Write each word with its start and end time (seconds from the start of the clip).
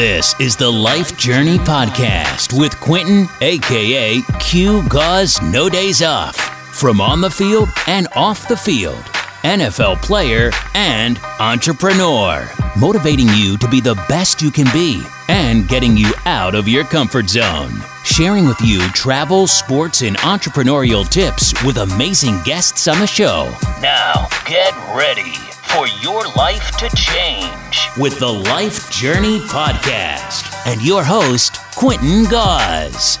This 0.00 0.34
is 0.40 0.56
the 0.56 0.70
Life 0.70 1.14
Journey 1.18 1.58
Podcast 1.58 2.58
with 2.58 2.74
Quentin, 2.80 3.28
aka 3.42 4.22
Q 4.40 4.88
Gause 4.88 5.42
No 5.42 5.68
Days 5.68 6.02
Off. 6.02 6.36
From 6.74 7.02
on 7.02 7.20
the 7.20 7.28
field 7.28 7.68
and 7.86 8.08
off 8.16 8.48
the 8.48 8.56
field, 8.56 9.04
NFL 9.42 10.00
player 10.00 10.52
and 10.72 11.20
entrepreneur. 11.38 12.48
Motivating 12.78 13.28
you 13.34 13.58
to 13.58 13.68
be 13.68 13.82
the 13.82 14.02
best 14.08 14.40
you 14.40 14.50
can 14.50 14.72
be 14.72 15.02
and 15.28 15.68
getting 15.68 15.98
you 15.98 16.14
out 16.24 16.54
of 16.54 16.66
your 16.66 16.84
comfort 16.84 17.28
zone. 17.28 17.72
Sharing 18.02 18.46
with 18.46 18.62
you 18.62 18.80
travel, 18.92 19.46
sports, 19.46 20.00
and 20.00 20.16
entrepreneurial 20.20 21.06
tips 21.06 21.52
with 21.62 21.76
amazing 21.76 22.40
guests 22.46 22.88
on 22.88 22.98
the 23.00 23.06
show. 23.06 23.52
Now, 23.82 24.28
get 24.46 24.74
ready 24.96 25.49
for 25.74 25.86
your 26.02 26.24
life 26.34 26.76
to 26.78 26.88
change 26.96 27.88
with 27.96 28.18
the 28.18 28.26
Life 28.26 28.90
Journey 28.90 29.38
Podcast 29.38 30.66
and 30.66 30.82
your 30.82 31.04
host, 31.04 31.58
Quentin 31.76 32.24
Gause. 32.24 33.18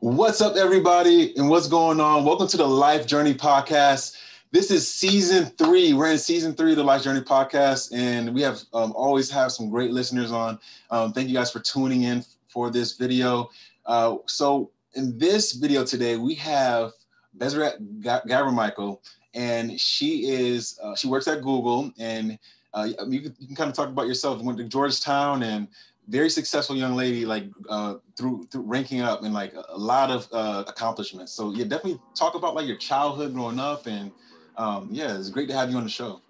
What's 0.00 0.42
up, 0.42 0.56
everybody, 0.56 1.34
and 1.38 1.48
what's 1.48 1.66
going 1.66 1.98
on? 1.98 2.26
Welcome 2.26 2.46
to 2.48 2.58
the 2.58 2.66
Life 2.66 3.06
Journey 3.06 3.32
Podcast. 3.32 4.18
This 4.50 4.70
is 4.70 4.86
season 4.86 5.46
three. 5.56 5.94
We're 5.94 6.10
in 6.10 6.18
season 6.18 6.52
three 6.52 6.72
of 6.72 6.76
the 6.76 6.84
Life 6.84 7.04
Journey 7.04 7.22
Podcast, 7.22 7.94
and 7.94 8.34
we 8.34 8.42
have 8.42 8.60
um, 8.74 8.92
always 8.94 9.30
have 9.30 9.52
some 9.52 9.70
great 9.70 9.92
listeners 9.92 10.30
on. 10.30 10.58
Um, 10.90 11.14
thank 11.14 11.30
you 11.30 11.34
guys 11.34 11.50
for 11.50 11.60
tuning 11.60 12.02
in 12.02 12.22
for 12.48 12.70
this 12.70 12.98
video. 12.98 13.48
Uh, 13.86 14.16
so, 14.26 14.72
in 14.92 15.16
this 15.16 15.52
video 15.52 15.86
today, 15.86 16.18
we 16.18 16.34
have 16.34 16.92
Bezrat 17.38 17.80
Gavrimichael 18.02 18.98
and 19.34 19.78
she 19.80 20.28
is 20.28 20.78
uh, 20.82 20.94
she 20.94 21.08
works 21.08 21.28
at 21.28 21.42
Google, 21.42 21.92
and 21.98 22.38
uh, 22.74 22.88
you, 23.08 23.20
can, 23.20 23.34
you 23.38 23.46
can 23.46 23.56
kind 23.56 23.70
of 23.70 23.76
talk 23.76 23.88
about 23.88 24.06
yourself. 24.06 24.42
Went 24.42 24.58
to 24.58 24.64
Georgetown 24.64 25.42
and 25.42 25.68
very 26.08 26.30
successful 26.30 26.76
young 26.76 26.94
lady, 26.96 27.24
like 27.24 27.44
uh, 27.68 27.96
through 28.16 28.46
through 28.50 28.62
ranking 28.62 29.00
up 29.00 29.22
and 29.22 29.32
like 29.32 29.54
a 29.68 29.78
lot 29.78 30.10
of 30.10 30.28
uh, 30.32 30.64
accomplishments. 30.66 31.32
So 31.32 31.52
yeah, 31.52 31.64
definitely 31.64 32.00
talk 32.14 32.34
about 32.34 32.54
like 32.54 32.66
your 32.66 32.76
childhood 32.76 33.34
growing 33.34 33.60
up, 33.60 33.86
and 33.86 34.10
um, 34.56 34.88
yeah, 34.90 35.16
it's 35.16 35.30
great 35.30 35.48
to 35.48 35.54
have 35.54 35.70
you 35.70 35.76
on 35.76 35.84
the 35.84 35.90
show. 35.90 36.20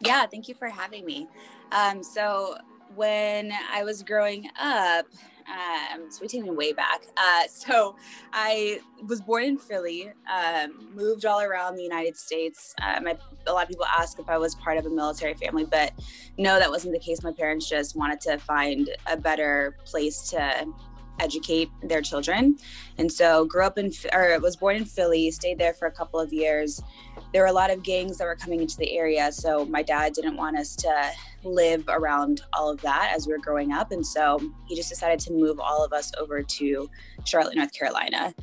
Yeah, 0.00 0.26
thank 0.26 0.48
you 0.48 0.54
for 0.54 0.68
having 0.68 1.06
me. 1.06 1.26
Um, 1.72 2.02
so 2.02 2.56
when 2.94 3.52
I 3.72 3.82
was 3.82 4.02
growing 4.02 4.48
up, 4.60 5.06
um, 5.50 6.10
so 6.10 6.20
we 6.22 6.28
take 6.28 6.42
me 6.42 6.50
way 6.50 6.72
back. 6.72 7.02
Uh, 7.16 7.42
so 7.50 7.96
I 8.32 8.80
was 9.06 9.20
born 9.20 9.44
in 9.44 9.58
Philly, 9.58 10.12
um, 10.32 10.94
moved 10.94 11.24
all 11.24 11.40
around 11.40 11.76
the 11.76 11.82
United 11.82 12.16
States. 12.16 12.74
Um, 12.82 13.06
I, 13.06 13.16
a 13.46 13.52
lot 13.52 13.64
of 13.64 13.68
people 13.68 13.86
ask 13.86 14.18
if 14.18 14.28
I 14.28 14.38
was 14.38 14.54
part 14.54 14.78
of 14.78 14.86
a 14.86 14.90
military 14.90 15.34
family, 15.34 15.64
but 15.64 15.92
no, 16.38 16.58
that 16.58 16.70
wasn't 16.70 16.92
the 16.92 17.00
case. 17.00 17.22
My 17.22 17.32
parents 17.32 17.68
just 17.68 17.96
wanted 17.96 18.20
to 18.22 18.38
find 18.38 18.90
a 19.06 19.16
better 19.16 19.76
place 19.84 20.30
to 20.30 20.66
educate 21.18 21.70
their 21.82 22.02
children. 22.02 22.58
And 22.98 23.10
so 23.10 23.44
grew 23.44 23.64
up 23.64 23.78
in, 23.78 23.92
or 24.12 24.38
was 24.40 24.56
born 24.56 24.76
in 24.76 24.84
Philly, 24.84 25.30
stayed 25.30 25.58
there 25.58 25.72
for 25.72 25.86
a 25.86 25.90
couple 25.92 26.20
of 26.20 26.32
years. 26.32 26.82
There 27.32 27.42
were 27.42 27.48
a 27.48 27.52
lot 27.52 27.70
of 27.70 27.82
gangs 27.82 28.18
that 28.18 28.24
were 28.24 28.36
coming 28.36 28.60
into 28.60 28.76
the 28.76 28.96
area. 28.96 29.30
So 29.32 29.64
my 29.66 29.82
dad 29.82 30.14
didn't 30.14 30.36
want 30.36 30.56
us 30.56 30.74
to 30.76 31.12
live 31.44 31.84
around 31.88 32.42
all 32.52 32.70
of 32.70 32.80
that 32.82 33.12
as 33.14 33.26
we 33.26 33.32
were 33.32 33.38
growing 33.38 33.72
up. 33.72 33.92
And 33.92 34.04
so 34.04 34.40
he 34.66 34.74
just 34.74 34.88
decided 34.88 35.20
to 35.20 35.32
move 35.32 35.60
all 35.60 35.84
of 35.84 35.92
us 35.92 36.12
over 36.18 36.42
to 36.42 36.90
Charlotte, 37.24 37.56
North 37.56 37.72
Carolina. 37.72 38.34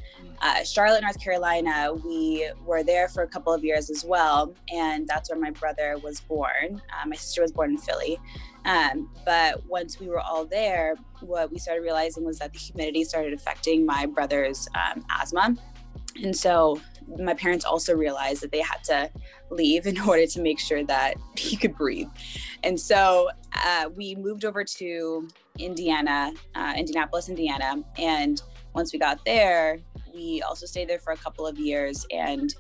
Uh, 0.42 0.64
Charlotte, 0.64 1.04
North 1.04 1.20
Carolina, 1.20 1.94
we 2.06 2.50
were 2.66 2.84
there 2.84 3.08
for 3.08 3.24
a 3.24 3.28
couple 3.28 3.54
of 3.54 3.64
years 3.64 3.90
as 3.90 4.04
well. 4.04 4.54
And 4.72 5.08
that's 5.08 5.30
where 5.30 5.40
my 5.40 5.52
brother 5.52 5.98
was 6.04 6.22
born. 6.22 6.82
Uh, 6.92 7.08
my 7.08 7.16
sister 7.16 7.42
was 7.42 7.52
born 7.52 7.72
in 7.72 7.78
Philly. 7.78 8.18
Um, 8.66 9.10
but 9.26 9.66
once 9.68 10.00
we 10.00 10.08
were 10.08 10.22
all 10.22 10.46
there, 10.46 10.96
what 11.20 11.52
we 11.52 11.60
started 11.60 11.82
realizing 11.82 12.24
was 12.24 12.40
that 12.40 12.54
the 12.54 12.60
humidity 12.60 13.04
started 13.04 13.34
affecting 13.34 13.86
my 13.86 14.06
brother's 14.06 14.68
um, 14.76 15.06
asthma. 15.10 15.58
And 16.22 16.36
so 16.36 16.80
my 17.18 17.34
parents 17.34 17.66
also 17.66 17.96
realized 17.96 18.42
that 18.42 18.52
they 18.52 18.62
had 18.62 18.84
to 18.86 19.10
leave 19.50 19.88
in 19.88 20.00
order 20.08 20.26
to 20.28 20.42
make 20.42 20.60
sure 20.60 20.84
that 20.86 21.16
he 21.38 21.56
could 21.56 21.76
breathe. 21.76 22.08
And 22.64 22.80
so 22.80 23.30
uh, 23.66 23.90
we 23.96 24.16
moved 24.16 24.46
over 24.46 24.64
to 24.64 25.28
Indiana, 25.60 26.34
uh, 26.56 26.74
Indianapolis, 26.76 27.30
Indiana. 27.30 27.84
And 27.98 28.42
once 28.74 28.94
we 28.94 29.00
got 29.00 29.24
there, 29.26 29.80
we 30.14 30.42
also 30.42 30.66
stayed 30.66 30.90
there 30.90 31.00
for 31.00 31.14
a 31.14 31.18
couple 31.18 31.46
of 31.46 31.58
years 31.58 32.06
and 32.12 32.54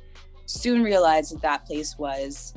soon 0.45 0.83
realized 0.83 1.33
that 1.33 1.41
that 1.41 1.65
place 1.65 1.97
was 1.97 2.53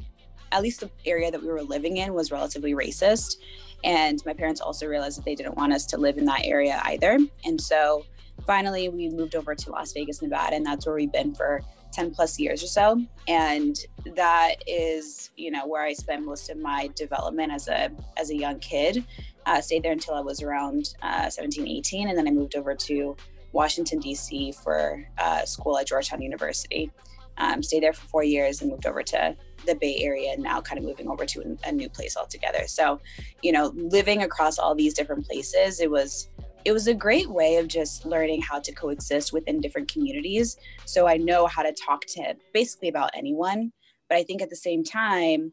at 0.53 0.63
least 0.63 0.81
the 0.81 0.91
area 1.05 1.31
that 1.31 1.41
we 1.41 1.49
were 1.49 1.63
living 1.63 1.99
in 1.99 2.15
was 2.15 2.31
relatively 2.31 2.75
racist. 2.75 3.37
And 3.85 4.25
my 4.25 4.33
parents 4.33 4.61
also 4.61 4.87
realized 4.87 5.19
that 5.19 5.25
they 5.25 5.35
didn't 5.35 5.57
want 5.57 5.73
us 5.73 5.87
to 5.87 5.99
live 5.99 6.19
in 6.19 6.25
that 6.27 6.45
area 6.45 6.81
either. 6.85 7.19
And 7.45 7.61
so 7.61 8.05
finally, 8.47 8.89
we 8.89 9.09
moved 9.11 9.35
over 9.35 9.55
to 9.55 9.71
Las 9.71 9.93
Vegas, 9.93 10.23
Nevada, 10.23 10.57
and 10.57 10.65
that's 10.65 10.87
where 10.87 10.95
we've 10.95 11.13
been 11.13 11.35
for 11.35 11.63
10 11.93 12.13
plus 12.13 12.39
years 12.39 12.63
or 12.63 12.67
so. 12.67 13.03
And 13.27 13.77
that 14.15 14.57
is, 14.67 15.31
you 15.37 15.51
know, 15.51 15.67
where 15.67 15.83
I 15.83 15.93
spent 15.93 16.25
most 16.25 16.51
of 16.51 16.59
my 16.59 16.91
development 16.95 17.53
as 17.53 17.69
a 17.69 17.91
as 18.17 18.31
a 18.31 18.37
young 18.37 18.59
kid. 18.61 19.05
Uh, 19.47 19.61
stayed 19.61 19.85
there 19.85 19.93
until 19.93 20.15
I 20.15 20.21
was 20.21 20.43
around 20.43 20.95
uh, 21.03 21.31
17, 21.31 21.69
18, 21.69 22.09
and 22.09 22.19
then 22.19 22.27
I 22.27 22.33
moved 22.33 22.57
over 22.57 22.75
to 22.75 23.17
Washington, 23.53 24.01
D.C. 24.01 24.53
for 24.53 25.09
uh, 25.19 25.45
school 25.45 25.79
at 25.79 25.87
Georgetown 25.87 26.21
University. 26.21 26.91
Um, 27.39 27.63
stayed 27.63 27.83
there 27.83 27.93
for 27.93 28.07
four 28.09 28.25
years 28.25 28.61
and 28.61 28.71
moved 28.71 28.87
over 28.87 29.03
to 29.03 29.37
the 29.67 29.75
Bay 29.75 29.99
Area 30.01 30.33
and 30.33 30.43
now 30.43 30.61
kind 30.61 30.79
of 30.79 30.85
moving 30.85 31.09
over 31.09 31.27
to 31.27 31.57
a 31.65 31.73
new 31.73 31.89
place 31.89 32.17
altogether. 32.17 32.67
So, 32.67 33.01
you 33.43 33.53
know, 33.53 33.73
living 33.77 34.23
across 34.23 34.59
all 34.59 34.75
these 34.75 34.95
different 34.95 35.27
places, 35.27 35.81
it 35.81 35.91
was 35.91 36.29
it 36.67 36.73
was 36.73 36.89
a 36.89 36.95
great 36.95 37.31
way 37.31 37.59
of 37.59 37.69
just 37.69 38.05
learning 38.05 38.43
how 38.43 38.59
to 38.59 38.73
coexist 38.73 39.33
within 39.33 39.61
different 39.61 39.87
communities. 39.87 40.57
So 40.85 41.07
I 41.07 41.17
know 41.17 41.47
how 41.47 41.63
to 41.63 41.73
talk 41.73 42.05
to 42.07 42.35
basically 42.53 42.89
about 42.89 43.11
anyone, 43.15 43.73
but 44.09 44.19
I 44.19 44.25
think 44.25 44.43
at 44.43 44.51
the 44.51 44.57
same 44.57 44.83
time, 44.83 45.53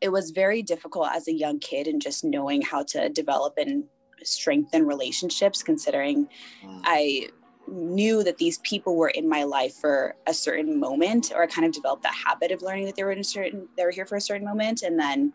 it 0.00 0.08
was 0.08 0.30
very 0.30 0.62
difficult 0.62 1.08
as 1.12 1.28
a 1.28 1.34
young 1.34 1.58
kid 1.58 1.86
and 1.86 2.00
just 2.00 2.24
knowing 2.24 2.62
how 2.62 2.82
to 2.84 3.10
develop 3.10 3.58
and 3.58 3.84
strengthen 4.22 4.86
relationships 4.86 5.62
considering 5.62 6.26
mm. 6.64 6.80
I 6.82 7.28
knew 7.66 8.24
that 8.24 8.38
these 8.38 8.56
people 8.60 8.96
were 8.96 9.10
in 9.10 9.28
my 9.28 9.42
life 9.42 9.74
for 9.74 10.16
a 10.26 10.32
certain 10.32 10.80
moment 10.80 11.30
or 11.34 11.42
I 11.42 11.46
kind 11.46 11.66
of 11.66 11.72
developed 11.74 12.04
that 12.04 12.14
habit 12.14 12.52
of 12.52 12.62
learning 12.62 12.86
that 12.86 12.96
they 12.96 13.04
were 13.04 13.12
in 13.12 13.18
a 13.18 13.24
certain 13.24 13.68
they 13.76 13.84
were 13.84 13.90
here 13.90 14.06
for 14.06 14.16
a 14.16 14.20
certain 14.20 14.46
moment 14.46 14.80
and 14.82 14.98
then 14.98 15.34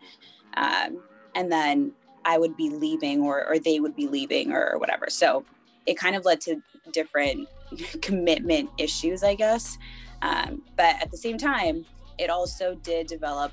um, 0.57 1.03
and 1.35 1.51
then 1.51 1.91
I 2.25 2.37
would 2.37 2.55
be 2.55 2.69
leaving 2.69 3.21
or 3.21 3.45
or 3.47 3.59
they 3.59 3.79
would 3.79 3.95
be 3.95 4.07
leaving 4.07 4.51
or, 4.51 4.77
whatever. 4.77 5.09
So 5.09 5.45
it 5.85 5.95
kind 5.97 6.15
of 6.15 6.25
led 6.25 6.41
to 6.41 6.61
different 6.91 7.47
commitment 8.01 8.69
issues 8.77 9.23
I 9.23 9.35
guess. 9.35 9.77
Um, 10.21 10.63
but 10.77 10.95
at 11.01 11.11
the 11.11 11.17
same 11.17 11.37
time 11.37 11.85
it 12.17 12.29
also 12.29 12.75
did 12.75 13.07
develop 13.07 13.51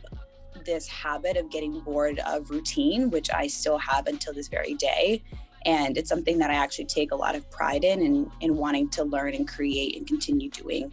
this 0.64 0.86
habit 0.86 1.36
of 1.36 1.50
getting 1.50 1.80
bored 1.80 2.18
of 2.26 2.50
routine 2.50 3.10
which 3.10 3.30
I 3.32 3.46
still 3.46 3.78
have 3.78 4.06
until 4.06 4.32
this 4.32 4.48
very 4.48 4.74
day. 4.74 5.22
And 5.66 5.98
it's 5.98 6.08
something 6.08 6.38
that 6.38 6.50
I 6.50 6.54
actually 6.54 6.86
take 6.86 7.12
a 7.12 7.16
lot 7.16 7.34
of 7.34 7.50
pride 7.50 7.84
in 7.84 8.00
and 8.00 8.16
in, 8.16 8.32
in 8.40 8.56
wanting 8.56 8.88
to 8.90 9.04
learn 9.04 9.34
and 9.34 9.46
create 9.46 9.96
and 9.96 10.06
continue 10.06 10.48
doing 10.48 10.90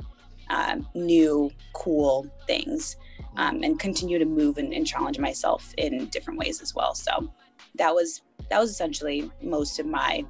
um, 0.50 0.88
new, 0.94 1.52
cool 1.74 2.28
things 2.46 2.98
um, 3.36 3.64
and 3.64 3.80
continue 3.80 4.20
to 4.20 4.26
move 4.26 4.58
and, 4.58 4.74
and, 4.74 4.86
challenge 4.86 5.20
myself 5.20 5.74
in 5.78 6.08
different 6.08 6.40
ways 6.40 6.62
as 6.62 6.74
well. 6.74 6.94
So 6.96 7.32
that 7.76 7.94
was 7.94 8.22
that 8.50 8.60
was 8.60 8.70
essentially 8.72 9.30
most 9.42 9.80
of 9.80 9.86
my 9.86 10.26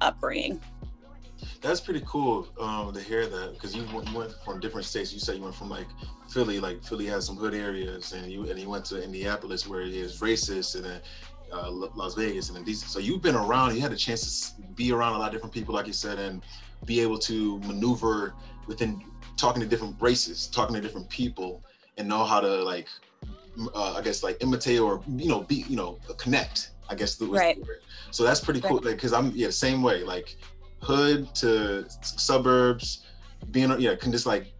upbringing. 0.00 0.60
That's 1.62 1.80
pretty 1.80 2.02
cool 2.06 2.48
um, 2.58 2.92
to 2.92 3.00
hear 3.00 3.26
that 3.26 3.54
because 3.54 3.74
you 3.74 3.84
went 4.14 4.34
from 4.44 4.60
different 4.60 4.86
states. 4.86 5.12
You 5.12 5.20
said 5.20 5.36
you 5.36 5.42
went 5.42 5.54
from 5.54 5.68
like 5.68 5.86
Philly, 6.28 6.60
like 6.60 6.82
Philly 6.82 7.06
has 7.06 7.26
some 7.26 7.36
hood 7.36 7.54
areas, 7.54 8.12
and 8.12 8.30
you 8.30 8.48
and 8.48 8.58
you 8.58 8.68
went 8.68 8.84
to 8.86 9.02
Indianapolis 9.02 9.66
where 9.66 9.82
it 9.82 9.94
is 9.94 10.20
racist, 10.20 10.74
and 10.76 10.84
then 10.84 11.00
uh, 11.52 11.70
Las 11.70 12.14
Vegas 12.14 12.48
and 12.48 12.56
then 12.56 12.64
DC. 12.64 12.84
So 12.84 12.98
you've 12.98 13.22
been 13.22 13.34
around. 13.34 13.74
You 13.74 13.80
had 13.80 13.92
a 13.92 13.96
chance 13.96 14.52
to 14.52 14.62
be 14.74 14.92
around 14.92 15.14
a 15.14 15.18
lot 15.18 15.28
of 15.28 15.32
different 15.32 15.54
people, 15.54 15.74
like 15.74 15.86
you 15.86 15.92
said, 15.92 16.18
and 16.18 16.42
be 16.84 17.00
able 17.00 17.18
to 17.18 17.58
maneuver 17.60 18.34
within 18.66 19.02
talking 19.36 19.60
to 19.62 19.68
different 19.68 19.96
races, 20.00 20.46
talking 20.46 20.74
to 20.74 20.80
different 20.80 21.08
people, 21.08 21.62
and 21.96 22.08
know 22.08 22.24
how 22.24 22.40
to 22.40 22.62
like, 22.62 22.88
uh, 23.74 23.94
I 23.94 24.02
guess, 24.02 24.22
like 24.22 24.36
imitate 24.40 24.80
or 24.80 25.02
you 25.16 25.28
know, 25.28 25.40
be 25.40 25.64
you 25.68 25.76
know, 25.76 25.98
connect. 26.16 26.70
I 26.90 26.94
guess 26.94 27.14
the 27.14 27.26
right. 27.26 27.58
So 28.10 28.24
that's 28.24 28.40
pretty 28.40 28.60
cool 28.60 28.80
because 28.80 29.12
like, 29.12 29.22
I'm 29.22 29.32
yeah, 29.34 29.50
same 29.50 29.82
way. 29.82 30.02
Like 30.02 30.36
hood 30.82 31.34
to 31.36 31.86
suburbs, 32.02 33.06
being 33.50 33.80
yeah, 33.80 33.94
can 33.94 34.12
just 34.12 34.26
like 34.26 34.52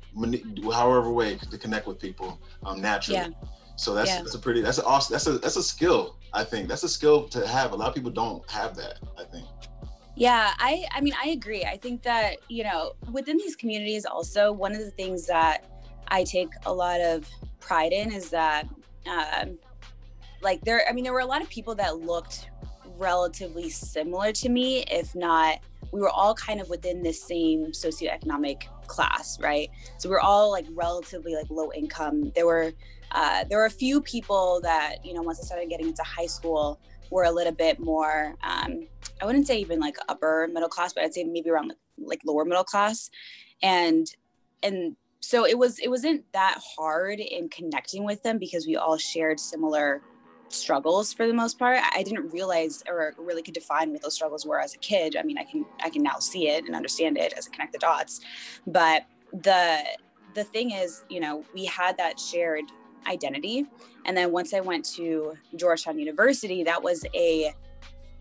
however 0.73 1.13
way 1.13 1.37
to 1.37 1.59
connect 1.59 1.87
with 1.87 1.99
people 1.99 2.41
um, 2.65 2.81
naturally. 2.81 3.19
Yeah. 3.21 3.49
So 3.77 3.95
that's, 3.95 4.11
yeah. 4.11 4.19
that's 4.19 4.35
a 4.35 4.39
pretty 4.39 4.61
that's 4.61 4.79
an 4.79 4.85
awesome 4.87 5.15
that's 5.15 5.27
a 5.27 5.39
that's 5.39 5.57
a 5.57 5.63
skill 5.63 6.17
I 6.33 6.45
think 6.45 6.69
that's 6.69 6.83
a 6.85 6.89
skill 6.89 7.29
to 7.29 7.47
have. 7.47 7.73
A 7.73 7.77
lot 7.77 7.89
of 7.89 7.95
people 7.95 8.11
don't 8.11 8.49
have 8.51 8.77
that. 8.77 8.99
I 9.19 9.25
think. 9.25 9.47
Yeah, 10.17 10.53
I 10.59 10.87
I 10.93 11.01
mean 11.01 11.15
I 11.23 11.31
agree. 11.31 11.65
I 11.65 11.77
think 11.77 12.03
that 12.03 12.37
you 12.49 12.65
know 12.65 12.93
within 13.11 13.37
these 13.37 13.57
communities 13.57 14.05
also 14.05 14.53
one 14.53 14.73
of 14.73 14.79
the 14.79 14.91
things 14.91 15.27
that 15.27 15.65
I 16.09 16.25
take 16.25 16.51
a 16.67 16.73
lot 16.73 17.01
of 17.01 17.29
pride 17.61 17.93
in 17.93 18.13
is 18.13 18.31
that 18.31 18.69
um, 19.07 19.59
like 20.43 20.61
there 20.63 20.83
I 20.89 20.93
mean 20.93 21.05
there 21.05 21.13
were 21.13 21.21
a 21.21 21.27
lot 21.27 21.43
of 21.43 21.49
people 21.49 21.75
that 21.77 21.99
looked 21.99 22.51
relatively 23.01 23.71
similar 23.71 24.31
to 24.31 24.49
me, 24.49 24.85
if 24.91 25.15
not, 25.15 25.59
we 25.93 26.01
were 26.01 26.11
all 26.11 26.35
kind 26.35 26.61
of 26.61 26.69
within 26.69 27.03
the 27.03 27.13
same 27.13 27.67
socioeconomic 27.73 28.65
class, 28.87 29.41
right? 29.41 29.71
So 29.99 30.09
we 30.09 30.15
we're 30.15 30.21
all 30.21 30.51
like 30.51 30.67
relatively 30.71 31.35
like 31.35 31.51
low 31.51 31.73
income. 31.73 32.31
There 32.35 32.47
were 32.47 32.73
uh, 33.13 33.45
there 33.45 33.59
were 33.59 33.67
a 33.67 33.71
few 33.71 34.01
people 34.01 34.61
that 34.63 35.05
you 35.05 35.15
know 35.15 35.23
once 35.23 35.41
I 35.41 35.45
started 35.45 35.69
getting 35.69 35.89
into 35.89 36.03
high 36.03 36.27
school 36.27 36.81
were 37.11 37.25
a 37.25 37.31
little 37.31 37.53
bit 37.53 37.81
more. 37.81 38.37
Um, 38.43 38.87
I 39.21 39.27
wouldn't 39.27 39.47
say 39.47 39.59
even 39.59 39.81
like 39.81 39.97
upper 40.09 40.49
middle 40.53 40.69
class, 40.69 40.93
but 40.93 41.03
I'd 41.03 41.15
say 41.15 41.25
maybe 41.25 41.51
around 41.51 41.69
like, 41.69 41.79
like 41.99 42.21
lower 42.25 42.45
middle 42.45 42.65
class, 42.65 43.11
and 43.63 44.07
and 44.63 44.97
so 45.21 45.45
it 45.45 45.59
was 45.59 45.79
it 45.81 45.89
wasn't 45.89 46.25
that 46.33 46.61
hard 46.77 47.19
in 47.19 47.49
connecting 47.49 48.05
with 48.05 48.23
them 48.23 48.39
because 48.39 48.67
we 48.67 48.77
all 48.77 48.97
shared 48.97 49.41
similar 49.41 50.03
struggles 50.53 51.13
for 51.13 51.27
the 51.27 51.35
most 51.35 51.59
part. 51.59 51.81
I 51.95 52.03
didn't 52.03 52.33
realize 52.33 52.83
or 52.89 53.15
really 53.19 53.43
could 53.43 53.55
define 53.55 53.93
what 53.93 54.03
those 54.03 54.15
struggles 54.15 54.47
were 54.47 54.61
as 54.61 54.75
a 54.75 54.79
kid. 54.79 55.17
I 55.17 55.23
mean, 55.23 55.39
I 55.39 55.45
can 55.45 55.65
I 55.83 55.91
can 55.91 56.03
now 56.03 56.19
see 56.19 56.49
it 56.49 56.65
and 56.65 56.75
understand 56.75 57.19
it 57.19 57.33
as 57.37 57.49
I 57.49 57.51
connect 57.51 57.73
the 57.73 57.79
dots. 57.79 58.21
But 58.67 59.05
the 59.33 59.79
the 60.35 60.45
thing 60.45 60.71
is, 60.71 61.05
you 61.09 61.21
know, 61.21 61.45
we 61.55 61.65
had 61.65 61.97
that 61.99 62.19
shared 62.19 62.65
identity. 63.07 63.67
And 64.05 64.17
then 64.17 64.33
once 64.33 64.55
I 64.55 64.61
went 64.61 64.85
to 64.97 65.35
Georgetown 65.57 65.99
University, 65.99 66.63
that 66.65 66.83
was 66.83 67.05
a 67.15 67.55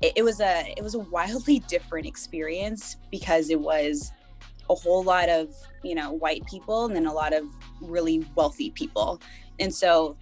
it, 0.02 0.14
it 0.18 0.24
was 0.24 0.40
a 0.40 0.74
it 0.78 0.84
was 0.84 0.96
a 0.96 1.00
wildly 1.00 1.60
different 1.68 2.08
experience 2.08 2.98
because 3.12 3.50
it 3.50 3.60
was 3.60 4.12
a 4.70 4.76
whole 4.76 5.04
lot 5.04 5.30
of, 5.30 5.56
you 5.84 5.96
know, 5.96 6.12
white 6.12 6.46
people 6.46 6.86
and 6.86 6.96
then 6.96 7.08
a 7.08 7.14
lot 7.14 7.34
of 7.34 7.44
really 7.82 8.24
wealthy 8.36 8.70
people. 8.70 9.20
And 9.60 9.74
so 9.74 10.16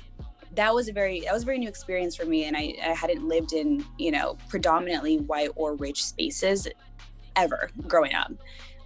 that 0.57 0.73
was 0.75 0.89
a 0.89 0.93
very 0.93 1.21
that 1.21 1.33
was 1.33 1.43
a 1.43 1.45
very 1.45 1.57
new 1.57 1.69
experience 1.69 2.15
for 2.15 2.25
me 2.25 2.43
and 2.45 2.57
I, 2.57 2.75
I 2.83 2.89
hadn't 2.89 3.27
lived 3.27 3.53
in 3.53 3.85
you 3.97 4.11
know 4.11 4.37
predominantly 4.49 5.17
white 5.19 5.51
or 5.55 5.75
rich 5.75 6.03
spaces 6.03 6.67
ever 7.35 7.69
growing 7.87 8.13
up. 8.13 8.31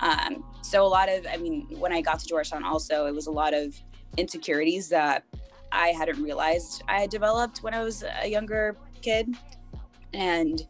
Um, 0.02 0.44
so 0.62 0.86
a 0.86 0.88
lot 0.88 1.10
of 1.10 1.28
i 1.32 1.38
mean 1.38 1.68
when 1.80 1.92
i 1.92 2.02
got 2.02 2.20
to 2.20 2.28
georgetown 2.28 2.64
also 2.64 3.06
it 3.06 3.14
was 3.14 3.28
a 3.28 3.32
lot 3.32 3.54
of 3.54 3.80
insecurities 4.18 4.90
that 4.90 5.24
i 5.72 5.90
hadn't 5.90 6.22
realized 6.22 6.82
i 6.88 7.02
had 7.02 7.10
developed 7.10 7.62
when 7.62 7.74
i 7.74 7.84
was 7.84 8.04
a 8.24 8.28
younger 8.28 8.76
kid. 9.02 9.36
And 10.14 10.66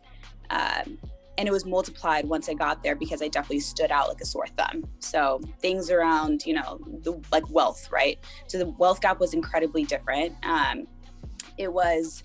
um, 0.50 0.98
and 1.38 1.48
it 1.48 1.52
was 1.52 1.66
multiplied 1.66 2.26
once 2.26 2.50
I 2.50 2.54
got 2.54 2.84
there 2.84 2.96
because 2.96 3.22
I 3.22 3.28
definitely 3.28 3.62
stood 3.62 3.92
out 3.92 4.10
like 4.10 4.22
a 4.22 4.26
sore 4.26 4.48
thumb. 4.48 4.84
So 5.00 5.42
things 5.60 5.90
around, 5.90 6.46
you 6.46 6.54
know, 6.54 6.80
the 7.04 7.22
like 7.32 7.50
wealth, 7.50 7.90
right? 7.92 8.20
So 8.48 8.58
the 8.58 8.68
wealth 8.68 9.02
gap 9.02 9.20
was 9.20 9.34
incredibly 9.34 9.84
different. 9.84 10.36
Um, 10.44 10.88
it 11.58 11.72
was 11.72 12.24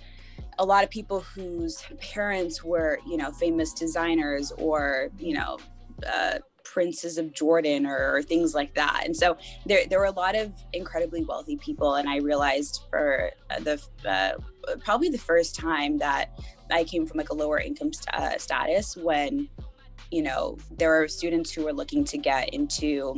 a 0.58 0.64
lot 0.64 0.84
of 0.84 0.90
people 0.90 1.20
whose 1.20 1.82
parents 2.00 2.64
were, 2.64 2.98
you 3.06 3.16
know, 3.16 3.30
famous 3.32 3.72
designers 3.72 4.52
or, 4.52 5.10
you 5.18 5.34
know, 5.34 5.58
uh, 6.10 6.38
princes 6.64 7.16
of 7.16 7.32
Jordan 7.32 7.86
or, 7.86 8.16
or, 8.16 8.22
things 8.22 8.54
like 8.54 8.74
that. 8.74 9.02
And 9.04 9.16
so 9.16 9.38
there, 9.64 9.86
there 9.88 9.98
were 9.98 10.06
a 10.06 10.10
lot 10.10 10.34
of 10.34 10.52
incredibly 10.72 11.24
wealthy 11.24 11.56
people. 11.56 11.94
And 11.94 12.08
I 12.08 12.18
realized 12.18 12.82
for 12.90 13.30
the 13.60 13.80
uh, 14.06 14.32
probably 14.84 15.08
the 15.08 15.18
first 15.18 15.54
time 15.54 15.96
that 15.98 16.38
I 16.70 16.84
came 16.84 17.06
from 17.06 17.18
like 17.18 17.30
a 17.30 17.34
lower 17.34 17.58
income 17.58 17.92
st- 17.92 18.14
uh, 18.14 18.38
status 18.38 18.96
when, 18.96 19.48
you 20.10 20.22
know, 20.22 20.58
there 20.78 20.90
were 20.90 21.08
students 21.08 21.50
who 21.52 21.64
were 21.64 21.72
looking 21.72 22.04
to 22.04 22.18
get 22.18 22.50
into 22.50 23.16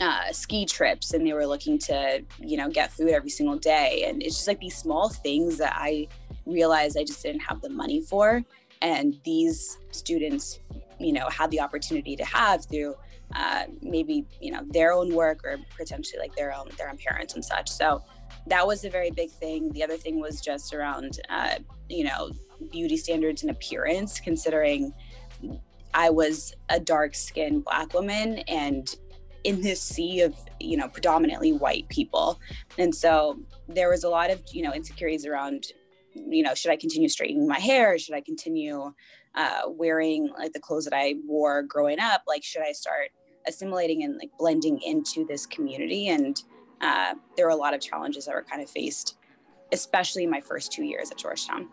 uh, 0.00 0.32
ski 0.32 0.64
trips 0.64 1.12
and 1.12 1.26
they 1.26 1.32
were 1.32 1.46
looking 1.46 1.78
to, 1.78 2.22
you 2.38 2.56
know, 2.56 2.68
get 2.68 2.92
food 2.92 3.10
every 3.10 3.30
single 3.30 3.58
day. 3.58 4.04
And 4.06 4.22
it's 4.22 4.36
just 4.36 4.48
like 4.48 4.60
these 4.60 4.76
small 4.76 5.08
things 5.08 5.58
that 5.58 5.74
I 5.76 6.08
realized 6.46 6.96
I 6.96 7.04
just 7.04 7.22
didn't 7.22 7.40
have 7.40 7.60
the 7.60 7.68
money 7.68 8.00
for. 8.00 8.42
And 8.80 9.18
these 9.24 9.78
students, 9.90 10.60
you 11.00 11.12
know, 11.12 11.28
had 11.28 11.50
the 11.50 11.60
opportunity 11.60 12.14
to 12.16 12.24
have 12.24 12.64
through 12.66 12.94
uh, 13.34 13.64
maybe, 13.82 14.24
you 14.40 14.52
know, 14.52 14.62
their 14.70 14.92
own 14.92 15.14
work 15.14 15.44
or 15.44 15.58
potentially 15.76 16.18
like 16.18 16.34
their 16.34 16.54
own, 16.54 16.68
their 16.78 16.88
own 16.88 16.96
parents 16.96 17.34
and 17.34 17.44
such. 17.44 17.68
So 17.68 18.02
that 18.46 18.66
was 18.66 18.84
a 18.84 18.90
very 18.90 19.10
big 19.10 19.30
thing. 19.30 19.72
The 19.72 19.82
other 19.82 19.96
thing 19.96 20.20
was 20.20 20.40
just 20.40 20.72
around, 20.72 21.20
uh, 21.28 21.56
you 21.88 22.04
know, 22.04 22.30
beauty 22.70 22.96
standards 22.96 23.42
and 23.42 23.50
appearance, 23.50 24.20
considering 24.20 24.92
I 25.94 26.10
was 26.10 26.54
a 26.68 26.78
dark 26.78 27.14
skinned 27.14 27.64
black 27.64 27.94
woman 27.94 28.38
and 28.48 28.94
in 29.44 29.62
this 29.62 29.80
sea 29.80 30.20
of 30.20 30.34
you 30.60 30.76
know 30.76 30.88
predominantly 30.88 31.52
white 31.52 31.88
people. 31.88 32.40
And 32.76 32.94
so 32.94 33.38
there 33.68 33.88
was 33.88 34.04
a 34.04 34.08
lot 34.08 34.30
of 34.30 34.42
you 34.52 34.62
know 34.62 34.72
insecurities 34.72 35.26
around 35.26 35.66
you 36.14 36.42
know 36.42 36.54
should 36.54 36.72
i 36.72 36.76
continue 36.76 37.08
straightening 37.08 37.46
my 37.46 37.60
hair? 37.60 37.98
Should 37.98 38.14
i 38.14 38.20
continue 38.20 38.92
uh, 39.34 39.60
wearing 39.66 40.30
like 40.38 40.52
the 40.52 40.60
clothes 40.60 40.84
that 40.84 40.94
i 40.94 41.14
wore 41.26 41.62
growing 41.62 42.00
up? 42.00 42.22
Like 42.26 42.44
should 42.44 42.62
i 42.62 42.72
start 42.72 43.10
assimilating 43.46 44.02
and 44.04 44.16
like 44.16 44.30
blending 44.38 44.80
into 44.82 45.24
this 45.26 45.46
community? 45.46 46.08
And 46.08 46.42
uh, 46.80 47.14
there 47.36 47.46
were 47.46 47.52
a 47.52 47.56
lot 47.56 47.74
of 47.74 47.80
challenges 47.80 48.26
that 48.26 48.34
were 48.34 48.44
kind 48.44 48.62
of 48.62 48.70
faced 48.70 49.16
especially 49.72 50.24
in 50.24 50.30
my 50.30 50.40
first 50.40 50.72
two 50.72 50.84
years 50.84 51.10
at 51.10 51.18
georgetown 51.18 51.68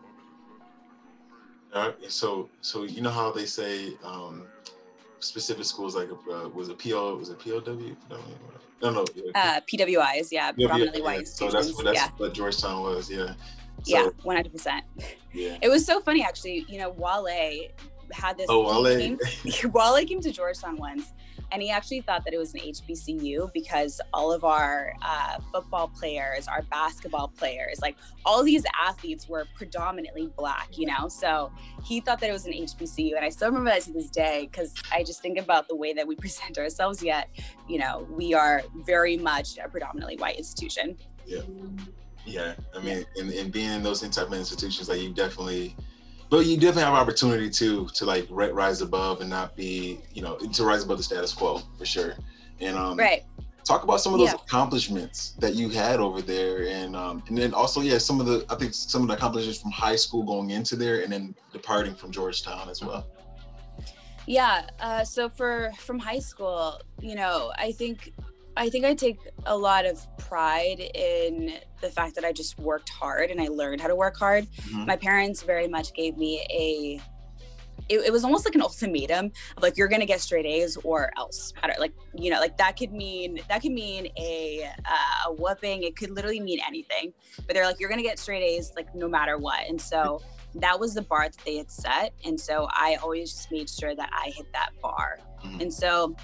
all 1.76 1.88
right. 1.88 2.10
So, 2.10 2.48
so 2.60 2.84
you 2.84 3.02
know 3.02 3.10
how 3.10 3.30
they 3.30 3.46
say 3.46 3.92
um, 4.02 4.46
specific 5.20 5.64
schools 5.64 5.94
like 5.94 6.08
uh, 6.10 6.48
was 6.48 6.68
it 6.68 6.78
PO 6.78 7.16
was 7.16 7.28
it 7.28 7.38
POW? 7.38 7.96
No, 8.10 8.18
no, 8.82 8.90
no. 8.90 9.04
Yeah. 9.14 9.32
Uh, 9.34 9.60
PWIs, 9.60 10.32
yeah, 10.32 10.52
predominantly 10.52 11.00
yeah, 11.00 11.04
white. 11.04 11.28
So 11.28 11.50
that's 11.50 11.74
what 11.74 11.84
that's 11.84 11.98
yeah. 11.98 12.10
what 12.16 12.34
Georgetown 12.34 12.82
was, 12.82 13.10
yeah. 13.10 13.26
So, 13.26 13.34
yeah, 13.84 14.08
one 14.22 14.36
hundred 14.36 14.52
percent. 14.52 14.84
Yeah. 15.32 15.58
It 15.60 15.68
was 15.68 15.84
so 15.84 16.00
funny 16.00 16.24
actually. 16.24 16.64
You 16.68 16.78
know, 16.78 16.90
Wale 16.90 17.68
had 18.12 18.38
this. 18.38 18.46
Oh, 18.48 18.82
Wale. 18.82 19.18
Wale 19.72 20.06
came 20.06 20.20
to 20.20 20.32
Georgetown 20.32 20.76
once, 20.76 21.12
and 21.52 21.62
he 21.62 21.70
actually 21.70 22.00
thought 22.00 22.24
that 22.24 22.34
it 22.34 22.38
was 22.38 22.54
an 22.54 22.60
HBCU 22.60 23.52
because 23.52 24.00
all 24.12 24.32
of 24.32 24.44
our 24.44 24.94
uh, 25.02 25.38
football 25.52 25.88
players, 25.88 26.48
our 26.48 26.62
basketball 26.62 27.28
players, 27.28 27.80
like 27.80 27.96
all 28.24 28.42
these 28.42 28.64
athletes 28.80 29.28
were 29.28 29.46
predominantly 29.54 30.30
black, 30.36 30.76
you 30.76 30.86
know. 30.86 31.08
So 31.08 31.52
he 31.84 32.00
thought 32.00 32.20
that 32.20 32.30
it 32.30 32.32
was 32.32 32.46
an 32.46 32.52
HBCU, 32.52 33.14
and 33.16 33.24
I 33.24 33.28
still 33.28 33.48
remember 33.48 33.70
that 33.70 33.82
to 33.82 33.92
this 33.92 34.10
day 34.10 34.48
because 34.50 34.74
I 34.92 35.02
just 35.02 35.22
think 35.22 35.38
about 35.38 35.68
the 35.68 35.76
way 35.76 35.92
that 35.92 36.06
we 36.06 36.16
present 36.26 36.58
ourselves. 36.58 37.02
Yet, 37.02 37.28
you 37.68 37.78
know, 37.78 38.06
we 38.10 38.34
are 38.34 38.62
very 38.84 39.16
much 39.16 39.58
a 39.58 39.68
predominantly 39.68 40.16
white 40.16 40.36
institution. 40.36 40.96
Yeah, 41.24 41.42
yeah. 42.24 42.54
I 42.74 42.80
mean, 42.80 43.04
and, 43.16 43.30
in 43.30 43.50
being 43.50 43.70
in 43.70 43.82
those 43.82 44.00
type 44.00 44.26
of 44.26 44.32
institutions, 44.34 44.88
like 44.88 45.00
you 45.00 45.12
definitely 45.12 45.76
but 46.30 46.46
you 46.46 46.56
definitely 46.56 46.82
have 46.82 46.94
opportunity 46.94 47.48
to 47.50 47.86
to 47.88 48.04
like 48.04 48.26
rise 48.30 48.80
above 48.80 49.20
and 49.20 49.30
not 49.30 49.56
be 49.56 50.00
you 50.12 50.22
know 50.22 50.36
to 50.36 50.64
rise 50.64 50.84
above 50.84 50.98
the 50.98 51.02
status 51.02 51.32
quo 51.32 51.62
for 51.78 51.84
sure. 51.84 52.14
And 52.60 52.76
um 52.76 52.96
right. 52.96 53.24
talk 53.64 53.82
about 53.82 54.00
some 54.00 54.12
of 54.14 54.18
those 54.18 54.30
yeah. 54.30 54.34
accomplishments 54.34 55.32
that 55.38 55.54
you 55.54 55.68
had 55.68 56.00
over 56.00 56.22
there 56.22 56.66
and 56.68 56.96
um 56.96 57.22
and 57.28 57.36
then 57.36 57.54
also 57.54 57.80
yeah 57.80 57.98
some 57.98 58.20
of 58.20 58.26
the 58.26 58.44
i 58.48 58.54
think 58.54 58.74
some 58.74 59.02
of 59.02 59.08
the 59.08 59.14
accomplishments 59.14 59.60
from 59.60 59.70
high 59.70 59.96
school 59.96 60.22
going 60.22 60.50
into 60.50 60.76
there 60.76 61.02
and 61.02 61.12
then 61.12 61.34
departing 61.52 61.94
from 61.94 62.10
georgetown 62.10 62.68
as 62.68 62.82
well. 62.82 63.06
Yeah 64.28 64.66
uh, 64.80 65.04
so 65.04 65.28
for 65.28 65.70
from 65.78 66.00
high 66.00 66.18
school 66.18 66.80
you 67.00 67.14
know 67.14 67.52
i 67.58 67.70
think 67.70 68.12
I 68.56 68.70
think 68.70 68.84
I 68.84 68.94
take 68.94 69.18
a 69.44 69.56
lot 69.56 69.86
of 69.86 70.04
pride 70.18 70.80
in 70.94 71.58
the 71.80 71.90
fact 71.90 72.14
that 72.14 72.24
I 72.24 72.32
just 72.32 72.58
worked 72.58 72.88
hard 72.88 73.30
and 73.30 73.40
I 73.40 73.48
learned 73.48 73.80
how 73.80 73.88
to 73.88 73.96
work 73.96 74.16
hard. 74.16 74.46
Mm-hmm. 74.46 74.86
My 74.86 74.96
parents 74.96 75.42
very 75.42 75.68
much 75.68 75.92
gave 75.92 76.16
me 76.16 76.46
a 76.50 77.00
it, 77.88 78.00
it, 78.00 78.12
was 78.12 78.24
almost 78.24 78.44
like 78.44 78.54
an 78.54 78.62
ultimatum 78.62 79.30
of 79.56 79.62
like 79.62 79.76
you're 79.76 79.88
gonna 79.88 80.06
get 80.06 80.20
straight 80.20 80.46
A's 80.46 80.76
or 80.78 81.12
else. 81.16 81.52
Like 81.78 81.92
you 82.14 82.30
know, 82.30 82.40
like 82.40 82.56
that 82.58 82.76
could 82.76 82.92
mean 82.92 83.40
that 83.48 83.62
could 83.62 83.72
mean 83.72 84.08
a 84.18 84.68
uh, 84.84 85.28
a 85.30 85.32
whooping. 85.32 85.84
It 85.84 85.96
could 85.96 86.10
literally 86.10 86.40
mean 86.40 86.58
anything. 86.66 87.12
But 87.46 87.54
they're 87.54 87.66
like 87.66 87.78
you're 87.78 87.90
gonna 87.90 88.02
get 88.02 88.18
straight 88.18 88.42
A's 88.42 88.72
like 88.74 88.92
no 88.94 89.08
matter 89.08 89.38
what. 89.38 89.60
And 89.68 89.80
so 89.80 90.20
that 90.56 90.80
was 90.80 90.94
the 90.94 91.02
bar 91.02 91.28
that 91.28 91.38
they 91.44 91.58
had 91.58 91.70
set. 91.70 92.12
And 92.24 92.40
so 92.40 92.66
I 92.70 92.96
always 93.02 93.32
just 93.32 93.52
made 93.52 93.68
sure 93.68 93.94
that 93.94 94.10
I 94.12 94.30
hit 94.30 94.52
that 94.52 94.70
bar. 94.82 95.20
Mm-hmm. 95.44 95.60
And 95.60 95.72
so 95.72 96.16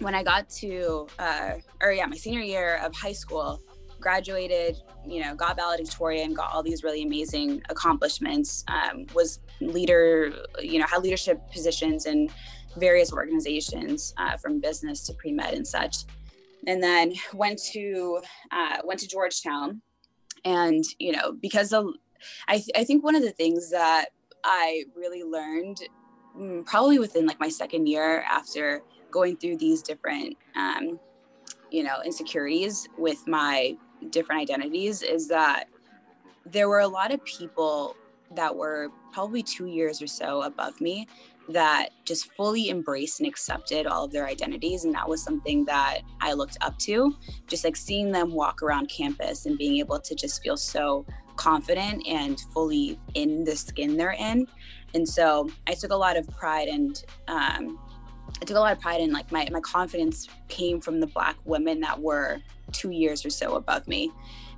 when 0.00 0.14
I 0.14 0.22
got 0.22 0.48
to, 0.50 1.06
uh, 1.18 1.52
or 1.80 1.92
yeah, 1.92 2.06
my 2.06 2.16
senior 2.16 2.40
year 2.40 2.80
of 2.84 2.94
high 2.94 3.12
school, 3.12 3.60
graduated, 4.00 4.76
you 5.06 5.22
know, 5.22 5.34
got 5.34 5.56
valedictorian, 5.56 6.34
got 6.34 6.52
all 6.52 6.62
these 6.62 6.84
really 6.84 7.02
amazing 7.02 7.62
accomplishments, 7.70 8.64
um, 8.68 9.06
was 9.14 9.40
leader, 9.60 10.32
you 10.60 10.78
know, 10.78 10.86
had 10.86 11.02
leadership 11.02 11.40
positions 11.50 12.06
in 12.06 12.28
various 12.76 13.12
organizations 13.12 14.12
uh, 14.18 14.36
from 14.36 14.60
business 14.60 15.04
to 15.06 15.14
pre-med 15.14 15.54
and 15.54 15.66
such. 15.66 16.04
And 16.66 16.82
then 16.82 17.14
went 17.32 17.60
to, 17.72 18.20
uh, 18.52 18.78
went 18.84 19.00
to 19.00 19.08
Georgetown 19.08 19.80
and, 20.44 20.84
you 20.98 21.12
know, 21.12 21.32
because 21.32 21.72
of, 21.72 21.86
I, 22.48 22.56
th- 22.58 22.70
I 22.76 22.84
think 22.84 23.02
one 23.02 23.14
of 23.14 23.22
the 23.22 23.32
things 23.32 23.70
that 23.70 24.06
I 24.44 24.84
really 24.94 25.22
learned 25.22 25.78
mm, 26.36 26.64
probably 26.66 26.98
within 26.98 27.26
like 27.26 27.40
my 27.40 27.48
second 27.48 27.86
year 27.88 28.22
after 28.22 28.82
going 29.16 29.34
through 29.38 29.56
these 29.56 29.80
different 29.80 30.36
um, 30.56 31.00
you 31.70 31.82
know 31.82 31.96
insecurities 32.04 32.86
with 32.98 33.26
my 33.26 33.74
different 34.10 34.42
identities 34.42 35.02
is 35.02 35.26
that 35.28 35.64
there 36.44 36.68
were 36.68 36.80
a 36.80 36.86
lot 36.86 37.10
of 37.14 37.24
people 37.24 37.96
that 38.34 38.54
were 38.54 38.90
probably 39.14 39.42
two 39.42 39.66
years 39.66 40.02
or 40.02 40.06
so 40.06 40.42
above 40.42 40.78
me 40.82 41.08
that 41.48 41.90
just 42.04 42.30
fully 42.34 42.68
embraced 42.68 43.20
and 43.20 43.28
accepted 43.28 43.86
all 43.86 44.04
of 44.04 44.12
their 44.12 44.26
identities. 44.26 44.84
And 44.84 44.92
that 44.94 45.08
was 45.08 45.22
something 45.22 45.64
that 45.66 46.00
I 46.20 46.32
looked 46.32 46.58
up 46.60 46.76
to, 46.80 47.14
just 47.46 47.64
like 47.64 47.76
seeing 47.76 48.10
them 48.10 48.32
walk 48.32 48.62
around 48.62 48.86
campus 48.88 49.46
and 49.46 49.56
being 49.56 49.76
able 49.78 50.00
to 50.00 50.14
just 50.14 50.42
feel 50.42 50.56
so 50.56 51.06
confident 51.36 52.04
and 52.06 52.38
fully 52.52 52.98
in 53.14 53.44
the 53.44 53.56
skin 53.56 53.96
they're 53.96 54.12
in. 54.18 54.46
And 54.94 55.08
so 55.08 55.48
I 55.66 55.74
took 55.74 55.92
a 55.92 55.96
lot 55.96 56.16
of 56.16 56.26
pride 56.28 56.68
and 56.68 57.02
um, 57.28 57.78
I 58.40 58.44
took 58.44 58.56
a 58.56 58.60
lot 58.60 58.72
of 58.72 58.80
pride 58.80 59.00
in 59.00 59.12
like 59.12 59.32
my, 59.32 59.48
my 59.50 59.60
confidence 59.60 60.28
came 60.48 60.80
from 60.80 61.00
the 61.00 61.06
black 61.06 61.36
women 61.44 61.80
that 61.80 62.00
were 62.00 62.40
two 62.72 62.90
years 62.90 63.24
or 63.24 63.30
so 63.30 63.54
above 63.54 63.86
me. 63.88 64.10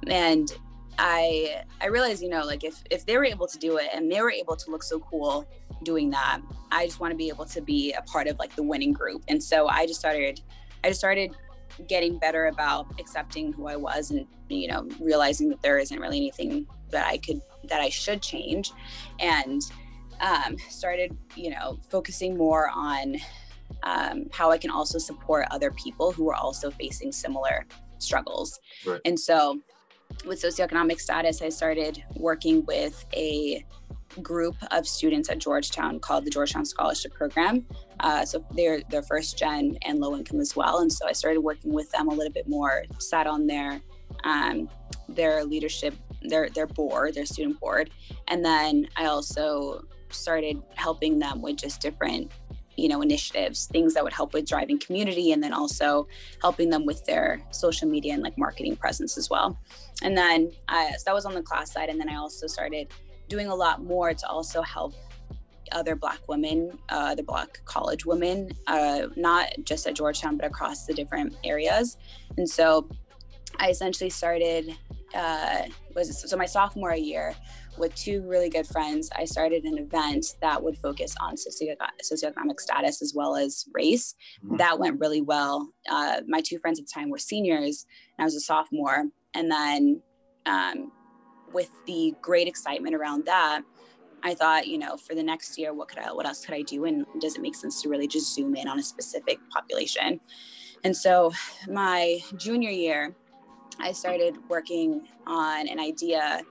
And 0.08 0.50
I 0.98 1.62
I 1.80 1.86
realized, 1.86 2.22
you 2.22 2.28
know, 2.28 2.44
like 2.44 2.64
if 2.64 2.82
if 2.90 3.06
they 3.06 3.16
were 3.16 3.24
able 3.24 3.46
to 3.46 3.58
do 3.58 3.76
it 3.78 3.88
and 3.94 4.10
they 4.10 4.20
were 4.20 4.32
able 4.32 4.56
to 4.56 4.70
look 4.70 4.82
so 4.82 4.98
cool 4.98 5.46
doing 5.84 6.10
that, 6.10 6.40
I 6.72 6.86
just 6.86 6.98
want 6.98 7.12
to 7.12 7.16
be 7.16 7.28
able 7.28 7.44
to 7.46 7.60
be 7.60 7.92
a 7.92 8.02
part 8.02 8.26
of 8.26 8.38
like 8.38 8.54
the 8.56 8.62
winning 8.62 8.92
group. 8.92 9.22
And 9.28 9.42
so 9.42 9.68
I 9.68 9.86
just 9.86 10.00
started 10.00 10.40
I 10.82 10.88
just 10.88 11.00
started 11.00 11.36
getting 11.86 12.18
better 12.18 12.46
about 12.46 12.86
accepting 12.98 13.52
who 13.52 13.68
I 13.68 13.76
was 13.76 14.10
and 14.10 14.26
you 14.48 14.68
know 14.68 14.88
realizing 15.00 15.48
that 15.50 15.62
there 15.62 15.78
isn't 15.78 16.00
really 16.00 16.16
anything 16.16 16.66
that 16.90 17.06
I 17.06 17.18
could 17.18 17.40
that 17.64 17.80
I 17.80 17.90
should 17.90 18.22
change 18.22 18.72
and 19.20 19.62
um, 20.20 20.56
started 20.68 21.16
you 21.36 21.50
know 21.50 21.78
focusing 21.90 22.36
more 22.36 22.70
on 22.74 23.16
um, 23.82 24.26
how 24.32 24.50
I 24.50 24.58
can 24.58 24.70
also 24.70 24.98
support 24.98 25.46
other 25.50 25.70
people 25.72 26.12
who 26.12 26.28
are 26.30 26.34
also 26.34 26.70
facing 26.70 27.12
similar 27.12 27.66
struggles. 27.98 28.58
Right. 28.86 29.00
And 29.04 29.18
so 29.18 29.60
with 30.24 30.42
socioeconomic 30.42 31.00
status, 31.00 31.42
I 31.42 31.48
started 31.48 32.02
working 32.16 32.64
with 32.64 33.04
a 33.14 33.64
group 34.22 34.56
of 34.70 34.86
students 34.86 35.28
at 35.28 35.38
Georgetown 35.38 36.00
called 36.00 36.24
the 36.24 36.30
Georgetown 36.30 36.64
Scholarship 36.64 37.12
Program. 37.12 37.66
Uh, 38.00 38.24
so 38.24 38.44
they're 38.54 38.80
they're 38.90 39.02
first 39.02 39.38
gen 39.38 39.76
and 39.82 40.00
low 40.00 40.16
income 40.16 40.40
as 40.40 40.56
well, 40.56 40.78
and 40.78 40.92
so 40.92 41.06
I 41.06 41.12
started 41.12 41.40
working 41.40 41.72
with 41.72 41.90
them 41.90 42.08
a 42.08 42.14
little 42.14 42.32
bit 42.32 42.48
more. 42.48 42.84
Sat 42.98 43.26
on 43.26 43.46
their 43.46 43.80
um, 44.24 44.68
their 45.08 45.44
leadership, 45.44 45.94
their 46.22 46.48
their 46.48 46.66
board, 46.66 47.14
their 47.14 47.26
student 47.26 47.60
board, 47.60 47.90
and 48.28 48.44
then 48.44 48.88
I 48.96 49.06
also 49.06 49.84
started 50.10 50.62
helping 50.74 51.18
them 51.18 51.42
with 51.42 51.56
just 51.56 51.80
different 51.80 52.32
you 52.78 52.88
know 52.88 53.02
initiatives 53.02 53.66
things 53.66 53.92
that 53.94 54.04
would 54.04 54.12
help 54.12 54.32
with 54.32 54.46
driving 54.46 54.78
community 54.78 55.32
and 55.32 55.42
then 55.42 55.52
also 55.52 56.06
helping 56.40 56.70
them 56.70 56.86
with 56.86 57.04
their 57.06 57.42
social 57.50 57.88
media 57.88 58.14
and 58.14 58.22
like 58.22 58.38
marketing 58.38 58.76
presence 58.76 59.18
as 59.18 59.28
well. 59.28 59.58
And 60.02 60.16
then 60.16 60.52
I, 60.68 60.92
so 60.92 61.02
that 61.06 61.14
was 61.14 61.26
on 61.26 61.34
the 61.34 61.42
class 61.42 61.72
side 61.72 61.88
and 61.88 61.98
then 62.00 62.08
i 62.08 62.14
also 62.14 62.46
started 62.46 62.88
doing 63.28 63.48
a 63.48 63.54
lot 63.54 63.82
more 63.82 64.14
to 64.14 64.26
also 64.28 64.62
help 64.62 64.94
other 65.72 65.96
black 65.96 66.20
women 66.28 66.78
uh, 66.88 67.14
the 67.14 67.22
black 67.22 67.60
college 67.64 68.06
women 68.06 68.50
uh, 68.68 69.08
not 69.16 69.48
just 69.64 69.86
at 69.86 69.94
georgetown 69.94 70.36
but 70.36 70.46
across 70.46 70.86
the 70.86 70.94
different 70.94 71.34
areas. 71.44 71.96
And 72.36 72.48
so 72.48 72.88
i 73.58 73.70
essentially 73.70 74.10
started 74.10 74.76
uh, 75.14 75.62
was 75.94 76.30
so 76.30 76.36
my 76.36 76.46
sophomore 76.46 76.94
year 76.94 77.34
with 77.78 77.94
two 77.94 78.22
really 78.22 78.48
good 78.48 78.66
friends, 78.66 79.10
I 79.16 79.24
started 79.24 79.64
an 79.64 79.78
event 79.78 80.36
that 80.40 80.62
would 80.62 80.76
focus 80.78 81.14
on 81.20 81.36
socio- 81.36 81.74
socioeconomic 82.02 82.60
status 82.60 83.02
as 83.02 83.12
well 83.14 83.36
as 83.36 83.64
race. 83.72 84.14
Mm-hmm. 84.44 84.56
That 84.56 84.78
went 84.78 85.00
really 85.00 85.22
well. 85.22 85.72
Uh, 85.90 86.20
my 86.26 86.40
two 86.40 86.58
friends 86.58 86.78
at 86.78 86.86
the 86.86 86.92
time 86.92 87.10
were 87.10 87.18
seniors, 87.18 87.86
and 88.16 88.24
I 88.24 88.26
was 88.26 88.34
a 88.34 88.40
sophomore. 88.40 89.04
And 89.34 89.50
then, 89.50 90.02
um, 90.46 90.92
with 91.52 91.70
the 91.86 92.14
great 92.20 92.48
excitement 92.48 92.94
around 92.94 93.24
that, 93.26 93.62
I 94.22 94.34
thought, 94.34 94.66
you 94.66 94.78
know, 94.78 94.96
for 94.96 95.14
the 95.14 95.22
next 95.22 95.56
year, 95.58 95.72
what 95.72 95.88
could 95.88 95.98
I, 95.98 96.12
what 96.12 96.26
else 96.26 96.44
could 96.44 96.54
I 96.54 96.62
do? 96.62 96.84
And 96.84 97.06
does 97.20 97.36
it 97.36 97.42
make 97.42 97.54
sense 97.54 97.80
to 97.82 97.88
really 97.88 98.08
just 98.08 98.34
zoom 98.34 98.56
in 98.56 98.68
on 98.68 98.78
a 98.78 98.82
specific 98.82 99.38
population? 99.50 100.20
And 100.84 100.96
so, 100.96 101.32
my 101.68 102.18
junior 102.36 102.70
year, 102.70 103.14
I 103.80 103.92
started 103.92 104.36
working 104.48 105.06
on 105.26 105.68
an 105.68 105.78
idea 105.78 106.42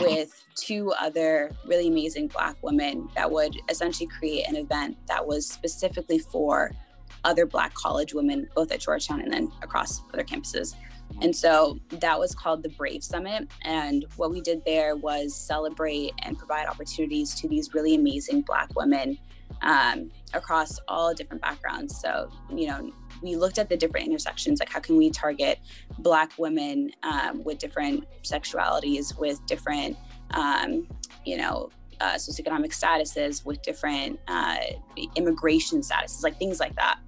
with 0.00 0.44
two 0.54 0.92
other 1.00 1.50
really 1.66 1.88
amazing 1.88 2.28
Black 2.28 2.56
women 2.62 3.08
that 3.14 3.30
would 3.30 3.56
essentially 3.68 4.06
create 4.06 4.46
an 4.48 4.56
event 4.56 4.96
that 5.06 5.26
was 5.26 5.48
specifically 5.48 6.18
for 6.18 6.72
other 7.24 7.46
Black 7.46 7.74
college 7.74 8.14
women, 8.14 8.48
both 8.54 8.70
at 8.72 8.80
Georgetown 8.80 9.20
and 9.20 9.32
then 9.32 9.50
across 9.62 10.02
other 10.12 10.24
campuses. 10.24 10.74
And 11.22 11.34
so 11.34 11.78
that 11.90 12.18
was 12.18 12.34
called 12.34 12.62
the 12.62 12.68
Brave 12.70 13.02
Summit. 13.02 13.48
And 13.62 14.04
what 14.16 14.30
we 14.30 14.40
did 14.40 14.64
there 14.64 14.94
was 14.96 15.34
celebrate 15.34 16.12
and 16.22 16.36
provide 16.38 16.66
opportunities 16.66 17.34
to 17.36 17.48
these 17.48 17.74
really 17.74 17.94
amazing 17.94 18.42
Black 18.42 18.74
women 18.76 19.18
um, 19.62 20.10
across 20.34 20.78
all 20.86 21.14
different 21.14 21.42
backgrounds. 21.42 21.98
So, 22.00 22.30
you 22.54 22.68
know, 22.68 22.92
we 23.22 23.36
looked 23.36 23.58
at 23.58 23.68
the 23.68 23.76
different 23.76 24.06
intersections, 24.06 24.60
like 24.60 24.70
how 24.70 24.80
can 24.80 24.96
we 24.96 25.10
target 25.10 25.58
Black 25.98 26.32
women 26.38 26.92
um, 27.02 27.42
with 27.44 27.58
different 27.58 28.04
sexualities, 28.22 29.18
with 29.18 29.44
different, 29.46 29.96
um, 30.32 30.86
you 31.24 31.36
know, 31.36 31.70
uh, 32.00 32.14
socioeconomic 32.14 32.72
statuses, 32.72 33.44
with 33.44 33.60
different 33.62 34.18
uh, 34.28 34.58
immigration 35.16 35.80
statuses, 35.80 36.22
like 36.22 36.38
things 36.38 36.60
like 36.60 36.74
that. 36.76 36.98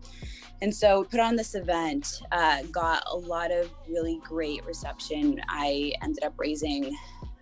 And 0.63 0.75
so 0.75 1.01
we 1.01 1.07
put 1.07 1.21
on 1.21 1.37
this 1.37 1.55
event, 1.55 2.21
uh, 2.33 2.63
got 2.65 3.03
a 3.07 3.17
lot 3.17 3.51
of 3.51 3.71
really 3.89 4.21
great 4.23 4.65
reception. 4.67 5.41
I 5.49 5.93
ended 6.03 6.25
up 6.25 6.35
raising 6.37 6.95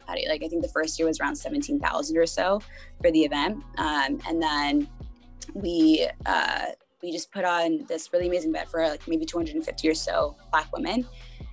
like 0.09 0.43
I 0.43 0.49
think 0.49 0.63
the 0.63 0.69
first 0.69 0.99
year 0.99 1.07
was 1.07 1.21
around 1.21 1.37
17,000 1.37 2.17
or 2.17 2.27
so 2.27 2.63
for 3.01 3.11
the 3.11 3.25
event. 3.25 3.63
Um, 3.77 4.19
and 4.27 4.43
then 4.43 4.89
we 5.55 6.09
uh, 6.27 6.67
we 7.03 7.13
just 7.13 7.31
put 7.31 7.45
on 7.45 7.85
this 7.89 8.13
really 8.13 8.27
amazing 8.27 8.51
event 8.51 8.69
for 8.69 8.87
like 8.89 9.07
maybe 9.07 9.25
250 9.25 9.89
or 9.89 9.95
so 9.95 10.37
black 10.51 10.73
women 10.73 11.07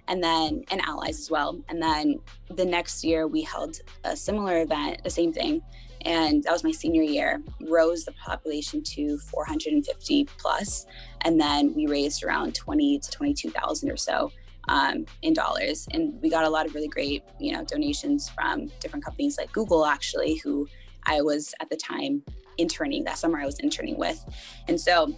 and 0.08 0.24
then 0.24 0.64
and 0.72 0.82
allies 0.82 1.20
as 1.20 1.30
well 1.30 1.60
and 1.70 1.82
then 1.82 2.20
the 2.52 2.66
next 2.66 3.04
year 3.04 3.28
we 3.28 3.42
held 3.42 3.78
a 4.04 4.16
similar 4.16 4.62
event 4.62 5.04
the 5.04 5.10
same 5.10 5.32
thing 5.32 5.62
and 6.02 6.44
that 6.44 6.52
was 6.52 6.64
my 6.64 6.72
senior 6.72 7.02
year 7.02 7.42
rose 7.68 8.06
the 8.06 8.12
population 8.14 8.82
to 8.84 9.18
450 9.18 10.26
plus 10.38 10.86
and 11.22 11.40
then 11.40 11.74
we 11.74 11.88
raised 11.88 12.24
around 12.24 12.54
20 12.54 13.00
to 13.00 13.12
22,000 13.12 13.92
or 13.92 13.98
so 13.98 14.32
um, 14.68 15.06
in 15.22 15.34
dollars 15.34 15.88
and 15.92 16.20
we 16.22 16.30
got 16.30 16.44
a 16.44 16.50
lot 16.50 16.66
of 16.66 16.74
really 16.74 16.88
great 16.88 17.24
you 17.40 17.52
know 17.52 17.64
donations 17.66 18.30
from 18.30 18.72
different 18.80 19.06
companies 19.06 19.38
like 19.38 19.52
google 19.52 19.86
actually 19.86 20.36
who 20.38 20.68
i 21.06 21.22
was 21.22 21.54
at 21.60 21.70
the 21.70 21.76
time 21.76 22.24
interning 22.58 23.04
that 23.04 23.18
summer 23.18 23.40
I 23.40 23.46
was 23.46 23.60
interning 23.60 23.98
with. 23.98 24.24
And 24.68 24.80
so 24.80 25.16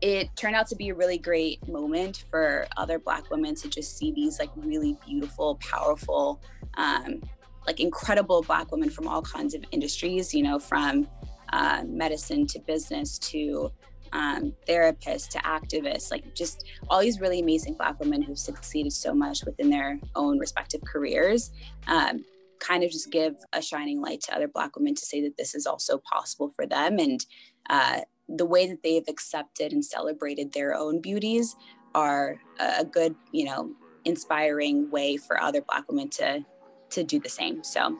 it 0.00 0.34
turned 0.36 0.56
out 0.56 0.66
to 0.68 0.76
be 0.76 0.88
a 0.88 0.94
really 0.94 1.18
great 1.18 1.66
moment 1.68 2.24
for 2.30 2.66
other 2.76 2.98
black 2.98 3.30
women 3.30 3.54
to 3.56 3.68
just 3.68 3.98
see 3.98 4.12
these 4.12 4.38
like 4.38 4.50
really 4.56 4.96
beautiful, 5.06 5.56
powerful, 5.56 6.40
um, 6.74 7.22
like 7.66 7.80
incredible 7.80 8.42
black 8.42 8.72
women 8.72 8.88
from 8.88 9.06
all 9.06 9.22
kinds 9.22 9.54
of 9.54 9.62
industries, 9.72 10.32
you 10.32 10.42
know, 10.42 10.58
from 10.58 11.06
uh, 11.52 11.82
medicine 11.86 12.46
to 12.46 12.58
business 12.60 13.18
to 13.18 13.70
um, 14.12 14.54
therapists 14.68 15.28
to 15.28 15.38
activists, 15.38 16.10
like 16.10 16.34
just 16.34 16.64
all 16.88 17.00
these 17.00 17.20
really 17.20 17.40
amazing 17.40 17.74
Black 17.74 17.98
women 18.00 18.22
who've 18.22 18.38
succeeded 18.38 18.92
so 18.92 19.14
much 19.14 19.44
within 19.44 19.70
their 19.70 19.98
own 20.16 20.38
respective 20.38 20.82
careers. 20.84 21.50
Um, 21.86 22.24
kind 22.58 22.84
of 22.84 22.90
just 22.90 23.10
give 23.10 23.36
a 23.52 23.62
shining 23.62 24.00
light 24.00 24.20
to 24.22 24.34
other 24.34 24.48
Black 24.48 24.76
women 24.76 24.94
to 24.94 25.04
say 25.04 25.22
that 25.22 25.36
this 25.36 25.54
is 25.54 25.66
also 25.66 25.98
possible 25.98 26.50
for 26.50 26.66
them. 26.66 26.98
And 26.98 27.24
uh, 27.68 28.00
the 28.36 28.46
way 28.46 28.66
that 28.66 28.82
they've 28.82 29.08
accepted 29.08 29.72
and 29.72 29.84
celebrated 29.84 30.52
their 30.52 30.74
own 30.74 31.00
beauties 31.00 31.56
are 31.94 32.38
a 32.60 32.84
good, 32.84 33.14
you 33.32 33.44
know, 33.44 33.70
inspiring 34.04 34.90
way 34.90 35.16
for 35.16 35.40
other 35.40 35.60
Black 35.60 35.88
women 35.90 36.08
to 36.10 36.44
to 36.90 37.04
do 37.04 37.20
the 37.20 37.28
same. 37.28 37.62
So 37.62 37.98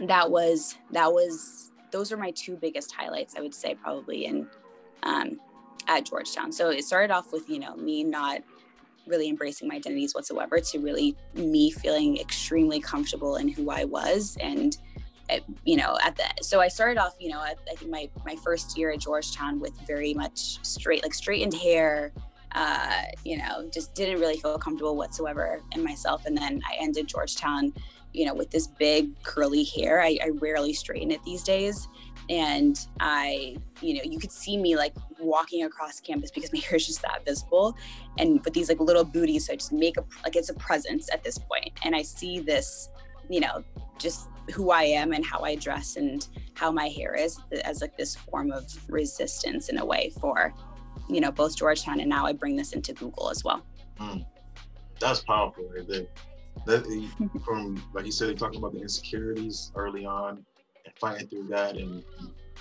that 0.00 0.30
was 0.30 0.76
that 0.92 1.12
was 1.12 1.72
those 1.90 2.12
are 2.12 2.16
my 2.16 2.32
two 2.32 2.56
biggest 2.56 2.92
highlights. 2.92 3.34
I 3.36 3.40
would 3.40 3.54
say 3.54 3.74
probably 3.74 4.26
in 4.26 4.48
um, 5.02 5.40
at 5.88 6.04
Georgetown. 6.04 6.52
So 6.52 6.70
it 6.70 6.84
started 6.84 7.12
off 7.12 7.32
with 7.32 7.48
you 7.48 7.58
know 7.58 7.76
me 7.76 8.04
not 8.04 8.42
really 9.06 9.28
embracing 9.28 9.68
my 9.68 9.76
identities 9.76 10.14
whatsoever 10.14 10.58
to 10.58 10.78
really 10.78 11.14
me 11.34 11.70
feeling 11.70 12.18
extremely 12.18 12.80
comfortable 12.80 13.36
in 13.36 13.48
who 13.48 13.70
I 13.70 13.84
was 13.84 14.36
and 14.40 14.78
you 15.64 15.76
know 15.76 15.98
at 16.02 16.16
the 16.16 16.24
so 16.42 16.60
I 16.60 16.68
started 16.68 16.98
off 16.98 17.14
you 17.18 17.30
know 17.30 17.38
I, 17.38 17.54
I 17.70 17.74
think 17.74 17.90
my 17.90 18.08
my 18.24 18.36
first 18.36 18.76
year 18.76 18.90
at 18.90 19.00
Georgetown 19.00 19.60
with 19.60 19.74
very 19.86 20.14
much 20.14 20.64
straight 20.64 21.02
like 21.02 21.14
straightened 21.14 21.54
hair 21.54 22.12
uh, 22.54 23.02
you 23.24 23.36
know 23.36 23.68
just 23.72 23.94
didn't 23.94 24.20
really 24.20 24.38
feel 24.38 24.58
comfortable 24.58 24.96
whatsoever 24.96 25.60
in 25.72 25.82
myself. 25.82 26.24
And 26.26 26.36
then 26.36 26.60
I 26.68 26.76
ended 26.80 27.08
Georgetown 27.08 27.72
you 28.12 28.24
know 28.24 28.34
with 28.34 28.50
this 28.50 28.68
big 28.68 29.20
curly 29.22 29.64
hair. 29.64 30.00
I, 30.00 30.18
I 30.22 30.28
rarely 30.34 30.72
straighten 30.72 31.10
it 31.10 31.22
these 31.24 31.42
days. 31.42 31.88
And 32.30 32.78
I, 33.00 33.56
you 33.82 33.94
know, 33.94 34.00
you 34.02 34.18
could 34.18 34.32
see 34.32 34.56
me 34.56 34.76
like 34.76 34.94
walking 35.18 35.64
across 35.64 36.00
campus 36.00 36.30
because 36.30 36.50
my 36.54 36.60
hair 36.60 36.76
is 36.76 36.86
just 36.86 37.02
that 37.02 37.24
visible, 37.24 37.76
and 38.18 38.42
with 38.44 38.54
these 38.54 38.68
like 38.68 38.80
little 38.80 39.04
booties, 39.04 39.46
so 39.46 39.52
I 39.52 39.56
just 39.56 39.72
make 39.72 39.96
a 39.96 40.04
like 40.22 40.36
it's 40.36 40.48
a 40.48 40.54
presence 40.54 41.10
at 41.12 41.22
this 41.22 41.38
point, 41.38 41.72
and 41.84 41.94
I 41.94 42.02
see 42.02 42.40
this, 42.40 42.88
you 43.28 43.40
know, 43.40 43.62
just 43.98 44.28
who 44.52 44.70
I 44.70 44.82
am 44.82 45.12
and 45.12 45.24
how 45.24 45.40
I 45.40 45.54
dress 45.54 45.96
and 45.96 46.26
how 46.54 46.70
my 46.70 46.88
hair 46.88 47.14
is 47.14 47.38
as 47.64 47.80
like 47.80 47.96
this 47.96 48.16
form 48.16 48.52
of 48.52 48.64
resistance 48.88 49.68
in 49.68 49.78
a 49.78 49.84
way 49.84 50.12
for, 50.20 50.52
you 51.08 51.20
know, 51.20 51.30
both 51.30 51.56
Georgetown 51.56 52.00
and 52.00 52.08
now 52.08 52.26
I 52.26 52.32
bring 52.32 52.56
this 52.56 52.72
into 52.72 52.92
Google 52.92 53.30
as 53.30 53.44
well. 53.44 53.62
Mm. 53.98 54.24
That's 55.00 55.20
powerful 55.20 55.64
right 55.74 55.86
there. 55.88 56.06
That 56.66 56.84
from 57.44 57.82
like 57.92 58.06
you 58.06 58.12
said, 58.12 58.28
you're 58.28 58.36
talking 58.36 58.58
about 58.58 58.72
the 58.72 58.80
insecurities 58.80 59.72
early 59.74 60.04
on 60.04 60.44
and 60.84 60.94
fighting 60.98 61.28
through 61.28 61.48
that 61.48 61.76
and 61.76 62.02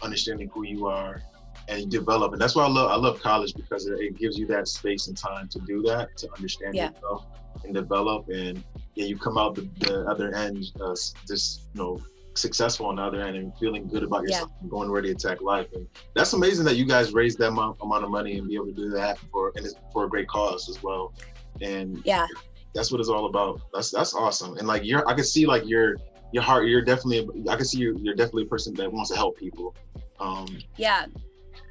understanding 0.01 0.49
who 0.53 0.63
you 0.63 0.87
are 0.87 1.21
and 1.67 1.79
you 1.81 1.87
develop. 1.87 2.33
And 2.33 2.41
that's 2.41 2.55
why 2.55 2.65
I 2.65 2.69
love 2.69 2.91
I 2.91 2.95
love 2.95 3.21
college 3.21 3.53
because 3.53 3.87
it, 3.87 4.17
gives 4.17 4.37
you 4.37 4.45
that 4.47 4.67
space 4.67 5.07
and 5.07 5.17
time 5.17 5.47
to 5.49 5.59
do 5.59 5.81
that, 5.83 6.15
to 6.17 6.31
understand 6.33 6.75
yeah. 6.75 6.91
yourself 6.91 7.25
and 7.63 7.73
develop. 7.73 8.29
And 8.29 8.63
yeah, 8.95 9.05
you 9.05 9.17
come 9.17 9.37
out 9.37 9.55
the, 9.55 9.69
the 9.79 10.01
other 10.09 10.33
end 10.35 10.65
uh, 10.81 10.95
just 11.27 11.63
you 11.73 11.81
know 11.81 12.01
successful 12.35 12.87
on 12.87 12.95
the 12.95 13.01
other 13.01 13.21
end 13.21 13.37
and 13.37 13.55
feeling 13.57 13.87
good 13.87 14.03
about 14.03 14.23
yourself 14.23 14.49
yeah. 14.51 14.61
and 14.61 14.69
going 14.69 14.89
ready 14.89 15.09
to 15.09 15.13
attack 15.13 15.41
life. 15.41 15.67
And 15.73 15.87
that's 16.15 16.33
amazing 16.33 16.65
that 16.65 16.75
you 16.75 16.85
guys 16.85 17.13
raised 17.13 17.37
that 17.39 17.49
amount, 17.49 17.77
amount 17.81 18.03
of 18.03 18.09
money 18.09 18.37
and 18.37 18.47
be 18.47 18.55
able 18.55 18.67
to 18.67 18.73
do 18.73 18.89
that 18.89 19.19
for 19.31 19.51
and 19.55 19.67
for 19.91 20.05
a 20.05 20.09
great 20.09 20.27
cause 20.27 20.69
as 20.69 20.81
well. 20.81 21.13
And 21.61 22.01
yeah, 22.05 22.25
that's 22.73 22.91
what 22.91 22.99
it's 22.99 23.09
all 23.09 23.27
about. 23.27 23.61
That's 23.73 23.91
that's 23.91 24.13
awesome. 24.15 24.57
And 24.57 24.67
like 24.67 24.83
you're, 24.83 25.07
I 25.07 25.13
can 25.13 25.23
see 25.23 25.45
like 25.45 25.67
your 25.67 25.97
your 26.31 26.43
heart. 26.43 26.67
You're 26.67 26.81
definitely. 26.81 27.47
I 27.49 27.55
can 27.55 27.65
see 27.65 27.79
you're, 27.79 27.97
you're 27.99 28.15
definitely 28.15 28.43
a 28.43 28.47
person 28.47 28.73
that 28.75 28.91
wants 28.91 29.11
to 29.11 29.15
help 29.15 29.37
people. 29.37 29.75
Um, 30.19 30.57
yeah, 30.77 31.05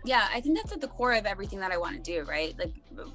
yeah. 0.04 0.28
I 0.32 0.40
think 0.40 0.56
that's 0.56 0.72
at 0.72 0.80
the 0.80 0.88
core 0.88 1.14
of 1.14 1.26
everything 1.26 1.60
that 1.60 1.72
I 1.72 1.78
want 1.78 1.96
to 1.96 2.02
do. 2.02 2.24
Right. 2.24 2.54
Like 2.58 2.72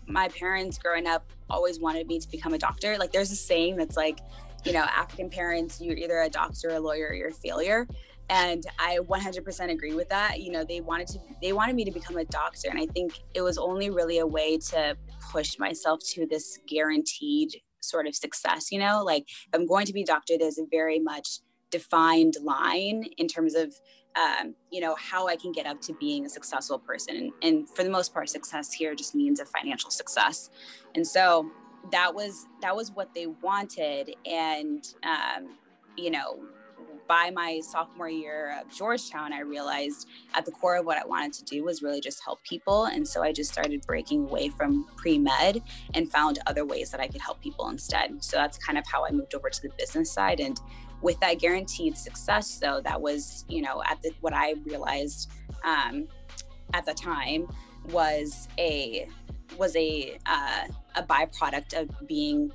my 0.08 0.30
parents 0.30 0.78
growing 0.78 1.08
up 1.08 1.30
always 1.50 1.80
wanted 1.80 2.08
me 2.08 2.20
to 2.20 2.30
become 2.30 2.54
a 2.54 2.58
doctor. 2.58 2.98
Like 2.98 3.12
there's 3.12 3.32
a 3.32 3.36
saying 3.36 3.78
that's 3.78 3.98
like, 3.98 4.20
you 4.66 4.74
know, 4.74 4.82
African 4.82 5.30
parents, 5.30 5.80
you're 5.82 5.98
either 5.98 6.20
a 6.22 6.30
doctor, 6.30 6.70
a 6.70 6.80
lawyer, 6.80 7.08
or 7.10 7.14
you're 7.14 7.30
a 7.30 7.34
failure 7.34 7.88
and 8.30 8.66
i 8.80 8.98
100% 8.98 9.72
agree 9.72 9.94
with 9.94 10.10
that 10.10 10.42
you 10.42 10.52
know 10.52 10.64
they 10.64 10.82
wanted 10.82 11.08
to 11.08 11.20
they 11.42 11.54
wanted 11.54 11.76
me 11.76 11.86
to 11.86 11.92
become 11.92 12.18
a 12.18 12.26
doctor 12.26 12.70
and 12.70 12.80
i 12.80 12.86
think 12.88 13.20
it 13.34 13.42
was 13.42 13.58
only 13.58 13.90
really 13.90 14.20
a 14.20 14.28
way 14.28 14.58
to 14.58 14.98
push 15.32 15.58
myself 15.60 16.00
to 16.04 16.26
this 16.28 16.60
guaranteed 16.68 17.62
sort 17.80 18.08
of 18.08 18.16
success 18.16 18.72
you 18.72 18.80
know 18.80 19.04
like 19.04 19.26
i'm 19.54 19.66
going 19.66 19.86
to 19.86 19.94
be 19.94 20.02
a 20.02 20.06
doctor 20.06 20.34
there's 20.38 20.58
a 20.58 20.66
very 20.70 21.00
much 21.00 21.40
defined 21.72 22.36
line 22.42 23.04
in 23.18 23.28
terms 23.28 23.56
of 23.56 23.74
um, 24.18 24.56
you 24.72 24.82
know 24.82 24.96
how 24.96 25.28
i 25.28 25.36
can 25.36 25.52
get 25.52 25.66
up 25.66 25.80
to 25.82 25.94
being 25.94 26.26
a 26.26 26.30
successful 26.30 26.80
person 26.80 27.32
and, 27.42 27.70
for 27.70 27.84
the 27.84 27.90
most 27.90 28.14
part 28.14 28.30
success 28.30 28.74
here 28.74 28.96
just 28.96 29.16
means 29.16 29.40
a 29.40 29.46
financial 29.46 29.90
success 29.90 30.50
and 30.96 31.06
so 31.06 31.50
that 31.92 32.14
was 32.14 32.48
that 32.62 32.76
was 32.76 32.92
what 32.92 33.14
they 33.14 33.28
wanted 33.28 34.16
and 34.26 34.94
um, 35.04 35.58
you 35.98 36.12
know 36.12 36.40
by 37.08 37.32
my 37.34 37.62
sophomore 37.64 38.10
year 38.10 38.60
of 38.62 38.74
Georgetown, 38.74 39.34
I 39.34 39.40
realized 39.40 40.08
at 40.34 40.46
the 40.46 40.52
core 40.52 40.78
of 40.78 40.86
what 40.86 40.98
I 40.98 41.06
wanted 41.06 41.34
to 41.34 41.46
do 41.46 41.64
was 41.64 41.82
really 41.82 42.02
just 42.02 42.24
help 42.24 42.44
people. 42.44 42.86
And 42.86 43.08
so 43.08 43.24
I 43.24 43.32
just 43.32 43.52
started 43.52 43.82
breaking 43.88 44.26
away 44.26 44.50
from 44.50 44.86
pre 44.98 45.18
med 45.18 45.64
and 45.94 46.12
found 46.12 46.40
other 46.48 46.66
ways 46.66 46.92
that 46.92 47.00
I 47.00 47.08
could 47.08 47.22
help 47.22 47.42
people 47.42 47.70
instead. 47.70 48.24
So 48.24 48.38
that's 48.38 48.58
kind 48.58 48.78
of 48.78 48.86
how 48.88 49.06
I 49.06 49.12
moved 49.12 49.34
over 49.34 49.50
to 49.50 49.62
the 49.62 49.70
business 49.78 50.12
side. 50.12 50.40
And 50.40 50.60
with 51.02 51.20
that 51.20 51.40
guaranteed 51.40 51.98
success, 51.98 52.58
though, 52.60 52.82
that 52.82 53.00
was, 53.00 53.46
you 53.48 53.62
know, 53.62 53.84
at 53.90 54.02
the 54.02 54.12
what 54.22 54.34
I 54.34 54.56
realized 54.66 55.32
um, 55.64 56.08
at 56.74 56.86
the 56.86 56.94
time 56.94 57.48
was 57.92 58.48
a 58.58 59.08
was 59.58 59.76
a 59.76 60.18
uh, 60.26 60.68
a 60.96 61.04
byproduct 61.04 61.80
of 61.80 61.90
being 62.08 62.52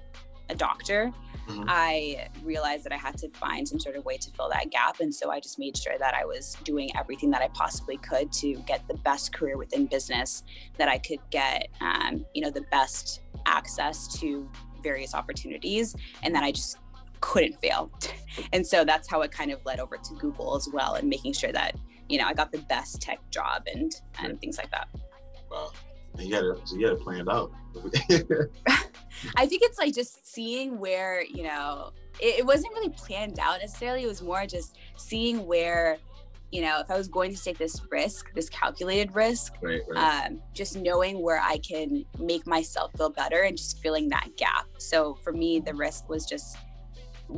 a 0.48 0.54
doctor 0.54 1.12
mm-hmm. 1.48 1.64
I 1.68 2.28
realized 2.42 2.84
that 2.84 2.92
I 2.92 2.96
had 2.96 3.16
to 3.18 3.28
find 3.30 3.66
some 3.66 3.80
sort 3.80 3.96
of 3.96 4.04
way 4.04 4.16
to 4.18 4.30
fill 4.30 4.48
that 4.50 4.70
gap. 4.70 5.00
And 5.00 5.14
so 5.14 5.30
I 5.30 5.40
just 5.40 5.58
made 5.58 5.76
sure 5.76 5.94
that 5.98 6.14
I 6.14 6.24
was 6.24 6.56
doing 6.64 6.90
everything 6.96 7.30
that 7.30 7.42
I 7.42 7.48
possibly 7.48 7.96
could 7.98 8.32
to 8.32 8.54
get 8.66 8.86
the 8.88 8.94
best 8.94 9.32
career 9.32 9.56
within 9.56 9.86
business, 9.86 10.42
that 10.78 10.88
I 10.88 10.98
could 10.98 11.20
get, 11.30 11.68
um, 11.80 12.24
you 12.34 12.42
know, 12.42 12.50
the 12.50 12.64
best 12.70 13.20
access 13.46 14.08
to 14.20 14.48
various 14.82 15.14
opportunities, 15.14 15.94
and 16.22 16.34
then 16.34 16.42
I 16.42 16.52
just 16.52 16.78
couldn't 17.22 17.58
fail. 17.60 17.90
and 18.52 18.66
so 18.66 18.84
that's 18.84 19.08
how 19.08 19.22
it 19.22 19.32
kind 19.32 19.50
of 19.50 19.64
led 19.64 19.80
over 19.80 19.96
to 19.96 20.14
Google 20.16 20.54
as 20.56 20.68
well, 20.70 20.94
and 20.94 21.08
making 21.08 21.32
sure 21.32 21.52
that 21.52 21.74
you 22.10 22.18
know 22.18 22.26
I 22.26 22.34
got 22.34 22.52
the 22.52 22.58
best 22.58 23.00
tech 23.00 23.18
job 23.30 23.62
and 23.72 23.94
and 24.18 24.38
things 24.40 24.58
like 24.58 24.70
that. 24.72 24.88
Wow, 25.50 25.70
you 26.18 26.30
got 26.30 26.44
it. 26.44 26.68
So 26.68 26.76
you 26.76 26.86
got 26.86 26.94
it 26.94 27.00
planned 27.00 27.28
out. 27.30 27.52
I 29.36 29.46
think 29.46 29.62
it's 29.62 29.78
like 29.78 29.94
just 29.94 30.26
seeing 30.26 30.78
where, 30.78 31.22
you 31.24 31.44
know, 31.44 31.92
it, 32.20 32.40
it, 32.40 32.46
wasn't 32.46 32.72
really 32.74 32.90
planned 32.90 33.38
out 33.38 33.60
necessarily. 33.60 34.04
It 34.04 34.08
was 34.08 34.22
more 34.22 34.46
just 34.46 34.76
seeing 34.96 35.46
where, 35.46 35.98
you 36.50 36.62
know, 36.62 36.80
if 36.80 36.90
I 36.90 36.98
was 36.98 37.08
going 37.08 37.34
to 37.34 37.42
take 37.42 37.56
this 37.56 37.80
risk, 37.90 38.32
this 38.34 38.48
calculated 38.48 39.14
risk, 39.14 39.54
right, 39.62 39.80
right. 39.88 40.26
Um, 40.26 40.42
just 40.52 40.76
knowing 40.76 41.22
where 41.22 41.40
I 41.40 41.58
can 41.58 42.04
make 42.18 42.46
myself 42.46 42.92
feel 42.96 43.10
better 43.10 43.42
and 43.42 43.56
just 43.56 43.80
filling 43.80 44.08
that 44.10 44.28
gap. 44.36 44.66
So 44.78 45.18
for 45.22 45.32
me, 45.32 45.60
the 45.60 45.74
risk 45.74 46.08
was 46.08 46.26
just 46.26 46.58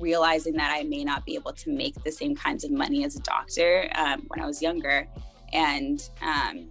realizing 0.00 0.54
that 0.54 0.72
I 0.74 0.82
may 0.82 1.04
not 1.04 1.24
be 1.24 1.34
able 1.34 1.52
to 1.52 1.70
make 1.70 2.02
the 2.04 2.12
same 2.12 2.34
kinds 2.34 2.64
of 2.64 2.70
money 2.70 3.04
as 3.04 3.16
a 3.16 3.20
doctor 3.20 3.88
um, 3.94 4.24
when 4.28 4.40
I 4.40 4.46
was 4.46 4.60
younger. 4.62 5.08
And 5.52 6.02
um, 6.20 6.70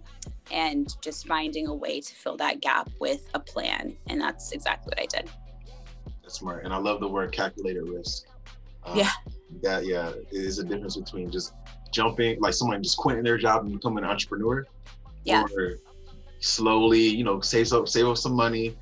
and 0.50 0.94
just 1.00 1.26
finding 1.26 1.68
a 1.68 1.74
way 1.74 2.00
to 2.00 2.14
fill 2.14 2.36
that 2.36 2.60
gap 2.60 2.90
with 3.00 3.26
a 3.32 3.40
plan. 3.40 3.96
And 4.08 4.20
that's 4.20 4.52
exactly 4.52 4.90
what 4.90 5.00
I 5.00 5.06
did. 5.06 5.30
That's 6.22 6.34
smart. 6.34 6.64
And 6.64 6.74
I 6.74 6.76
love 6.76 7.00
the 7.00 7.08
word 7.08 7.32
calculated 7.32 7.88
risk. 7.88 8.24
Um, 8.84 8.98
yeah. 8.98 9.10
That, 9.62 9.86
yeah, 9.86 10.10
it 10.10 10.26
is 10.30 10.58
a 10.58 10.64
difference 10.64 10.96
between 10.96 11.30
just 11.30 11.54
jumping, 11.92 12.40
like 12.40 12.52
someone 12.52 12.82
just 12.82 12.98
quitting 12.98 13.24
their 13.24 13.38
job 13.38 13.64
and 13.64 13.72
becoming 13.72 14.04
an 14.04 14.10
entrepreneur. 14.10 14.66
Yeah. 15.24 15.44
Or 15.56 15.76
slowly, 16.40 17.00
you 17.00 17.24
know, 17.24 17.40
save 17.40 17.72
up, 17.72 17.88
save 17.88 18.06
up 18.06 18.18
some 18.18 18.34
money. 18.34 18.76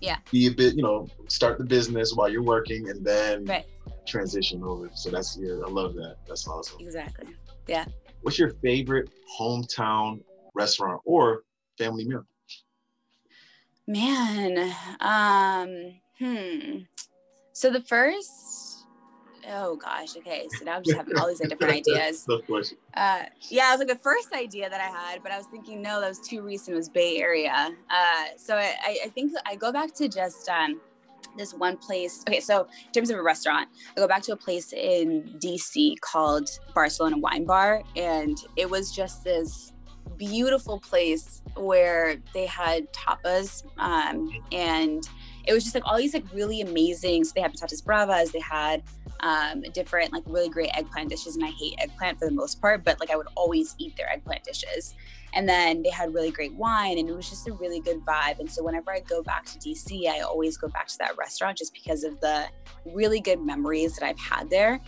Yeah. 0.00 0.16
Be 0.30 0.46
a 0.46 0.50
bit, 0.50 0.74
you 0.74 0.82
know, 0.82 1.08
start 1.28 1.58
the 1.58 1.64
business 1.64 2.14
while 2.14 2.30
you're 2.30 2.42
working 2.42 2.88
and 2.88 3.04
then 3.04 3.44
right. 3.44 3.66
Transition 4.06 4.62
over. 4.62 4.90
So 4.94 5.10
that's, 5.10 5.36
yeah, 5.36 5.54
I 5.64 5.70
love 5.70 5.94
that. 5.94 6.16
That's 6.26 6.46
awesome. 6.46 6.80
Exactly. 6.80 7.28
Yeah. 7.66 7.84
What's 8.22 8.38
your 8.38 8.50
favorite 8.62 9.10
hometown 9.38 10.22
restaurant 10.54 11.00
or 11.04 11.42
family 11.78 12.06
meal? 12.06 12.24
Man, 13.86 14.72
um, 15.00 15.92
hmm. 16.18 16.78
So 17.52 17.70
the 17.70 17.82
first, 17.82 18.86
oh 19.50 19.76
gosh, 19.76 20.16
okay. 20.16 20.48
So 20.58 20.64
now 20.64 20.76
I'm 20.76 20.82
just 20.82 20.96
having 20.96 21.18
all 21.18 21.28
these 21.28 21.40
different 21.40 21.72
ideas. 21.86 22.26
Uh, 22.94 23.24
yeah, 23.50 23.68
it 23.68 23.72
was 23.72 23.78
like 23.80 23.88
the 23.88 24.02
first 24.02 24.32
idea 24.32 24.70
that 24.70 24.80
I 24.80 24.84
had, 24.84 25.22
but 25.22 25.32
I 25.32 25.36
was 25.36 25.46
thinking, 25.46 25.82
no, 25.82 26.00
that 26.00 26.08
was 26.08 26.18
too 26.18 26.40
recent. 26.40 26.74
It 26.74 26.78
was 26.78 26.88
Bay 26.88 27.18
Area. 27.18 27.76
Uh, 27.90 28.24
so 28.38 28.56
I, 28.56 28.98
I 29.04 29.08
think 29.08 29.32
I 29.44 29.54
go 29.54 29.70
back 29.70 29.92
to 29.96 30.08
just 30.08 30.48
um, 30.48 30.80
this 31.36 31.54
one 31.54 31.76
place. 31.76 32.22
Okay, 32.28 32.40
so 32.40 32.66
in 32.86 32.92
terms 32.92 33.10
of 33.10 33.18
a 33.18 33.22
restaurant, 33.22 33.68
I 33.96 34.00
go 34.00 34.08
back 34.08 34.22
to 34.22 34.32
a 34.32 34.36
place 34.36 34.72
in 34.72 35.38
DC 35.38 36.00
called 36.00 36.48
Barcelona 36.74 37.18
Wine 37.18 37.44
Bar, 37.44 37.82
and 37.96 38.36
it 38.56 38.68
was 38.68 38.92
just 38.92 39.24
this 39.24 39.72
beautiful 40.16 40.78
place 40.80 41.42
where 41.56 42.16
they 42.32 42.46
had 42.46 42.92
tapas 42.92 43.64
um, 43.78 44.30
and 44.52 45.08
it 45.44 45.52
was 45.52 45.62
just 45.62 45.74
like 45.74 45.84
all 45.86 45.96
these 45.96 46.14
like 46.14 46.24
really 46.32 46.60
amazing 46.60 47.24
so 47.24 47.32
they 47.34 47.40
had 47.40 47.52
patatas 47.52 47.84
bravas 47.84 48.30
they 48.30 48.40
had 48.40 48.82
um, 49.20 49.62
different 49.72 50.12
like 50.12 50.22
really 50.26 50.48
great 50.48 50.70
eggplant 50.74 51.08
dishes 51.08 51.36
and 51.36 51.44
i 51.44 51.50
hate 51.50 51.74
eggplant 51.80 52.18
for 52.18 52.26
the 52.26 52.34
most 52.34 52.60
part 52.60 52.84
but 52.84 52.98
like 53.00 53.10
i 53.10 53.16
would 53.16 53.26
always 53.34 53.74
eat 53.78 53.96
their 53.96 54.10
eggplant 54.10 54.44
dishes 54.44 54.94
and 55.34 55.48
then 55.48 55.82
they 55.82 55.90
had 55.90 56.14
really 56.14 56.30
great 56.30 56.54
wine 56.54 56.98
and 56.98 57.08
it 57.08 57.14
was 57.14 57.28
just 57.28 57.46
a 57.48 57.52
really 57.52 57.80
good 57.80 58.04
vibe. 58.04 58.38
And 58.38 58.50
so 58.50 58.62
whenever 58.62 58.92
i 58.92 59.00
go 59.00 59.22
back 59.22 59.44
to 59.46 59.58
dc 59.58 60.08
i 60.08 60.20
always 60.20 60.56
go 60.56 60.68
back 60.68 60.88
to 60.88 60.98
that 60.98 61.16
restaurant 61.18 61.58
just 61.58 61.74
because 61.74 62.04
of 62.04 62.18
the 62.20 62.46
really 62.86 63.20
good 63.20 63.40
memories 63.40 63.96
that 63.96 64.06
i've 64.06 64.18
had 64.18 64.48
there. 64.50 64.80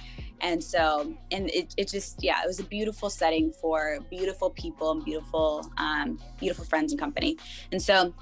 And 0.43 0.63
so 0.63 1.15
and 1.31 1.49
it, 1.51 1.75
it 1.77 1.89
just 1.89 2.23
yeah 2.23 2.43
it 2.43 2.47
was 2.47 2.61
a 2.61 2.65
beautiful 2.65 3.09
setting 3.09 3.53
for 3.53 3.99
beautiful 4.11 4.51
people 4.51 4.91
and 4.93 5.05
beautiful 5.05 5.71
um, 5.79 6.21
beautiful 6.39 6.65
friends 6.65 6.93
and 6.93 7.01
company. 7.01 7.39
And 7.73 7.81
so 7.81 8.13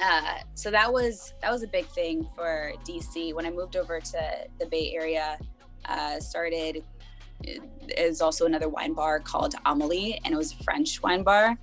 uh, 0.00 0.34
so 0.54 0.70
that 0.70 0.92
was 0.92 1.34
that 1.42 1.50
was 1.50 1.62
a 1.62 1.66
big 1.66 1.86
thing 1.86 2.26
for 2.36 2.72
dc 2.84 3.34
when 3.34 3.44
i 3.44 3.50
moved 3.50 3.76
over 3.76 3.98
to 3.98 4.20
the 4.60 4.66
bay 4.66 4.92
area 4.94 5.36
uh, 5.86 6.20
started 6.20 6.84
is 7.44 8.20
also 8.20 8.46
another 8.46 8.68
wine 8.68 8.92
bar 8.92 9.20
called 9.20 9.54
amelie 9.64 10.18
and 10.24 10.34
it 10.34 10.36
was 10.36 10.52
a 10.52 10.62
french 10.64 11.02
wine 11.02 11.22
bar. 11.22 11.56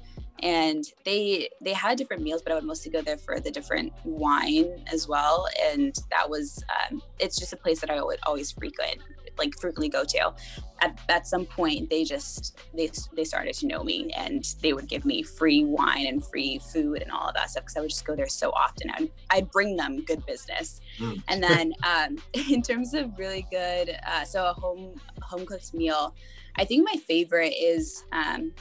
And 0.43 0.83
they 1.05 1.49
they 1.61 1.71
had 1.73 1.97
different 1.97 2.21
meals 2.21 2.41
but 2.41 2.51
i 2.51 2.55
would 2.55 2.65
mostly 2.65 2.91
go 2.91 3.01
there 3.01 3.17
for 3.17 3.39
the 3.39 3.51
different 3.51 3.93
wine 4.03 4.83
as 4.91 5.07
well. 5.07 5.47
And 5.71 5.95
that 6.11 6.29
was 6.29 6.63
um, 6.69 7.01
it's 7.19 7.39
just 7.39 7.53
a 7.53 7.57
place 7.57 7.79
that 7.81 7.89
i 7.89 8.03
would 8.03 8.19
always 8.25 8.51
frequent 8.51 9.01
like 9.37 9.53
frequently 9.59 9.89
go 9.89 10.03
to. 10.03 10.33
At, 10.81 10.99
at 11.07 11.27
some 11.27 11.45
point, 11.45 11.89
they 11.89 12.03
just 12.03 12.59
they 12.73 12.89
they 13.15 13.23
started 13.23 13.53
to 13.55 13.67
know 13.67 13.83
me, 13.83 14.11
and 14.15 14.43
they 14.61 14.73
would 14.73 14.87
give 14.87 15.05
me 15.05 15.23
free 15.23 15.63
wine 15.63 16.07
and 16.07 16.25
free 16.25 16.59
food 16.73 17.01
and 17.01 17.11
all 17.11 17.27
of 17.27 17.35
that 17.35 17.49
stuff 17.49 17.63
because 17.63 17.77
I 17.77 17.81
would 17.81 17.89
just 17.89 18.05
go 18.05 18.15
there 18.15 18.27
so 18.27 18.49
often. 18.51 18.89
I'd, 18.91 19.11
I'd 19.29 19.51
bring 19.51 19.77
them 19.77 20.03
good 20.03 20.25
business, 20.25 20.81
mm. 20.99 21.21
and 21.27 21.41
then 21.41 21.73
um, 21.83 22.17
in 22.49 22.61
terms 22.61 22.93
of 22.93 23.17
really 23.17 23.47
good, 23.51 23.97
uh, 24.07 24.25
so 24.25 24.49
a 24.49 24.53
home 24.53 24.99
home 25.21 25.45
cooked 25.45 25.73
meal, 25.73 26.15
I 26.57 26.65
think 26.65 26.85
my 26.85 26.99
favorite 27.07 27.53
is. 27.57 28.03
Um, 28.11 28.53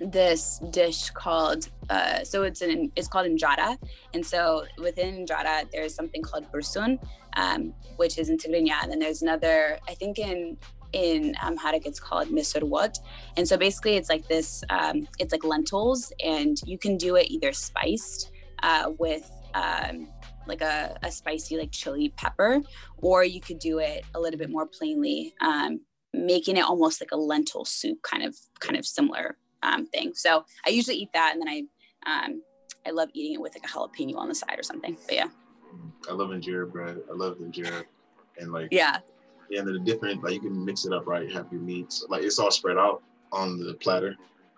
this 0.00 0.60
dish 0.70 1.10
called 1.10 1.68
uh, 1.88 2.22
so 2.24 2.42
it's 2.42 2.62
an 2.62 2.92
it's 2.96 3.08
called 3.08 3.26
injera. 3.26 3.76
And 4.14 4.24
so 4.24 4.64
within 4.78 5.26
injera 5.26 5.70
there's 5.70 5.94
something 5.94 6.22
called 6.22 6.50
bursun 6.52 6.98
um, 7.36 7.74
which 7.96 8.18
is 8.18 8.28
in 8.28 8.38
Tigrinya. 8.38 8.82
And 8.82 8.92
then 8.92 8.98
there's 8.98 9.22
another 9.22 9.78
I 9.88 9.94
think 9.94 10.18
in 10.18 10.56
in 10.92 11.34
Amharic 11.42 11.86
it's 11.86 12.00
called 12.00 12.28
misirwat 12.28 12.98
and 13.36 13.46
so 13.46 13.56
basically 13.56 13.94
it's 13.96 14.08
like 14.08 14.26
this 14.26 14.64
um, 14.70 15.06
it's 15.18 15.32
like 15.32 15.44
lentils 15.44 16.12
and 16.24 16.60
you 16.66 16.78
can 16.78 16.96
do 16.96 17.14
it 17.16 17.30
either 17.30 17.52
spiced 17.52 18.32
uh, 18.62 18.90
with 18.98 19.30
um, 19.54 20.08
like 20.46 20.62
a, 20.62 20.96
a, 21.02 21.10
spicy 21.10 21.56
like 21.56 21.70
chili 21.70 22.12
pepper 22.16 22.60
or 22.98 23.24
you 23.24 23.40
could 23.40 23.58
do 23.58 23.78
it 23.78 24.04
a 24.14 24.20
little 24.20 24.38
bit 24.38 24.50
more 24.50 24.66
plainly 24.66 25.34
um, 25.40 25.80
making 26.12 26.56
it 26.56 26.62
almost 26.64 27.00
like 27.00 27.12
a 27.12 27.16
lentil 27.16 27.64
soup 27.64 28.02
kind 28.02 28.24
of 28.24 28.36
kind 28.58 28.76
of 28.76 28.84
similar 28.84 29.36
um, 29.62 29.86
thing. 29.86 30.12
So 30.14 30.44
I 30.66 30.70
usually 30.70 30.96
eat 30.96 31.10
that, 31.14 31.32
and 31.34 31.42
then 31.42 31.48
I 31.48 32.24
um, 32.24 32.42
I 32.86 32.90
love 32.90 33.10
eating 33.12 33.34
it 33.34 33.40
with 33.40 33.54
like 33.54 33.64
a 33.64 33.68
jalapeno 33.68 34.16
on 34.16 34.28
the 34.28 34.34
side 34.34 34.58
or 34.58 34.62
something. 34.62 34.96
But 35.06 35.14
yeah, 35.14 35.28
I 36.08 36.12
love 36.12 36.30
injera 36.30 36.70
bread. 36.70 36.98
I 37.10 37.14
love 37.14 37.38
injera, 37.38 37.84
and 38.38 38.52
like 38.52 38.68
yeah, 38.70 38.98
and 39.56 39.66
the 39.66 39.78
different 39.78 40.22
like 40.22 40.34
you 40.34 40.40
can 40.40 40.64
mix 40.64 40.84
it 40.84 40.92
up 40.92 41.06
right. 41.06 41.28
You 41.28 41.34
have 41.34 41.46
your 41.50 41.60
meats 41.60 42.04
like 42.08 42.22
it's 42.22 42.38
all 42.38 42.50
spread 42.50 42.78
out 42.78 43.02
on 43.32 43.58
the 43.58 43.74
platter. 43.74 44.16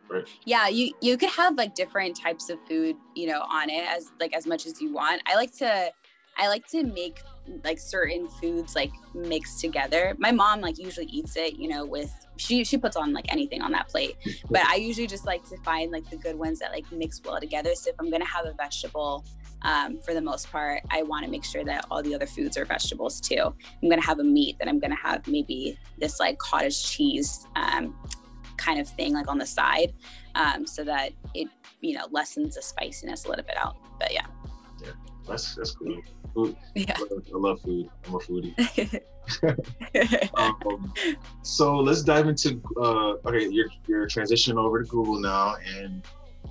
Right. 0.09 0.25
Yeah, 0.45 0.69
you 0.69 0.93
you 1.01 1.17
could 1.17 1.31
have 1.31 1.57
like 1.57 1.75
different 1.75 2.17
types 2.17 2.51
of 2.51 2.59
food, 2.69 2.97
you 3.15 3.27
know, 3.27 3.43
on 3.43 3.71
it 3.71 3.85
as 3.87 4.13
like 4.21 4.35
as 4.35 4.47
much 4.47 4.67
as 4.67 4.81
you 4.81 4.93
want. 4.93 5.23
I 5.27 5.37
like 5.37 5.53
to 5.59 5.91
I 6.37 6.49
like 6.49 6.67
to 6.69 6.85
make 6.85 7.23
like 7.65 7.79
certain 7.79 8.29
foods 8.29 8.75
like 8.75 8.93
mixed 9.15 9.61
together. 9.61 10.15
My 10.19 10.31
mom 10.31 10.61
like 10.61 10.79
usually 10.79 11.07
eats 11.07 11.37
it, 11.37 11.59
you 11.59 11.69
know, 11.69 11.85
with 11.85 12.13
she 12.37 12.65
she 12.65 12.79
puts 12.79 12.97
on 12.97 13.13
like 13.13 13.33
anything 13.33 13.63
on 13.63 13.73
that 13.73 13.89
plate. 13.89 14.17
But 14.51 14.67
I 14.67 14.77
usually 14.77 15.07
just 15.07 15.27
like 15.27 15.49
to 15.49 15.57
find 15.59 15.91
like 15.91 16.09
the 16.11 16.17
good 16.17 16.39
ones 16.39 16.59
that 16.61 16.73
like 16.73 16.91
mix 16.93 17.21
well 17.25 17.41
together. 17.41 17.75
So 17.75 17.91
if 17.91 17.97
I'm 17.99 18.11
gonna 18.11 18.27
have 18.27 18.47
a 18.47 18.53
vegetable, 18.53 19.25
um, 19.63 19.99
for 20.01 20.13
the 20.15 20.21
most 20.21 20.51
part, 20.51 20.83
I 20.91 21.03
want 21.03 21.25
to 21.25 21.31
make 21.31 21.45
sure 21.45 21.65
that 21.65 21.87
all 21.91 22.03
the 22.03 22.15
other 22.15 22.27
foods 22.27 22.57
are 22.57 22.65
vegetables 22.65 23.21
too. 23.21 23.55
I'm 23.83 23.89
gonna 23.89 24.03
have 24.03 24.19
a 24.19 24.25
meat, 24.25 24.57
then 24.59 24.69
I'm 24.69 24.79
gonna 24.79 24.97
have 24.97 25.27
maybe 25.27 25.79
this 25.99 26.21
like 26.21 26.39
cottage 26.39 26.85
cheese 26.85 27.47
um, 27.57 27.97
kind 28.57 28.81
of 28.81 28.89
thing 28.89 29.15
like 29.15 29.29
on 29.29 29.39
the 29.39 29.47
side, 29.47 29.95
um, 30.35 30.67
so 30.67 30.85
that 30.85 31.13
it 31.35 31.49
you 31.81 31.95
know 31.95 32.07
lessens 32.11 32.57
the 32.57 32.63
spiciness 32.63 33.25
a 33.25 33.29
little 33.29 33.45
bit 33.45 33.57
out. 33.57 33.77
But 33.99 34.13
yeah. 34.13 34.27
Yeah, 34.83 34.93
that's 35.27 35.55
that's 35.55 35.73
cool 35.73 36.03
food. 36.35 36.57
Yeah. 36.75 36.97
I 36.97 37.01
love, 37.01 37.25
I 37.35 37.39
love 37.39 37.61
food. 37.61 37.91
I'm 38.07 38.15
a 38.15 38.19
foodie. 38.19 39.01
um, 40.35 40.93
so 41.43 41.77
let's 41.77 42.03
dive 42.03 42.29
into 42.29 42.61
uh, 42.77 43.15
okay. 43.29 43.49
You're 43.49 43.69
you're 43.87 44.07
transitioning 44.07 44.57
over 44.57 44.83
to 44.83 44.89
Google 44.89 45.21
now, 45.21 45.57
and 45.77 46.03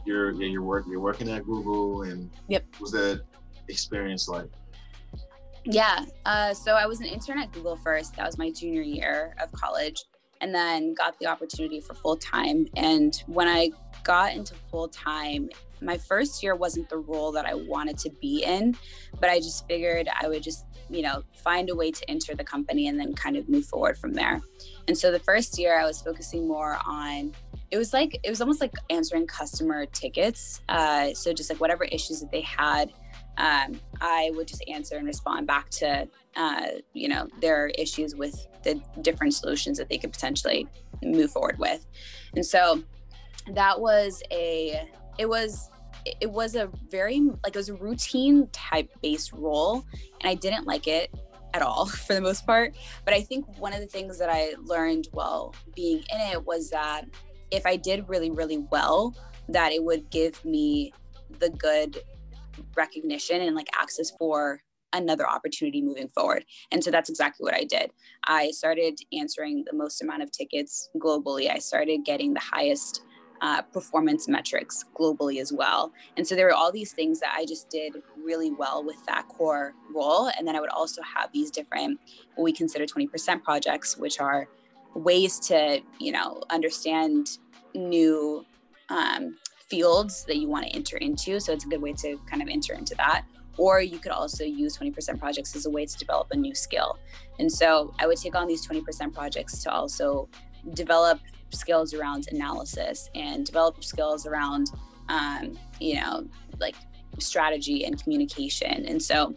you're 0.06 0.32
yeah, 0.32 0.48
you're 0.48 0.62
work 0.62 0.86
you're 0.88 1.00
working 1.00 1.30
at 1.30 1.46
Google, 1.46 2.04
and 2.04 2.30
yep. 2.48 2.64
was 2.80 2.92
that 2.92 3.22
experience 3.68 4.28
like? 4.28 4.50
Yeah. 5.64 6.06
Uh, 6.26 6.54
so 6.54 6.74
I 6.74 6.86
was 6.86 7.02
an 7.02 7.08
intern 7.08 7.40
at 7.40 7.52
Google 7.52 7.76
first. 7.76 8.16
That 8.16 8.26
was 8.26 8.38
my 8.38 8.52
junior 8.52 8.82
year 8.82 9.36
of 9.42 9.52
college, 9.52 10.06
and 10.40 10.54
then 10.54 10.94
got 10.94 11.20
the 11.20 11.28
opportunity 11.28 11.80
for 11.80 11.94
full 11.94 12.18
time. 12.18 12.68
And 12.76 13.22
when 13.28 13.48
I 13.48 13.72
got 14.04 14.34
into 14.34 14.56
full 14.70 14.88
time, 14.88 15.50
my 15.82 15.98
first 15.98 16.44
year 16.44 16.56
wasn't 16.56 16.90
the 16.90 16.98
role 16.98 17.32
that 17.32 17.46
I 17.46 17.54
wanted 17.54 17.98
to 18.00 18.10
be 18.22 18.44
in, 18.44 18.78
but 19.20 19.30
I 19.30 19.40
just 19.40 19.68
figured 19.68 20.08
I 20.22 20.28
would 20.28 20.44
just, 20.44 20.66
you 20.90 21.02
know, 21.02 21.24
find 21.44 21.70
a 21.70 21.76
way 21.76 21.92
to 21.92 22.10
enter 22.10 22.36
the 22.36 22.44
company 22.44 22.88
and 22.88 23.00
then 23.00 23.14
kind 23.14 23.36
of 23.36 23.50
move 23.50 23.66
forward 23.66 23.98
from 23.98 24.14
there. 24.14 24.42
And 24.88 24.98
so 24.98 25.12
the 25.12 25.20
first 25.20 25.58
year 25.58 25.80
I 25.80 25.86
was 25.86 26.02
focusing 26.02 26.48
more 26.48 26.78
on 26.86 27.34
it 27.72 27.78
was 27.78 27.94
like 27.94 28.20
it 28.24 28.30
was 28.30 28.42
almost 28.42 28.60
like 28.60 28.74
answering 28.90 29.26
customer 29.26 29.86
tickets. 29.86 30.62
Uh, 30.68 31.14
so 31.14 31.34
just 31.34 31.50
like 31.50 31.62
whatever 31.62 31.86
issues 31.86 32.20
that 32.20 32.30
they 32.30 32.42
had, 32.42 32.92
um, 33.38 33.80
I 34.02 34.32
would 34.36 34.48
just 34.48 34.64
answer 34.68 34.98
and 34.98 35.08
respond 35.08 35.48
back 35.48 35.70
to 35.70 36.08
uh, 36.36 36.66
you 36.94 37.08
know 37.08 37.28
their 37.40 37.68
issues 37.68 38.14
with 38.14 38.46
the 38.64 38.82
different 39.02 39.34
solutions 39.34 39.78
that 39.78 39.90
they 39.90 39.98
could 39.98 40.12
potentially 40.12 40.68
move 41.02 41.32
forward 41.32 41.58
with. 41.58 41.88
And 42.36 42.46
so 42.46 42.84
that 43.54 43.80
was 43.80 44.22
a 44.32 44.90
it 45.18 45.28
was 45.28 45.70
it 46.06 46.32
was 46.32 46.56
a 46.56 46.70
very 46.90 47.20
like 47.44 47.56
it 47.56 47.56
was 47.56 47.70
a 47.70 47.76
routine 47.76 48.48
type 48.52 48.90
based 49.02 49.32
role 49.34 49.86
and 50.22 50.30
i 50.30 50.34
didn't 50.34 50.66
like 50.66 50.88
it 50.88 51.14
at 51.54 51.62
all 51.62 51.86
for 52.06 52.14
the 52.14 52.22
most 52.22 52.46
part 52.46 52.76
but 53.06 53.14
i 53.14 53.22
think 53.22 53.46
one 53.60 53.74
of 53.74 53.80
the 53.80 53.88
things 53.88 54.18
that 54.18 54.30
i 54.30 54.54
learned 54.64 55.08
while 55.12 55.54
being 55.76 55.98
in 55.98 56.20
it 56.32 56.46
was 56.46 56.70
that 56.70 57.06
if 57.52 57.66
i 57.66 57.76
did 57.76 58.08
really 58.08 58.32
really 58.32 58.66
well 58.72 59.16
that 59.50 59.72
it 59.72 59.84
would 59.84 60.10
give 60.10 60.44
me 60.46 60.94
the 61.40 61.50
good 61.50 62.02
recognition 62.76 63.42
and 63.42 63.56
like 63.56 63.70
access 63.78 64.12
for 64.18 64.62
another 64.94 65.30
opportunity 65.30 65.82
moving 65.82 66.10
forward. 66.10 66.46
And 66.72 66.84
so 66.84 66.92
that's 66.92 67.10
exactly 67.10 67.44
what 67.44 67.54
I 67.54 67.64
did. 67.64 67.92
I 68.26 68.52
started 68.52 69.00
answering 69.18 69.64
the 69.66 69.76
most 69.76 70.02
amount 70.02 70.24
of 70.24 70.32
tickets 70.32 70.90
globally. 70.98 71.50
I 71.50 71.60
started 71.60 72.04
getting 72.06 72.34
the 72.34 72.42
highest 72.42 73.04
uh, 73.42 73.62
performance 73.64 74.28
metrics 74.28 74.86
globally 74.96 75.42
as 75.42 75.52
well. 75.52 75.92
And 76.16 76.26
so 76.28 76.36
there 76.36 76.46
were 76.46 76.54
all 76.54 76.72
these 76.72 76.94
things 76.94 77.20
that 77.20 77.34
I 77.36 77.46
just 77.46 77.70
did 77.70 77.96
really 78.24 78.52
well 78.52 78.84
with 78.84 79.04
that 79.08 79.28
core 79.28 79.74
role. 79.94 80.30
And 80.38 80.48
then 80.48 80.56
I 80.56 80.60
would 80.60 80.70
also 80.70 81.02
have 81.02 81.32
these 81.32 81.50
different, 81.50 82.00
what 82.36 82.44
we 82.44 82.54
consider 82.54 82.86
20% 82.86 83.44
projects, 83.44 83.98
which 83.98 84.20
are 84.20 84.48
ways 84.94 85.40
to, 85.40 85.82
you 86.00 86.12
know, 86.12 86.42
understand 86.50 87.40
new 87.74 88.46
um, 88.90 89.38
fields 89.70 90.24
that 90.26 90.38
you 90.38 90.48
want 90.48 90.66
to 90.66 90.72
enter 90.72 90.98
into. 90.98 91.40
So 91.40 91.54
it's 91.54 91.66
a 91.66 91.68
good 91.68 91.82
way 91.82 91.94
to 91.94 92.20
kind 92.30 92.42
of 92.42 92.48
enter 92.48 92.74
into 92.74 92.94
that. 92.96 93.24
Or 93.58 93.82
you 93.82 94.00
could 94.00 94.12
also 94.12 94.44
use 94.44 94.78
20% 94.78 95.20
projects 95.20 95.56
as 95.56 95.66
a 95.66 95.70
way 95.70 95.86
to 95.86 95.98
develop 95.98 96.28
a 96.32 96.38
new 96.38 96.54
skill. 96.54 97.00
And 97.40 97.52
so 97.52 97.94
I 98.00 98.08
would 98.08 98.18
take 98.18 98.36
on 98.36 98.48
these 98.48 98.68
20% 98.68 99.14
projects 99.14 99.64
to 99.64 99.72
also 99.72 100.30
develop 100.74 101.20
skills 101.52 101.94
around 101.94 102.28
analysis 102.32 103.10
and 103.16 103.46
develop 103.46 103.84
skills 103.84 104.26
around, 104.26 104.68
um, 105.10 105.58
you 105.80 105.96
know, 105.96 106.28
like 106.60 106.76
strategy 107.20 107.86
and 107.86 108.02
communication. 108.02 108.86
And 108.86 109.02
so 109.02 109.36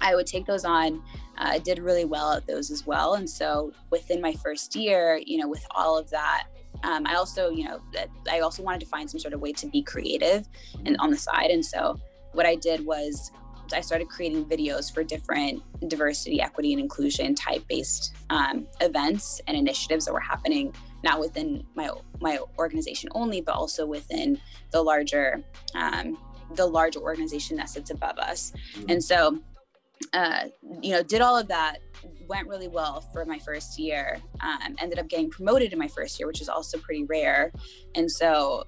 I 0.00 0.14
would 0.14 0.26
take 0.26 0.46
those 0.46 0.64
on. 0.64 1.02
I 1.38 1.56
uh, 1.56 1.58
did 1.60 1.78
really 1.78 2.04
well 2.04 2.32
at 2.32 2.46
those 2.46 2.70
as 2.70 2.86
well. 2.86 3.14
And 3.14 3.28
so 3.28 3.72
within 3.90 4.20
my 4.20 4.34
first 4.34 4.74
year, 4.76 5.20
you 5.24 5.38
know, 5.38 5.48
with 5.48 5.64
all 5.70 5.98
of 5.98 6.10
that, 6.10 6.44
um, 6.84 7.06
I 7.06 7.14
also, 7.14 7.50
you 7.50 7.64
know, 7.64 7.80
I 8.30 8.40
also 8.40 8.62
wanted 8.62 8.80
to 8.80 8.86
find 8.86 9.08
some 9.10 9.20
sort 9.20 9.34
of 9.34 9.40
way 9.40 9.52
to 9.52 9.66
be 9.66 9.82
creative 9.82 10.48
and 10.84 10.96
on 10.98 11.10
the 11.10 11.16
side. 11.16 11.50
And 11.50 11.64
so 11.64 11.98
what 12.32 12.46
I 12.46 12.56
did 12.56 12.84
was 12.84 13.30
I 13.72 13.80
started 13.80 14.08
creating 14.08 14.44
videos 14.46 14.92
for 14.92 15.02
different 15.02 15.62
diversity, 15.88 16.40
equity, 16.40 16.72
and 16.72 16.80
inclusion 16.80 17.34
type 17.34 17.66
based 17.68 18.14
um, 18.30 18.66
events 18.80 19.40
and 19.46 19.56
initiatives 19.56 20.04
that 20.04 20.12
were 20.12 20.20
happening 20.20 20.74
not 21.04 21.20
within 21.20 21.64
my 21.74 21.90
my 22.20 22.38
organization 22.58 23.08
only, 23.14 23.40
but 23.40 23.54
also 23.54 23.86
within 23.86 24.40
the 24.70 24.82
larger 24.82 25.42
um, 25.74 26.18
the 26.54 26.66
larger 26.66 27.00
organization 27.00 27.56
that 27.56 27.68
sits 27.68 27.90
above 27.90 28.18
us. 28.18 28.52
Mm-hmm. 28.74 28.90
And 28.90 29.04
so, 29.04 29.38
uh, 30.12 30.44
you 30.80 30.92
know, 30.92 31.02
did 31.02 31.20
all 31.20 31.36
of 31.36 31.48
that, 31.48 31.78
went 32.28 32.48
really 32.48 32.68
well 32.68 33.00
for 33.12 33.24
my 33.24 33.38
first 33.38 33.78
year. 33.78 34.18
Um, 34.40 34.76
ended 34.78 34.98
up 34.98 35.08
getting 35.08 35.30
promoted 35.30 35.72
in 35.72 35.78
my 35.78 35.88
first 35.88 36.18
year, 36.18 36.26
which 36.26 36.40
is 36.40 36.48
also 36.48 36.78
pretty 36.78 37.04
rare. 37.04 37.52
And 37.94 38.10
so, 38.10 38.64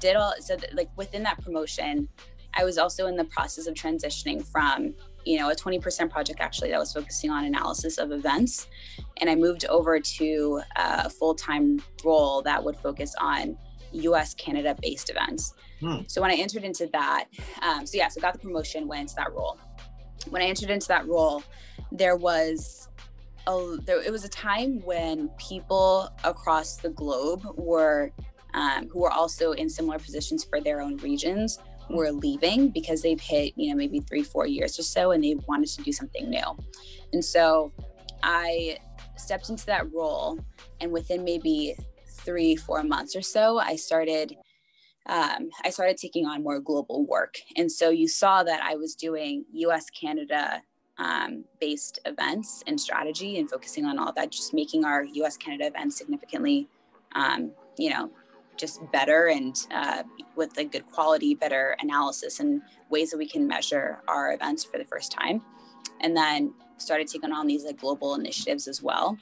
did 0.00 0.16
all 0.16 0.34
so 0.40 0.56
that, 0.56 0.74
like 0.74 0.90
within 0.96 1.22
that 1.24 1.42
promotion, 1.42 2.08
I 2.54 2.64
was 2.64 2.78
also 2.78 3.06
in 3.06 3.16
the 3.16 3.24
process 3.24 3.66
of 3.66 3.74
transitioning 3.74 4.46
from 4.46 4.94
you 5.26 5.38
know 5.38 5.50
a 5.50 5.54
20% 5.54 6.10
project 6.10 6.40
actually 6.40 6.70
that 6.70 6.78
was 6.78 6.92
focusing 6.92 7.30
on 7.30 7.44
analysis 7.44 7.98
of 7.98 8.12
events. 8.12 8.68
And 9.18 9.28
i 9.28 9.34
moved 9.34 9.66
over 9.66 9.98
to 10.00 10.62
a 10.76 11.10
full-time 11.10 11.82
role 12.04 12.42
that 12.42 12.62
would 12.62 12.76
focus 12.76 13.14
on 13.20 13.58
us 13.92 14.34
canada 14.34 14.76
based 14.80 15.10
events. 15.10 15.54
Hmm. 15.80 16.00
so 16.06 16.20
when 16.22 16.30
i 16.30 16.34
entered 16.34 16.64
into 16.64 16.86
that 16.92 17.26
um, 17.62 17.86
so 17.86 17.98
yeah 17.98 18.08
so 18.08 18.20
got 18.20 18.32
the 18.32 18.38
promotion 18.38 18.86
went 18.86 19.02
into 19.02 19.14
that 19.16 19.32
role. 19.32 19.58
When 20.30 20.42
i 20.42 20.46
entered 20.46 20.70
into 20.70 20.88
that 20.88 21.06
role 21.06 21.42
there 21.92 22.16
was 22.16 22.88
a, 23.46 23.76
there, 23.84 24.02
it 24.02 24.10
was 24.10 24.24
a 24.24 24.28
time 24.28 24.80
when 24.84 25.28
people 25.38 26.08
across 26.24 26.76
the 26.76 26.90
globe 26.90 27.42
were 27.56 28.12
um, 28.54 28.88
who 28.88 29.00
were 29.00 29.10
also 29.10 29.52
in 29.52 29.68
similar 29.68 29.98
positions 29.98 30.44
for 30.44 30.60
their 30.60 30.80
own 30.80 30.96
regions 30.98 31.58
were 31.88 32.10
leaving 32.10 32.70
because 32.70 33.02
they've 33.02 33.20
hit, 33.20 33.52
you 33.56 33.70
know, 33.70 33.76
maybe 33.76 34.00
three, 34.00 34.22
four 34.22 34.46
years 34.46 34.78
or 34.78 34.82
so 34.82 35.12
and 35.12 35.22
they 35.22 35.36
wanted 35.46 35.68
to 35.68 35.82
do 35.82 35.92
something 35.92 36.28
new. 36.28 36.56
And 37.12 37.24
so 37.24 37.72
I 38.22 38.78
stepped 39.16 39.48
into 39.50 39.66
that 39.66 39.92
role, 39.92 40.38
and 40.80 40.92
within 40.92 41.24
maybe 41.24 41.74
three, 42.08 42.56
four 42.56 42.82
months 42.82 43.16
or 43.16 43.22
so, 43.22 43.58
I 43.58 43.76
started. 43.76 44.36
Um, 45.08 45.50
I 45.64 45.70
started 45.70 45.98
taking 45.98 46.26
on 46.26 46.42
more 46.42 46.58
global 46.58 47.06
work. 47.06 47.36
And 47.56 47.70
so 47.70 47.90
you 47.90 48.08
saw 48.08 48.42
that 48.42 48.60
I 48.60 48.74
was 48.74 48.96
doing 48.96 49.44
US, 49.52 49.86
Canada 49.90 50.60
um, 50.98 51.44
based 51.60 52.00
events 52.06 52.64
and 52.66 52.80
strategy 52.80 53.38
and 53.38 53.48
focusing 53.48 53.84
on 53.84 54.00
all 54.00 54.12
that, 54.14 54.32
just 54.32 54.52
making 54.52 54.84
our 54.84 55.04
US, 55.04 55.36
Canada 55.36 55.68
events 55.68 55.96
significantly, 55.96 56.66
um, 57.14 57.52
you 57.78 57.90
know, 57.90 58.10
just 58.56 58.80
better 58.92 59.28
and 59.28 59.56
uh, 59.70 60.02
with 60.34 60.56
a 60.58 60.64
good 60.64 60.86
quality, 60.86 61.34
better 61.34 61.76
analysis 61.80 62.40
and 62.40 62.62
ways 62.90 63.10
that 63.10 63.18
we 63.18 63.28
can 63.28 63.46
measure 63.46 64.02
our 64.08 64.32
events 64.32 64.64
for 64.64 64.78
the 64.78 64.84
first 64.84 65.12
time. 65.12 65.42
And 66.00 66.16
then 66.16 66.54
started 66.78 67.08
taking 67.08 67.32
on 67.32 67.46
these 67.46 67.64
like 67.64 67.78
global 67.78 68.14
initiatives 68.14 68.68
as 68.68 68.82
well. 68.82 69.16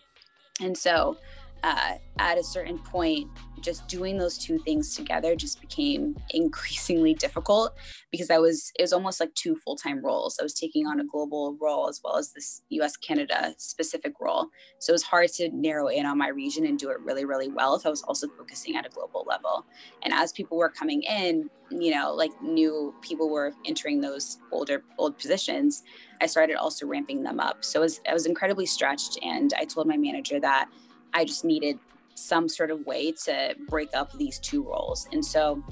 And 0.60 0.76
so 0.76 1.16
uh, 1.64 1.94
at 2.18 2.36
a 2.36 2.44
certain 2.44 2.78
point, 2.78 3.26
just 3.62 3.88
doing 3.88 4.18
those 4.18 4.36
two 4.36 4.58
things 4.58 4.94
together 4.94 5.34
just 5.34 5.58
became 5.62 6.14
increasingly 6.30 7.14
difficult 7.14 7.74
because 8.12 8.30
I 8.30 8.36
was, 8.36 8.70
it 8.78 8.82
was 8.82 8.92
almost 8.92 9.18
like 9.18 9.34
two 9.34 9.56
full 9.56 9.74
time 9.74 10.04
roles. 10.04 10.36
I 10.38 10.42
was 10.42 10.52
taking 10.52 10.86
on 10.86 11.00
a 11.00 11.04
global 11.04 11.56
role 11.58 11.88
as 11.88 12.02
well 12.04 12.18
as 12.18 12.32
this 12.32 12.60
US 12.68 12.98
Canada 12.98 13.54
specific 13.56 14.12
role. 14.20 14.48
So 14.78 14.90
it 14.90 14.94
was 14.94 15.04
hard 15.04 15.30
to 15.36 15.48
narrow 15.54 15.88
in 15.88 16.04
on 16.04 16.18
my 16.18 16.28
region 16.28 16.66
and 16.66 16.78
do 16.78 16.90
it 16.90 17.00
really, 17.00 17.24
really 17.24 17.48
well 17.48 17.74
if 17.74 17.86
I 17.86 17.88
was 17.88 18.02
also 18.02 18.28
focusing 18.28 18.76
at 18.76 18.84
a 18.84 18.90
global 18.90 19.24
level. 19.26 19.64
And 20.02 20.12
as 20.12 20.32
people 20.32 20.58
were 20.58 20.68
coming 20.68 21.02
in, 21.02 21.48
you 21.70 21.94
know, 21.94 22.12
like 22.12 22.30
new 22.42 22.94
people 23.00 23.30
were 23.30 23.54
entering 23.64 24.02
those 24.02 24.36
older, 24.52 24.84
old 24.98 25.16
positions, 25.18 25.82
I 26.20 26.26
started 26.26 26.56
also 26.56 26.86
ramping 26.86 27.22
them 27.22 27.40
up. 27.40 27.64
So 27.64 27.80
was, 27.80 28.02
I 28.06 28.12
was 28.12 28.26
incredibly 28.26 28.66
stretched. 28.66 29.18
And 29.22 29.54
I 29.58 29.64
told 29.64 29.86
my 29.86 29.96
manager 29.96 30.38
that 30.40 30.68
I 31.14 31.24
just 31.24 31.44
needed 31.44 31.78
some 32.14 32.48
sort 32.48 32.70
of 32.70 32.84
way 32.86 33.12
to 33.24 33.54
break 33.68 33.90
up 33.94 34.12
these 34.18 34.38
two 34.38 34.62
roles. 34.62 35.08
And 35.12 35.24
so 35.24 35.62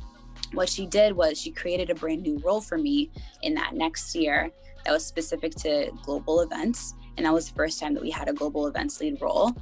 what 0.52 0.68
she 0.68 0.86
did 0.86 1.14
was 1.14 1.40
she 1.40 1.50
created 1.50 1.90
a 1.90 1.94
brand 1.94 2.22
new 2.22 2.38
role 2.44 2.60
for 2.60 2.78
me 2.78 3.10
in 3.42 3.54
that 3.54 3.74
next 3.74 4.14
year 4.14 4.50
that 4.84 4.92
was 4.92 5.04
specific 5.04 5.54
to 5.56 5.90
global 6.02 6.40
events. 6.40 6.94
And 7.16 7.26
that 7.26 7.32
was 7.32 7.48
the 7.48 7.54
first 7.54 7.78
time 7.78 7.94
that 7.94 8.02
we 8.02 8.10
had 8.10 8.28
a 8.28 8.32
global 8.32 8.66
events 8.66 9.00
lead 9.00 9.20
role. 9.20 9.52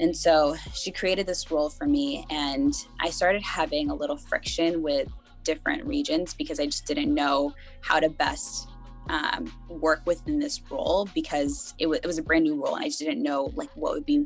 And 0.00 0.16
so 0.16 0.56
she 0.74 0.90
created 0.90 1.26
this 1.26 1.50
role 1.50 1.68
for 1.68 1.86
me, 1.86 2.24
and 2.30 2.72
I 3.00 3.10
started 3.10 3.42
having 3.42 3.90
a 3.90 3.94
little 3.94 4.16
friction 4.16 4.82
with 4.82 5.08
different 5.44 5.84
regions 5.84 6.34
because 6.34 6.60
I 6.60 6.66
just 6.66 6.86
didn't 6.86 7.12
know 7.12 7.52
how 7.80 7.98
to 7.98 8.08
best 8.08 8.68
um, 9.08 9.52
work 9.68 10.02
within 10.06 10.38
this 10.38 10.60
role 10.70 11.08
because 11.14 11.74
it, 11.78 11.84
w- 11.84 12.00
it 12.02 12.06
was 12.06 12.18
a 12.18 12.22
brand 12.22 12.44
new 12.44 12.62
role 12.62 12.76
and 12.76 12.84
I 12.84 12.88
just 12.88 13.00
didn't 13.00 13.22
know 13.22 13.50
like 13.56 13.68
what 13.74 13.94
would 13.94 14.06
be 14.06 14.24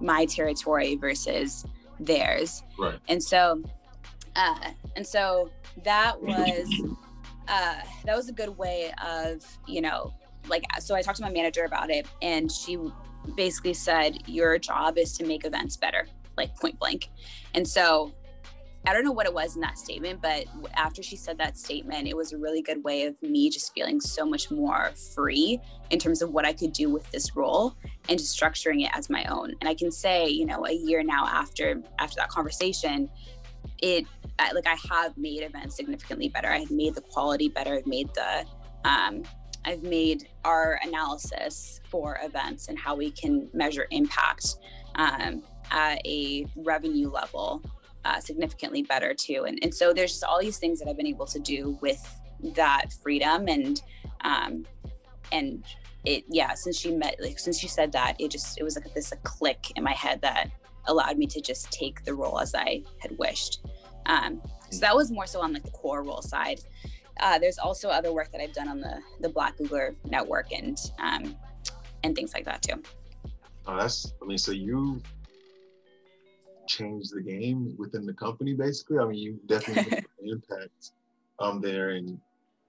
my 0.00 0.24
territory 0.24 0.96
versus 0.96 1.64
theirs. 1.98 2.62
Right. 2.78 2.98
And 3.08 3.22
so, 3.22 3.62
uh, 4.36 4.70
and 4.96 5.06
so 5.06 5.50
that 5.84 6.20
was 6.20 6.68
uh, 7.48 7.80
that 8.04 8.16
was 8.16 8.28
a 8.28 8.32
good 8.32 8.56
way 8.56 8.92
of 9.04 9.44
you 9.66 9.80
know 9.80 10.12
like 10.48 10.64
so 10.80 10.94
I 10.94 11.02
talked 11.02 11.18
to 11.18 11.22
my 11.22 11.30
manager 11.30 11.64
about 11.64 11.90
it 11.90 12.06
and 12.22 12.50
she 12.50 12.78
basically 13.36 13.74
said 13.74 14.26
your 14.26 14.58
job 14.58 14.96
is 14.96 15.16
to 15.18 15.26
make 15.26 15.44
events 15.44 15.76
better 15.76 16.06
like 16.36 16.56
point 16.56 16.78
blank 16.78 17.08
and 17.54 17.66
so 17.66 18.12
I 18.86 18.94
don't 18.94 19.04
know 19.04 19.12
what 19.12 19.26
it 19.26 19.34
was 19.34 19.56
in 19.56 19.60
that 19.60 19.76
statement, 19.76 20.22
but 20.22 20.46
after 20.74 21.02
she 21.02 21.14
said 21.14 21.36
that 21.38 21.58
statement, 21.58 22.08
it 22.08 22.16
was 22.16 22.32
a 22.32 22.38
really 22.38 22.62
good 22.62 22.82
way 22.82 23.04
of 23.04 23.20
me 23.22 23.50
just 23.50 23.74
feeling 23.74 24.00
so 24.00 24.24
much 24.24 24.50
more 24.50 24.90
free 25.14 25.60
in 25.90 25.98
terms 25.98 26.22
of 26.22 26.30
what 26.32 26.46
I 26.46 26.54
could 26.54 26.72
do 26.72 26.88
with 26.88 27.08
this 27.10 27.36
role 27.36 27.74
and 28.08 28.18
just 28.18 28.38
structuring 28.38 28.84
it 28.84 28.90
as 28.94 29.10
my 29.10 29.24
own. 29.24 29.54
And 29.60 29.68
I 29.68 29.74
can 29.74 29.90
say, 29.90 30.28
you 30.28 30.46
know, 30.46 30.66
a 30.66 30.72
year 30.72 31.02
now 31.02 31.26
after 31.26 31.82
after 31.98 32.16
that 32.16 32.30
conversation, 32.30 33.10
it 33.82 34.06
like 34.54 34.66
I 34.66 34.76
have 34.90 35.16
made 35.18 35.42
events 35.42 35.76
significantly 35.76 36.28
better. 36.28 36.48
I 36.48 36.58
have 36.58 36.70
made 36.70 36.94
the 36.94 37.02
quality 37.02 37.48
better. 37.50 37.74
I've 37.74 37.86
made 37.86 38.08
the 38.14 38.46
um, 38.88 39.24
I've 39.66 39.82
made 39.82 40.26
our 40.44 40.80
analysis 40.82 41.80
for 41.90 42.18
events 42.22 42.68
and 42.68 42.78
how 42.78 42.94
we 42.96 43.10
can 43.10 43.50
measure 43.52 43.86
impact 43.90 44.56
um, 44.94 45.42
at 45.70 46.00
a 46.06 46.46
revenue 46.56 47.10
level 47.10 47.62
uh, 48.04 48.20
significantly 48.20 48.82
better 48.82 49.14
too. 49.14 49.44
And, 49.46 49.58
and 49.62 49.74
so 49.74 49.92
there's 49.92 50.12
just 50.12 50.24
all 50.24 50.40
these 50.40 50.58
things 50.58 50.78
that 50.78 50.88
I've 50.88 50.96
been 50.96 51.06
able 51.06 51.26
to 51.26 51.38
do 51.38 51.78
with 51.80 52.02
that 52.54 52.92
freedom 53.02 53.48
and, 53.48 53.82
um, 54.22 54.66
and 55.32 55.64
it, 56.04 56.24
yeah, 56.28 56.54
since 56.54 56.78
she 56.78 56.92
met, 56.92 57.16
like, 57.20 57.38
since 57.38 57.58
she 57.58 57.68
said 57.68 57.92
that, 57.92 58.16
it 58.18 58.30
just, 58.30 58.58
it 58.58 58.62
was 58.64 58.76
like 58.76 58.92
this 58.94 59.12
a 59.12 59.16
click 59.16 59.72
in 59.76 59.84
my 59.84 59.92
head 59.92 60.20
that 60.22 60.50
allowed 60.86 61.18
me 61.18 61.26
to 61.26 61.40
just 61.40 61.70
take 61.70 62.04
the 62.04 62.14
role 62.14 62.40
as 62.40 62.54
I 62.54 62.82
had 62.98 63.16
wished. 63.18 63.60
Um, 64.06 64.40
so 64.70 64.80
that 64.80 64.96
was 64.96 65.10
more 65.10 65.26
so 65.26 65.40
on 65.40 65.52
like 65.52 65.62
the 65.62 65.70
core 65.70 66.02
role 66.02 66.22
side. 66.22 66.60
Uh, 67.20 67.38
there's 67.38 67.58
also 67.58 67.88
other 67.88 68.12
work 68.12 68.32
that 68.32 68.40
I've 68.40 68.54
done 68.54 68.68
on 68.68 68.80
the 68.80 68.98
the 69.20 69.28
Black 69.28 69.58
Googler 69.58 69.94
network 70.04 70.52
and 70.52 70.78
um, 70.98 71.36
and 72.02 72.16
things 72.16 72.32
like 72.32 72.46
that 72.46 72.62
too. 72.62 72.82
Oh, 73.66 73.76
that's 73.76 74.14
I 74.22 74.26
mean, 74.26 74.38
so 74.38 74.52
you 74.52 75.02
changed 76.70 77.12
the 77.14 77.20
game 77.20 77.74
within 77.78 78.06
the 78.06 78.12
company, 78.12 78.54
basically. 78.54 78.98
I 78.98 79.04
mean, 79.04 79.18
you 79.18 79.40
definitely 79.46 79.90
made 79.90 80.04
an 80.22 80.28
impact 80.50 80.92
um 81.38 81.60
there, 81.60 81.90
and 81.90 82.18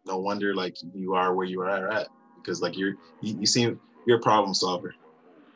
no 0.06 0.18
wonder 0.18 0.56
like 0.56 0.78
you 0.94 1.14
are 1.14 1.36
where 1.36 1.46
you 1.46 1.62
are 1.62 1.92
at 1.92 2.08
because 2.38 2.62
like 2.62 2.78
you're 2.78 2.96
you, 3.22 3.40
you 3.40 3.46
seem 3.46 3.80
you're 4.06 4.18
a 4.18 4.22
problem 4.22 4.54
solver. 4.54 4.96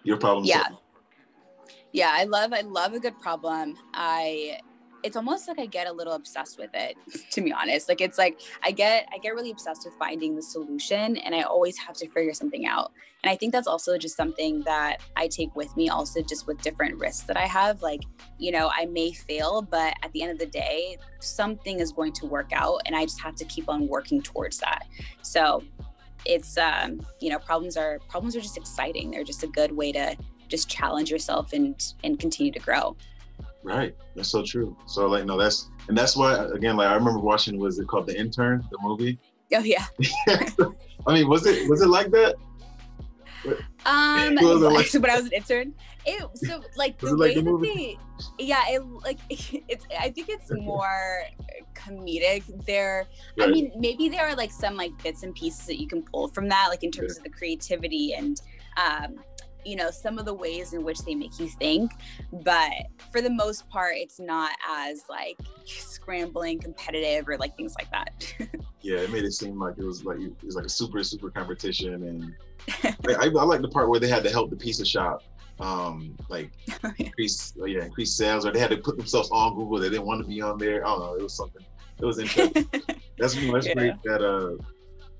You're 0.03 0.17
a 0.17 0.19
problem 0.19 0.45
yeah. 0.45 0.67
solver. 0.67 0.81
Yeah, 1.91 2.12
I 2.13 2.25
love 2.25 2.53
I 2.53 2.62
love 2.62 2.93
a 2.93 2.99
good 2.99 3.19
problem. 3.19 3.75
I 3.93 4.60
it's 5.05 5.15
almost 5.15 5.47
like 5.47 5.59
I 5.59 5.67
get 5.67 5.85
a 5.85 5.91
little 5.93 6.13
obsessed 6.13 6.57
with 6.57 6.71
it, 6.73 6.97
to 7.31 7.41
be 7.41 7.53
honest. 7.53 7.87
Like 7.87 8.01
it's 8.01 8.17
like 8.17 8.41
I 8.63 8.71
get 8.71 9.07
I 9.13 9.19
get 9.19 9.35
really 9.35 9.51
obsessed 9.51 9.85
with 9.85 9.93
finding 9.99 10.35
the 10.35 10.41
solution 10.41 11.17
and 11.17 11.35
I 11.35 11.43
always 11.43 11.77
have 11.77 11.95
to 11.97 12.07
figure 12.09 12.33
something 12.33 12.65
out. 12.65 12.91
And 13.23 13.31
I 13.31 13.35
think 13.35 13.53
that's 13.53 13.67
also 13.67 13.99
just 13.99 14.17
something 14.17 14.61
that 14.61 15.01
I 15.15 15.27
take 15.27 15.55
with 15.55 15.75
me 15.77 15.89
also 15.89 16.23
just 16.23 16.47
with 16.47 16.59
different 16.61 16.97
risks 16.97 17.25
that 17.27 17.37
I 17.37 17.45
have. 17.45 17.83
Like, 17.83 18.01
you 18.39 18.51
know, 18.51 18.71
I 18.75 18.85
may 18.85 19.13
fail, 19.13 19.61
but 19.61 19.93
at 20.01 20.11
the 20.11 20.23
end 20.23 20.31
of 20.31 20.39
the 20.39 20.47
day, 20.47 20.97
something 21.19 21.79
is 21.79 21.91
going 21.91 22.13
to 22.13 22.25
work 22.25 22.51
out 22.51 22.81
and 22.87 22.95
I 22.95 23.05
just 23.05 23.21
have 23.21 23.35
to 23.35 23.45
keep 23.45 23.69
on 23.69 23.87
working 23.87 24.23
towards 24.23 24.57
that. 24.57 24.87
So 25.21 25.63
it's 26.25 26.57
um, 26.57 27.05
you 27.21 27.29
know, 27.29 27.37
problems 27.37 27.77
are 27.77 27.99
problems 28.09 28.35
are 28.35 28.41
just 28.41 28.57
exciting. 28.57 29.11
They're 29.11 29.23
just 29.23 29.43
a 29.43 29.47
good 29.47 29.71
way 29.71 29.91
to 29.91 30.15
just 30.47 30.67
challenge 30.67 31.11
yourself 31.11 31.53
and 31.53 31.79
and 32.03 32.19
continue 32.19 32.51
to 32.51 32.59
grow. 32.59 32.97
Right. 33.65 33.95
That's 34.15 34.30
so 34.30 34.43
true. 34.43 34.78
So 34.86 35.08
like 35.08 35.25
no, 35.25 35.38
that's 35.38 35.69
and 35.88 35.97
that's 35.97 36.15
why 36.15 36.36
again, 36.54 36.78
like 36.78 36.88
I 36.88 36.93
remember 36.93 37.19
watching 37.19 37.58
was 37.58 37.80
it 37.80 37.88
called 37.88 38.06
The 38.06 38.17
Intern, 38.17 38.63
the 38.69 38.78
movie? 38.82 39.17
Oh 39.54 39.60
yeah. 39.60 39.86
I 41.08 41.13
mean, 41.13 41.28
was 41.28 41.47
it 41.47 41.67
was 41.67 41.82
it 41.82 41.88
like 41.88 42.12
that? 42.12 42.36
Um, 43.86 44.36
Was 44.36 44.62
like- 44.62 44.93
when 45.01 45.12
I 45.12 45.15
was 45.17 45.25
an 45.25 45.34
intern, 45.34 45.73
it 46.06 46.23
so 46.36 46.63
like 46.75 46.97
the 46.99 47.08
it 47.08 47.13
like 47.13 47.36
way 47.36 47.36
the 47.36 47.41
that 47.41 47.60
they, 47.62 47.97
yeah, 48.39 48.63
it 48.67 48.84
like 49.04 49.19
it's. 49.30 49.86
I 49.99 50.10
think 50.10 50.30
it's 50.30 50.51
more 50.51 51.23
comedic. 51.75 52.43
There, 52.65 53.06
I 53.39 53.47
mean, 53.47 53.71
maybe 53.78 54.10
there 54.10 54.28
are 54.28 54.36
like 54.36 54.51
some 54.51 54.75
like 54.75 54.91
bits 55.04 55.23
and 55.23 55.34
pieces 55.36 55.65
that 55.67 55.80
you 55.80 55.88
can 55.88 56.01
pull 56.01 56.28
from 56.30 56.49
that, 56.49 56.67
like 56.69 56.84
in 56.84 56.91
terms 56.91 57.17
of 57.17 57.23
the 57.23 57.30
creativity 57.30 58.13
and, 58.13 58.41
um, 58.78 59.15
you 59.65 59.75
know, 59.75 59.89
some 59.91 60.19
of 60.19 60.25
the 60.25 60.34
ways 60.34 60.73
in 60.73 60.84
which 60.84 60.99
they 60.99 61.15
make 61.15 61.39
you 61.39 61.47
think. 61.47 61.91
But 62.32 62.71
for 63.12 63.21
the 63.21 63.30
most 63.30 63.67
part, 63.69 63.95
it's 63.97 64.19
not 64.19 64.51
as 64.69 65.04
like 65.10 65.38
scrambling, 65.65 66.60
competitive, 66.60 67.28
or 67.28 67.38
like 67.38 67.56
things 67.58 67.73
like 67.80 67.89
that. 67.91 68.34
Yeah, 68.82 68.99
it 68.99 69.12
made 69.12 69.23
it 69.23 69.32
seem 69.32 69.60
like 69.60 69.80
it 69.80 69.84
was 69.84 70.04
like 70.06 70.19
it 70.19 70.32
was 70.43 70.56
like 70.56 70.65
a 70.65 70.69
super 70.69 71.04
super 71.04 71.32
competition, 71.32 71.93
and 72.04 72.36
I, 73.08 73.13
I, 73.15 73.23
I 73.25 73.43
like 73.43 73.62
the 73.62 73.67
part 73.69 73.89
where 73.89 73.99
they 73.99 74.08
had 74.08 74.23
to 74.25 74.30
help 74.30 74.51
the 74.51 74.56
pizza 74.56 74.86
shop, 74.86 75.23
um, 75.60 76.15
like 76.30 76.51
increase 76.99 77.51
uh, 77.60 77.65
yeah 77.65 77.86
increase 77.86 78.15
sales, 78.15 78.45
or 78.45 78.51
they 78.51 78.60
had 78.60 78.69
to 78.69 78.78
put 78.78 78.95
themselves 78.97 79.30
on 79.32 79.56
Google. 79.56 79.80
They 79.80 79.89
didn't 79.89 80.06
want 80.06 80.21
to 80.21 80.28
be 80.28 80.39
on 80.39 80.60
there. 80.60 80.86
I 80.86 80.89
don't 80.91 80.99
know. 80.99 81.15
It 81.15 81.23
was 81.23 81.36
something. 81.36 81.65
It 81.99 82.06
was 82.06 82.19
interesting. 82.19 82.67
that's 83.17 83.34
that's 83.51 83.65
Yeah. 83.65 83.73
great 83.73 83.93
that 84.04 84.21
uh 84.21 84.63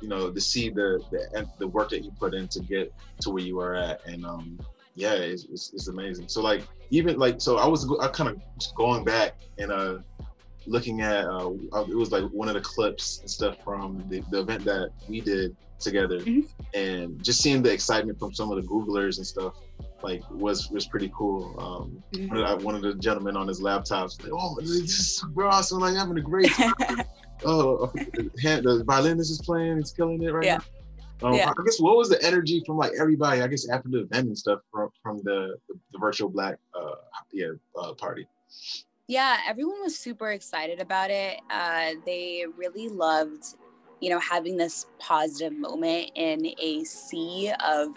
you 0.06 0.10
know 0.10 0.32
to 0.32 0.40
see 0.40 0.70
the 0.70 1.04
the 1.10 1.50
the 1.58 1.68
work 1.68 1.90
that 1.90 2.04
you 2.04 2.12
put 2.20 2.36
in 2.36 2.48
to 2.50 2.60
get 2.62 2.94
to 3.22 3.32
where 3.32 3.44
you 3.44 3.60
are 3.60 3.74
at, 3.74 4.00
and 4.06 4.24
um 4.24 4.62
yeah, 4.94 5.14
it's, 5.14 5.46
it's, 5.52 5.74
it's 5.74 5.88
amazing. 5.88 6.28
So 6.28 6.42
like 6.44 6.64
even 6.92 7.18
like 7.18 7.42
so 7.42 7.58
I 7.58 7.66
was 7.68 7.92
I 8.00 8.08
kind 8.10 8.30
of 8.30 8.38
going 8.78 9.04
back 9.04 9.34
and 9.58 9.72
uh 9.72 9.98
looking 10.68 11.02
at 11.02 11.26
uh 11.26 11.50
it 11.90 11.98
was 11.98 12.12
like 12.12 12.26
one 12.26 12.48
of 12.48 12.54
the 12.54 12.62
clips 12.62 13.20
and 13.24 13.30
stuff 13.30 13.58
from 13.64 14.04
the, 14.10 14.24
the 14.30 14.42
event 14.42 14.64
that 14.66 14.92
we 15.08 15.22
did 15.22 15.58
together 15.80 16.20
Mhm. 16.20 16.44
and 16.76 17.24
just 17.24 17.42
seeing 17.42 17.64
the 17.64 17.74
excitement 17.74 18.20
from 18.20 18.32
some 18.34 18.52
of 18.52 18.58
the 18.58 18.64
googlers 18.64 19.18
and 19.18 19.26
stuff 19.26 19.54
like 20.04 20.24
was 20.30 20.70
was 20.72 20.88
pretty 20.88 21.12
cool 21.18 21.56
um 21.60 22.04
Mhm. 22.14 22.30
one, 22.30 22.38
of 22.40 22.48
the, 22.50 22.66
one 22.66 22.76
of 22.76 22.82
the 22.82 22.94
gentlemen 22.96 23.36
on 23.38 23.48
his 23.48 23.62
laptops 23.62 24.20
like 24.24 24.32
oh 24.34 24.56
this 24.62 24.70
is 24.70 25.18
super 25.18 25.46
awesome 25.46 25.80
like 25.80 25.96
having 25.96 26.18
a 26.18 26.22
great 26.22 26.52
time 26.54 26.74
oh 27.44 27.88
the 27.96 28.84
violinist 28.88 29.32
is 29.32 29.42
playing 29.42 29.78
he's 29.78 29.92
killing 29.92 30.22
it 30.24 30.32
right 30.32 30.46
Yeah. 30.46 30.58
now 31.22 31.28
Um, 31.28 31.34
yeah. 31.34 31.50
I 31.50 31.64
guess 31.66 31.80
what 31.80 31.96
was 31.98 32.10
the 32.10 32.22
energy 32.24 32.62
from 32.66 32.78
like 32.78 32.92
everybody? 33.00 33.42
I 33.42 33.48
guess 33.48 33.70
after 33.70 33.90
the 33.90 34.02
event 34.02 34.28
and 34.28 34.38
stuff 34.38 34.60
from 34.72 34.90
from 35.02 35.18
the 35.24 35.56
the, 35.68 35.76
the 35.94 35.98
virtual 35.98 36.30
black 36.30 36.58
uh 36.74 36.96
yeah 37.32 37.52
uh, 37.80 37.94
party. 37.94 38.28
Yeah, 39.08 39.38
everyone 39.48 39.82
was 39.82 39.98
super 39.98 40.32
excited 40.32 40.82
about 40.82 41.12
it. 41.12 41.40
Uh, 41.50 41.92
they 42.06 42.46
really 42.58 42.90
loved, 42.90 43.56
you 44.02 44.10
know, 44.10 44.20
having 44.20 44.58
this 44.58 44.88
positive 45.00 45.54
moment 45.54 46.12
in 46.16 46.54
a 46.60 46.84
sea 46.84 47.54
of 47.64 47.90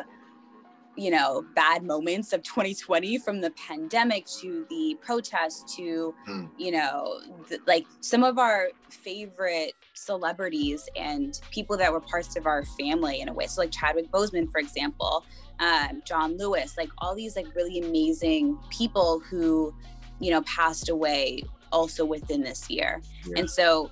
you 0.98 1.12
know 1.12 1.44
bad 1.54 1.84
moments 1.84 2.32
of 2.32 2.42
2020 2.42 3.18
from 3.18 3.40
the 3.40 3.50
pandemic 3.52 4.26
to 4.26 4.66
the 4.68 4.96
protests 5.00 5.76
to 5.76 6.12
mm. 6.28 6.50
you 6.58 6.72
know 6.72 7.20
th- 7.48 7.60
like 7.68 7.86
some 8.00 8.24
of 8.24 8.36
our 8.36 8.68
favorite 8.90 9.74
celebrities 9.94 10.88
and 10.96 11.40
people 11.52 11.76
that 11.76 11.92
were 11.92 12.00
parts 12.00 12.34
of 12.36 12.46
our 12.46 12.64
family 12.64 13.20
in 13.20 13.28
a 13.28 13.32
way 13.32 13.46
so 13.46 13.60
like 13.60 13.70
chadwick 13.70 14.10
boseman 14.10 14.50
for 14.50 14.58
example 14.58 15.24
um, 15.60 16.02
john 16.04 16.36
lewis 16.36 16.76
like 16.76 16.90
all 16.98 17.14
these 17.14 17.36
like 17.36 17.46
really 17.54 17.78
amazing 17.78 18.58
people 18.68 19.20
who 19.20 19.72
you 20.18 20.32
know 20.32 20.42
passed 20.42 20.88
away 20.88 21.40
also 21.70 22.04
within 22.04 22.42
this 22.42 22.68
year 22.68 23.00
yeah. 23.24 23.38
and 23.38 23.48
so 23.48 23.88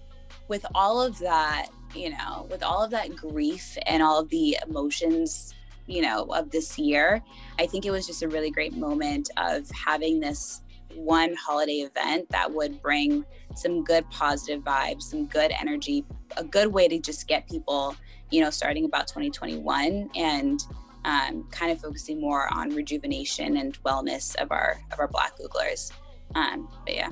with 0.49 0.66
all 0.75 1.01
of 1.01 1.16
that 1.21 1.69
you 1.95 2.11
know 2.11 2.49
with 2.51 2.64
all 2.64 2.83
of 2.83 2.90
that 2.90 3.14
grief 3.14 3.79
and 3.87 4.03
all 4.03 4.19
of 4.19 4.29
the 4.31 4.59
emotions 4.66 5.55
you 5.87 6.03
know 6.03 6.25
of 6.35 6.51
this 6.51 6.79
year 6.79 7.22
i 7.59 7.66
think 7.66 7.85
it 7.85 7.90
was 7.90 8.07
just 8.07 8.22
a 8.22 8.29
really 8.29 8.51
great 8.51 8.75
moment 8.75 9.31
of 9.37 9.68
having 9.70 10.20
this 10.20 10.62
one 10.94 11.35
holiday 11.35 11.81
event 11.81 12.29
that 12.31 12.51
would 12.53 12.81
bring 12.81 13.25
some 13.55 13.85
good 13.85 14.09
positive 14.11 14.62
vibes 14.62 15.03
some 15.03 15.27
good 15.27 15.53
energy 15.61 16.05
a 16.37 16.44
good 16.44 16.68
way 16.68 16.88
to 16.88 16.99
just 16.99 17.29
get 17.29 17.49
people 17.49 17.94
you 18.31 18.40
know 18.40 18.51
starting 18.51 18.85
about 18.85 19.07
2021 19.07 20.11
and 20.16 20.61
um, 21.05 21.46
kind 21.53 21.70
of 21.70 21.81
focusing 21.81 22.20
more 22.20 22.53
on 22.53 22.70
rejuvenation 22.70 23.59
and 23.59 23.81
wellness 23.85 24.35
of 24.37 24.51
our 24.51 24.81
of 24.92 24.99
our 24.99 25.09
black 25.09 25.33
googlers 25.38 25.92
um, 26.35 26.68
but 26.85 26.94
yeah 26.94 27.11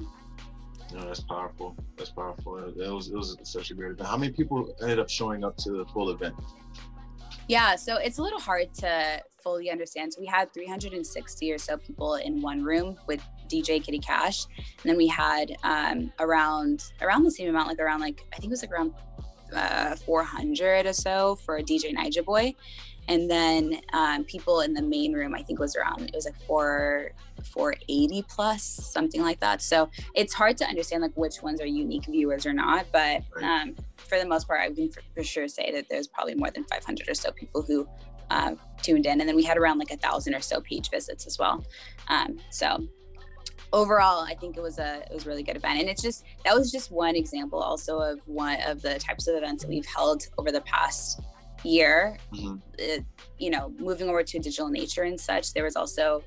no, 0.94 1.00
that's 1.06 1.20
powerful. 1.20 1.74
That's 1.96 2.10
powerful. 2.10 2.58
It 2.58 2.88
was 2.88 3.08
it 3.08 3.16
was 3.16 3.36
such 3.42 3.72
a 3.72 3.74
great 3.74 3.92
event. 3.92 4.08
How 4.08 4.16
many 4.16 4.32
people 4.32 4.76
ended 4.80 5.00
up 5.00 5.10
showing 5.10 5.42
up 5.42 5.56
to 5.58 5.72
the 5.72 5.84
full 5.86 6.10
event? 6.10 6.36
Yeah, 7.48 7.76
so 7.76 7.96
it's 7.96 8.18
a 8.18 8.22
little 8.22 8.40
hard 8.40 8.72
to 8.74 9.22
fully 9.42 9.70
understand. 9.70 10.14
So 10.14 10.20
we 10.20 10.26
had 10.26 10.52
360 10.54 11.52
or 11.52 11.58
so 11.58 11.76
people 11.76 12.14
in 12.14 12.40
one 12.40 12.62
room 12.62 12.96
with 13.06 13.22
DJ 13.48 13.84
Kitty 13.84 13.98
Cash, 13.98 14.46
and 14.56 14.84
then 14.84 14.96
we 14.96 15.06
had 15.06 15.54
um, 15.62 16.12
around 16.18 16.84
around 17.02 17.24
the 17.24 17.30
same 17.30 17.48
amount, 17.48 17.68
like 17.68 17.78
around 17.78 18.00
like 18.00 18.24
I 18.32 18.36
think 18.36 18.46
it 18.46 18.50
was 18.50 18.62
like 18.62 18.72
around 18.72 18.94
uh, 19.54 19.94
400 19.96 20.86
or 20.86 20.92
so 20.92 21.36
for 21.36 21.60
DJ 21.60 21.94
Naija 21.94 22.24
Boy, 22.24 22.54
and 23.08 23.30
then 23.30 23.80
um, 23.92 24.24
people 24.24 24.60
in 24.60 24.72
the 24.72 24.82
main 24.82 25.12
room 25.12 25.34
i 25.34 25.42
think 25.42 25.58
was 25.58 25.76
around 25.76 26.02
it 26.08 26.14
was 26.14 26.24
like 26.24 26.40
4 26.46 27.12
480 27.52 28.24
plus 28.28 28.62
something 28.64 29.20
like 29.22 29.40
that. 29.40 29.60
So 29.60 29.90
it's 30.14 30.32
hard 30.32 30.56
to 30.58 30.66
understand 30.66 31.02
like 31.02 31.14
which 31.14 31.42
ones 31.42 31.60
are 31.60 31.66
unique 31.66 32.06
viewers 32.06 32.46
or 32.46 32.52
not 32.52 32.86
but 32.92 33.22
um, 33.42 33.76
for 34.06 34.18
the 34.18 34.26
most 34.26 34.46
part 34.46 34.60
i 34.60 34.72
can 34.72 34.90
for, 34.90 35.02
for, 35.14 35.22
sure 35.22 35.48
say 35.48 35.72
that 35.72 35.86
there's 35.88 36.06
probably 36.06 36.34
more 36.34 36.50
than 36.50 36.64
500 36.64 37.08
or 37.08 37.14
so 37.14 37.30
people 37.32 37.62
who 37.62 37.86
uh, 38.30 38.54
tuned 38.82 39.06
in. 39.06 39.20
And 39.20 39.28
then 39.28 39.36
we 39.36 39.42
had 39.42 39.56
around 39.56 39.78
like 39.78 39.90
a 39.90 39.96
thousand 39.96 40.34
or 40.34 40.40
so 40.40 40.60
page 40.60 40.90
visits 40.90 41.26
as 41.26 41.38
well. 41.38 41.64
Um, 42.08 42.38
so 42.50 42.86
overall 43.72 44.22
i 44.22 44.34
think 44.34 44.56
it 44.56 44.60
was 44.60 44.78
a 44.78 45.02
it 45.10 45.12
was 45.12 45.26
a 45.26 45.28
really 45.28 45.42
good 45.42 45.56
event. 45.56 45.80
And 45.80 45.88
it's 45.88 46.02
just 46.02 46.24
that 46.44 46.54
was 46.54 46.70
just 46.70 46.92
one 46.92 47.16
example 47.16 47.58
also 47.60 47.98
of 47.98 48.20
one 48.26 48.60
of 48.62 48.82
the 48.82 48.98
types 48.98 49.26
of 49.26 49.34
events 49.34 49.64
that 49.64 49.68
we've 49.68 49.86
held 49.86 50.28
over 50.38 50.52
the 50.52 50.60
past 50.60 51.20
year, 51.64 52.18
mm-hmm. 52.32 52.56
it, 52.78 53.00
uh, 53.00 53.02
you 53.38 53.50
know, 53.50 53.72
moving 53.78 54.08
over 54.08 54.22
to 54.22 54.38
digital 54.38 54.68
nature 54.68 55.02
and 55.02 55.18
such, 55.18 55.54
there 55.54 55.64
was 55.64 55.76
also 55.76 56.22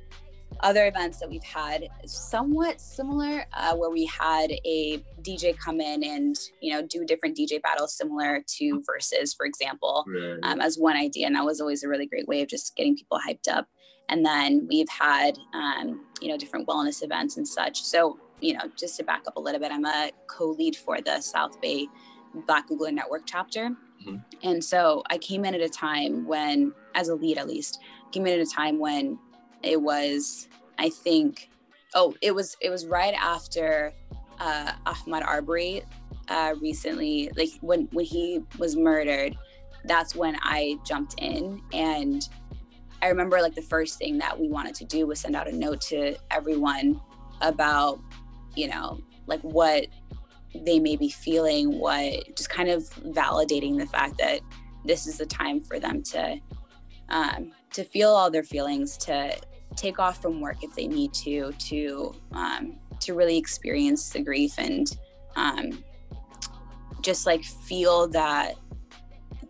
other 0.62 0.88
events 0.88 1.20
that 1.20 1.30
we've 1.30 1.44
had 1.44 1.88
somewhat 2.06 2.80
similar 2.82 3.46
uh, 3.54 3.76
where 3.76 3.90
we 3.90 4.06
had 4.06 4.52
a 4.66 5.04
dj 5.22 5.58
come 5.58 5.80
in 5.80 6.04
and 6.04 6.36
you 6.62 6.74
know 6.74 6.86
do 6.86 7.06
different 7.06 7.38
dj 7.38 7.62
battles 7.62 7.96
similar 7.96 8.44
to 8.48 8.82
Verzuz 8.82 9.36
for 9.36 9.46
example 9.46 10.06
right. 10.08 10.40
um, 10.44 10.62
as 10.62 10.78
one 10.78 10.96
idea 10.96 11.26
and 11.28 11.36
that 11.36 11.46
was 11.46 11.60
always 11.60 11.84
a 11.84 11.88
really 11.88 12.06
great 12.06 12.28
way 12.28 12.42
of 12.42 12.48
just 12.48 12.76
getting 12.76 12.96
people 12.96 13.20
hyped 13.28 13.48
up 13.52 13.68
and 14.10 14.26
then 14.26 14.68
we've 14.70 14.90
had 14.90 15.38
um, 15.54 16.06
you 16.22 16.30
know 16.30 16.38
different 16.38 16.68
wellness 16.68 17.04
events 17.04 17.38
and 17.38 17.48
such 17.48 17.82
so 17.82 18.18
you 18.42 18.54
know 18.54 18.64
just 18.78 18.98
to 18.98 19.04
back 19.04 19.24
up 19.28 19.36
a 19.36 19.40
little 19.40 19.60
bit 19.60 19.72
i'm 19.72 19.86
a 19.86 20.12
co-lead 20.28 20.76
for 20.76 21.02
the 21.02 21.20
south 21.22 21.60
bay 21.62 21.88
black 22.46 22.68
google 22.68 22.92
network 22.92 23.24
chapter 23.26 23.72
Mm-hmm. 24.06 24.18
And 24.44 24.64
so 24.64 25.04
I 25.10 25.18
came 25.18 25.46
in 25.46 25.56
at 25.56 25.62
a 25.62 25.70
time 25.70 26.26
when, 26.26 26.74
as 26.96 27.10
a 27.10 27.16
lead 27.16 27.38
at 27.38 27.48
least, 27.48 27.80
came 28.12 28.26
in 28.26 28.40
at 28.40 28.46
a 28.46 28.50
time 28.50 28.80
when 28.80 29.18
it 29.64 29.82
was, 29.82 30.48
I 30.78 30.90
think, 30.90 31.50
oh, 31.94 32.16
it 32.22 32.34
was 32.34 32.56
it 32.62 32.70
was 32.70 32.86
right 32.86 33.14
after 33.14 33.94
uh, 34.40 34.74
Ahmaud 34.86 35.26
Arbery 35.26 35.84
uh, 36.30 36.56
recently, 36.62 37.30
like 37.36 37.50
when 37.62 37.88
when 37.92 38.06
he 38.06 38.42
was 38.58 38.76
murdered. 38.76 39.38
That's 39.86 40.16
when 40.16 40.38
I 40.42 40.78
jumped 40.86 41.16
in, 41.20 41.62
and 41.72 42.28
I 43.02 43.08
remember 43.08 43.42
like 43.42 43.56
the 43.56 43.62
first 43.62 43.98
thing 43.98 44.18
that 44.18 44.38
we 44.38 44.50
wanted 44.50 44.76
to 44.76 44.86
do 44.86 45.08
was 45.08 45.20
send 45.20 45.36
out 45.36 45.48
a 45.48 45.56
note 45.56 45.82
to 45.82 46.16
everyone 46.32 47.00
about, 47.42 48.00
you 48.56 48.68
know, 48.68 49.00
like 49.28 49.42
what 49.42 49.88
they 50.56 50.80
may 50.80 50.96
be 50.96 51.10
feeling, 51.10 51.80
what 51.80 52.36
just 52.36 52.50
kind 52.50 52.70
of 52.70 52.84
validating 53.12 53.78
the 53.78 53.86
fact 53.86 54.18
that 54.18 54.42
this 54.86 55.06
is 55.06 55.18
the 55.18 55.26
time 55.26 55.62
for 55.62 55.80
them 55.80 56.02
to 56.02 56.40
um, 57.10 57.52
to 57.78 57.84
feel 57.84 58.10
all 58.10 58.30
their 58.30 58.44
feelings, 58.44 58.98
to 58.98 59.36
take 59.76 60.00
off 60.00 60.22
from 60.22 60.42
work 60.42 60.64
if 60.64 60.74
they 60.76 60.88
need 60.88 61.14
to, 61.14 61.52
to 61.54 62.14
um, 62.32 62.78
to 63.00 63.14
really 63.14 63.38
experience 63.38 64.10
the 64.10 64.22
grief 64.22 64.54
and 64.58 64.98
um, 65.36 65.84
just 67.02 67.26
like 67.26 67.44
feel 67.44 68.08
that 68.08 68.56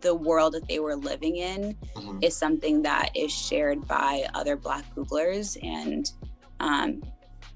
the 0.00 0.14
world 0.14 0.52
that 0.54 0.68
they 0.68 0.78
were 0.78 0.94
living 0.94 1.36
in 1.36 1.74
mm-hmm. 1.96 2.18
is 2.22 2.36
something 2.36 2.82
that 2.82 3.10
is 3.16 3.32
shared 3.32 3.86
by 3.88 4.24
other 4.34 4.56
Black 4.56 4.84
Googlers 4.94 5.56
and 5.62 6.12
um, 6.60 7.02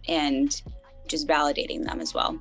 and 0.08 0.62
just 1.06 1.28
validating 1.28 1.85
them 1.85 2.00
as 2.00 2.14
well 2.14 2.40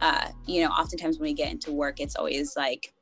uh, 0.00 0.28
you 0.46 0.62
know, 0.62 0.70
oftentimes 0.70 1.18
when 1.18 1.28
we 1.28 1.34
get 1.34 1.50
into 1.50 1.72
work, 1.72 2.00
it's 2.00 2.16
always 2.16 2.56
like, 2.56 2.92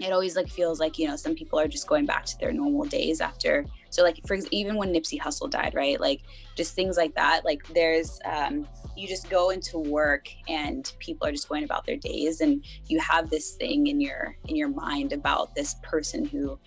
it 0.00 0.12
always 0.12 0.36
like 0.36 0.48
feels 0.48 0.80
like, 0.80 0.98
you 0.98 1.06
know, 1.06 1.16
some 1.16 1.34
people 1.34 1.58
are 1.58 1.68
just 1.68 1.86
going 1.86 2.06
back 2.06 2.24
to 2.24 2.38
their 2.38 2.52
normal 2.52 2.84
days 2.84 3.20
after. 3.20 3.66
So 3.90 4.02
like, 4.02 4.20
for 4.26 4.36
even 4.50 4.76
when 4.76 4.92
Nipsey 4.92 5.20
Hussle 5.20 5.50
died, 5.50 5.74
right? 5.74 6.00
Like 6.00 6.22
just 6.56 6.74
things 6.74 6.96
like 6.96 7.14
that. 7.14 7.44
Like 7.44 7.66
there's, 7.68 8.20
um, 8.24 8.66
you 8.96 9.08
just 9.08 9.28
go 9.28 9.50
into 9.50 9.78
work 9.78 10.28
and 10.48 10.92
people 10.98 11.26
are 11.26 11.32
just 11.32 11.48
going 11.48 11.64
about 11.64 11.86
their 11.86 11.96
days 11.96 12.40
and 12.40 12.64
you 12.86 12.98
have 13.00 13.30
this 13.30 13.52
thing 13.52 13.88
in 13.88 14.00
your, 14.00 14.36
in 14.46 14.56
your 14.56 14.68
mind 14.68 15.12
about 15.12 15.54
this 15.54 15.76
person 15.82 16.24
who 16.24 16.58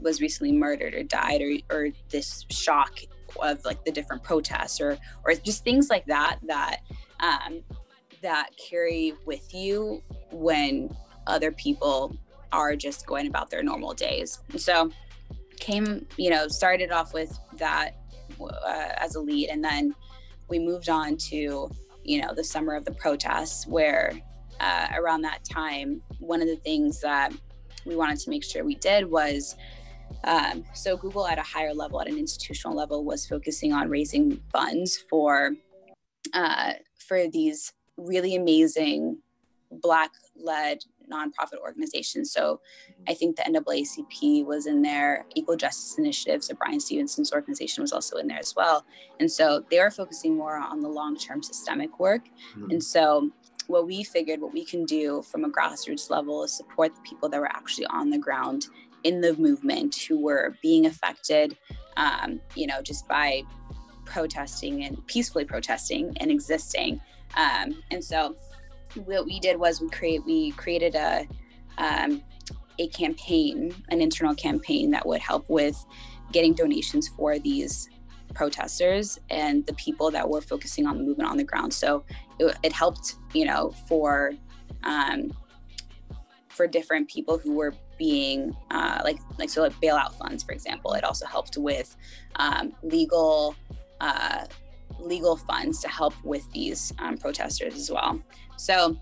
was 0.00 0.20
recently 0.20 0.52
murdered 0.52 0.94
or 0.94 1.02
died 1.02 1.40
or, 1.40 1.56
or 1.74 1.88
this 2.10 2.44
shock 2.50 3.00
of 3.40 3.64
like 3.64 3.84
the 3.84 3.92
different 3.92 4.22
protests 4.22 4.80
or, 4.80 4.98
or 5.24 5.34
just 5.34 5.64
things 5.64 5.88
like 5.90 6.06
that, 6.06 6.38
that, 6.42 6.80
um, 7.20 7.62
that 8.22 8.50
carry 8.56 9.14
with 9.24 9.54
you 9.54 10.02
when 10.30 10.94
other 11.26 11.52
people 11.52 12.16
are 12.52 12.76
just 12.76 13.06
going 13.06 13.26
about 13.26 13.50
their 13.50 13.62
normal 13.62 13.92
days. 13.92 14.40
so 14.56 14.90
came, 15.58 16.06
you 16.16 16.30
know, 16.30 16.48
started 16.48 16.90
off 16.90 17.12
with 17.12 17.38
that 17.58 17.92
uh, 18.40 18.88
as 18.96 19.14
a 19.14 19.20
lead 19.20 19.48
and 19.48 19.62
then 19.62 19.94
we 20.48 20.58
moved 20.58 20.88
on 20.88 21.16
to, 21.16 21.70
you 22.04 22.20
know, 22.20 22.32
the 22.34 22.44
summer 22.44 22.74
of 22.74 22.84
the 22.84 22.92
protests 22.92 23.66
where 23.66 24.12
uh, 24.60 24.86
around 24.94 25.22
that 25.22 25.44
time, 25.44 26.00
one 26.20 26.40
of 26.40 26.48
the 26.48 26.56
things 26.56 27.00
that 27.00 27.32
we 27.84 27.96
wanted 27.96 28.18
to 28.18 28.30
make 28.30 28.44
sure 28.44 28.64
we 28.64 28.76
did 28.76 29.10
was 29.10 29.56
um, 30.24 30.64
so 30.74 30.96
Google 30.96 31.26
at 31.26 31.38
a 31.38 31.42
higher 31.42 31.74
level, 31.74 32.00
at 32.00 32.08
an 32.08 32.18
institutional 32.18 32.76
level, 32.76 33.04
was 33.04 33.26
focusing 33.26 33.72
on 33.72 33.88
raising 33.88 34.40
funds 34.52 34.96
for 35.08 35.52
uh, 36.32 36.72
for 36.98 37.28
these 37.28 37.72
really 37.96 38.34
amazing 38.34 39.18
Black 39.70 40.10
led 40.36 40.78
nonprofit 41.12 41.58
organizations. 41.62 42.32
So 42.32 42.60
I 43.08 43.14
think 43.14 43.36
the 43.36 43.42
NAACP 43.42 44.44
was 44.44 44.66
in 44.66 44.82
there, 44.82 45.26
Equal 45.34 45.56
Justice 45.56 45.98
Initiative. 45.98 46.42
So 46.44 46.54
Bryan 46.54 46.80
Stevenson's 46.80 47.32
organization 47.32 47.82
was 47.82 47.92
also 47.92 48.16
in 48.16 48.26
there 48.26 48.38
as 48.38 48.54
well. 48.56 48.84
And 49.20 49.30
so 49.30 49.64
they 49.70 49.78
are 49.78 49.90
focusing 49.90 50.36
more 50.36 50.56
on 50.56 50.80
the 50.80 50.88
long 50.88 51.16
term 51.16 51.42
systemic 51.42 51.98
work. 51.98 52.28
Mm-hmm. 52.56 52.70
And 52.70 52.84
so 52.84 53.30
what 53.66 53.86
we 53.86 54.04
figured, 54.04 54.40
what 54.40 54.52
we 54.52 54.64
can 54.64 54.84
do 54.84 55.22
from 55.22 55.44
a 55.44 55.50
grassroots 55.50 56.10
level 56.10 56.44
is 56.44 56.56
support 56.56 56.94
the 56.94 57.02
people 57.02 57.28
that 57.28 57.40
were 57.40 57.48
actually 57.48 57.86
on 57.86 58.10
the 58.10 58.18
ground 58.18 58.66
in 59.04 59.20
the 59.20 59.34
movement 59.36 59.94
who 59.94 60.20
were 60.20 60.56
being 60.62 60.86
affected, 60.86 61.56
um, 61.96 62.40
you 62.54 62.66
know, 62.66 62.80
just 62.82 63.06
by 63.08 63.42
protesting 64.04 64.84
and 64.84 65.04
peacefully 65.06 65.44
protesting 65.44 66.16
and 66.18 66.30
existing 66.30 67.00
um, 67.36 67.82
and 67.90 68.02
so 68.02 68.36
what 69.04 69.26
we 69.26 69.40
did 69.40 69.58
was 69.58 69.80
we 69.80 69.88
create 69.90 70.24
we 70.24 70.50
created 70.52 70.94
a 70.94 71.26
um, 71.78 72.22
a 72.78 72.88
campaign, 72.88 73.74
an 73.88 74.00
internal 74.00 74.34
campaign 74.34 74.90
that 74.90 75.06
would 75.06 75.20
help 75.20 75.48
with 75.48 75.82
getting 76.32 76.54
donations 76.54 77.08
for 77.08 77.38
these 77.38 77.88
protesters 78.34 79.18
and 79.30 79.64
the 79.66 79.72
people 79.74 80.10
that 80.10 80.28
were 80.28 80.40
focusing 80.40 80.86
on 80.86 80.98
the 80.98 81.04
movement 81.04 81.30
on 81.30 81.36
the 81.36 81.44
ground. 81.44 81.72
So 81.72 82.04
it, 82.38 82.56
it 82.62 82.72
helped, 82.72 83.14
you 83.32 83.46
know, 83.46 83.70
for 83.88 84.32
um, 84.84 85.34
for 86.48 86.66
different 86.66 87.08
people 87.08 87.38
who 87.38 87.54
were 87.54 87.74
being 87.98 88.54
uh, 88.70 89.00
like 89.04 89.18
like 89.38 89.48
so 89.48 89.62
like 89.62 89.72
bailout 89.74 90.16
funds, 90.18 90.42
for 90.42 90.52
example. 90.52 90.92
It 90.94 91.04
also 91.04 91.26
helped 91.26 91.56
with 91.56 91.96
um, 92.36 92.74
legal 92.82 93.54
uh, 94.00 94.44
legal 95.00 95.36
funds 95.36 95.80
to 95.80 95.88
help 95.88 96.14
with 96.24 96.50
these 96.52 96.92
um, 96.98 97.16
protesters 97.16 97.74
as 97.74 97.90
well. 97.90 98.20
So 98.56 98.96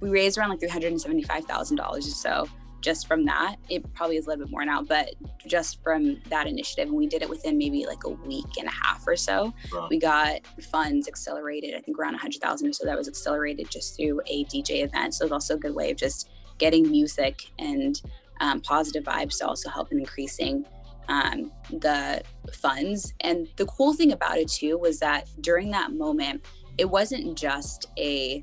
we 0.00 0.10
raised 0.10 0.38
around 0.38 0.50
like 0.50 0.60
three 0.60 0.68
hundred 0.68 0.92
and 0.92 1.00
seventy 1.00 1.22
five 1.22 1.44
thousand 1.44 1.76
dollars 1.76 2.06
or 2.06 2.10
so 2.10 2.48
just 2.80 3.06
from 3.06 3.24
that. 3.26 3.56
It 3.68 3.92
probably 3.94 4.16
is 4.16 4.26
a 4.26 4.30
little 4.30 4.44
bit 4.44 4.50
more 4.50 4.64
now, 4.64 4.82
but 4.82 5.14
just 5.46 5.82
from 5.82 6.20
that 6.28 6.46
initiative, 6.46 6.88
and 6.88 6.96
we 6.96 7.06
did 7.06 7.22
it 7.22 7.28
within 7.28 7.58
maybe 7.58 7.86
like 7.86 8.04
a 8.04 8.08
week 8.08 8.56
and 8.58 8.66
a 8.66 8.70
half 8.70 9.06
or 9.06 9.16
so. 9.16 9.52
Wow. 9.72 9.88
We 9.90 9.98
got 9.98 10.40
funds 10.70 11.08
accelerated. 11.08 11.74
I 11.74 11.80
think 11.80 11.98
around 11.98 12.14
a 12.14 12.18
hundred 12.18 12.40
thousand 12.40 12.68
or 12.68 12.72
so 12.72 12.84
that 12.86 12.96
was 12.96 13.08
accelerated 13.08 13.70
just 13.70 13.96
through 13.96 14.20
a 14.26 14.44
DJ 14.46 14.84
event. 14.84 15.14
So 15.14 15.24
it's 15.24 15.32
also 15.32 15.54
a 15.54 15.58
good 15.58 15.74
way 15.74 15.90
of 15.90 15.96
just 15.96 16.30
getting 16.58 16.90
music 16.90 17.42
and 17.58 18.00
um, 18.40 18.60
positive 18.60 19.04
vibes 19.04 19.38
to 19.38 19.46
also 19.46 19.68
help 19.68 19.92
in 19.92 19.98
increasing 19.98 20.64
um, 21.08 21.50
the 21.70 22.22
funds. 22.52 23.12
And 23.20 23.48
the 23.56 23.66
cool 23.66 23.94
thing 23.94 24.12
about 24.12 24.38
it 24.38 24.48
too 24.48 24.78
was 24.78 25.00
that 25.00 25.28
during 25.40 25.70
that 25.72 25.92
moment, 25.92 26.44
it 26.78 26.88
wasn't 26.88 27.36
just 27.36 27.86
a 27.98 28.42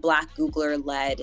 Black 0.00 0.34
Googler 0.34 0.84
led 0.84 1.20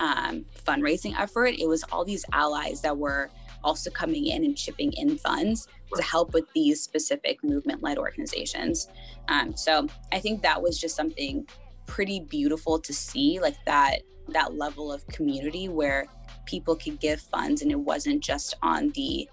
um, 0.00 0.44
fundraising 0.66 1.18
effort. 1.18 1.54
It 1.58 1.68
was 1.68 1.84
all 1.92 2.04
these 2.04 2.24
allies 2.32 2.80
that 2.82 2.96
were 2.96 3.30
also 3.62 3.90
coming 3.90 4.26
in 4.26 4.44
and 4.44 4.56
chipping 4.56 4.92
in 4.92 5.16
funds 5.18 5.68
to 5.94 6.02
help 6.02 6.34
with 6.34 6.44
these 6.54 6.82
specific 6.82 7.42
movement 7.44 7.82
led 7.82 7.98
organizations. 7.98 8.88
Um, 9.28 9.56
so 9.56 9.86
I 10.12 10.18
think 10.18 10.42
that 10.42 10.60
was 10.60 10.80
just 10.80 10.96
something 10.96 11.46
pretty 11.86 12.20
beautiful 12.20 12.78
to 12.80 12.92
see, 12.92 13.38
like 13.40 13.56
that 13.66 14.02
that 14.28 14.54
level 14.56 14.90
of 14.90 15.06
community 15.08 15.68
where 15.68 16.06
people 16.46 16.74
could 16.74 16.98
give 16.98 17.20
funds 17.20 17.60
and 17.60 17.70
it 17.70 17.78
wasn't 17.78 18.22
just 18.22 18.54
on 18.62 18.90
the 18.94 19.28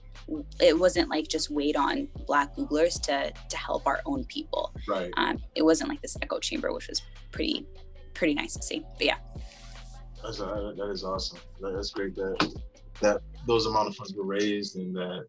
it 0.59 0.77
wasn't 0.77 1.09
like 1.09 1.27
just 1.27 1.49
wait 1.49 1.75
on 1.75 2.07
black 2.27 2.55
googlers 2.55 3.01
to 3.01 3.31
to 3.49 3.57
help 3.57 3.85
our 3.87 3.99
own 4.05 4.23
people 4.25 4.73
right 4.87 5.11
um, 5.17 5.37
it 5.55 5.63
wasn't 5.63 5.89
like 5.89 6.01
this 6.01 6.17
echo 6.21 6.39
chamber 6.39 6.73
which 6.73 6.87
was 6.87 7.01
pretty 7.31 7.65
pretty 8.13 8.33
nice 8.33 8.53
to 8.53 8.61
see 8.61 8.83
but 8.97 9.05
yeah 9.05 9.17
that's 10.23 10.39
uh, 10.39 10.73
that 10.77 10.89
is 10.89 11.03
awesome. 11.03 11.39
That's 11.59 11.91
great 11.91 12.15
that 12.15 12.53
that 13.01 13.21
those 13.47 13.65
amount 13.65 13.87
of 13.87 13.95
funds 13.95 14.13
were 14.13 14.23
raised 14.23 14.75
and 14.75 14.95
that 14.95 15.25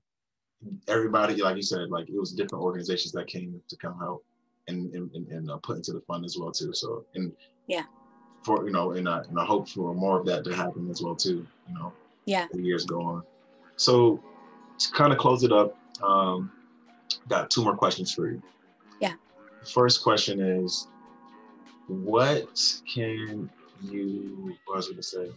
everybody, 0.89 1.37
like 1.37 1.57
you 1.57 1.63
said, 1.63 1.91
like 1.91 2.09
it 2.09 2.19
was 2.19 2.33
different 2.33 2.63
organizations 2.63 3.13
that 3.13 3.27
came 3.27 3.61
to 3.69 3.77
come 3.77 3.99
help 3.99 4.25
and 4.69 4.93
and, 4.95 5.11
and 5.29 5.51
uh, 5.51 5.57
put 5.59 5.77
into 5.77 5.93
the 5.93 6.01
fund 6.03 6.25
as 6.25 6.37
well 6.39 6.53
too. 6.53 6.73
So 6.73 7.05
and 7.15 7.33
yeah, 7.67 7.85
for 8.43 8.65
you 8.67 8.73
know, 8.73 8.93
and 8.93 9.09
I 9.09 9.21
and 9.21 9.39
I 9.39 9.45
hope 9.45 9.69
for 9.69 9.95
more 9.95 10.19
of 10.19 10.27
that 10.27 10.45
to 10.45 10.55
happen 10.55 10.91
as 10.91 11.03
well 11.03 11.15
too. 11.15 11.47
You 11.69 11.75
know, 11.75 11.93
yeah, 12.27 12.47
the 12.53 12.63
years 12.63 12.85
go 12.85 13.03
on. 13.03 13.23
So 13.77 14.23
to 14.79 14.91
kind 14.93 15.13
of 15.13 15.19
close 15.19 15.43
it 15.43 15.53
up, 15.53 15.77
um, 16.03 16.51
got 17.29 17.51
two 17.51 17.63
more 17.63 17.77
questions 17.77 18.13
for 18.13 18.31
you. 18.31 18.43
Yeah. 19.01 19.15
First 19.73 20.03
question 20.03 20.41
is, 20.41 20.89
what 21.89 22.49
can 22.93 23.51
you 23.83 24.57
what 24.67 24.75
I 24.75 24.77
was 24.77 24.89
gonna 24.89 25.03
say? 25.03 25.31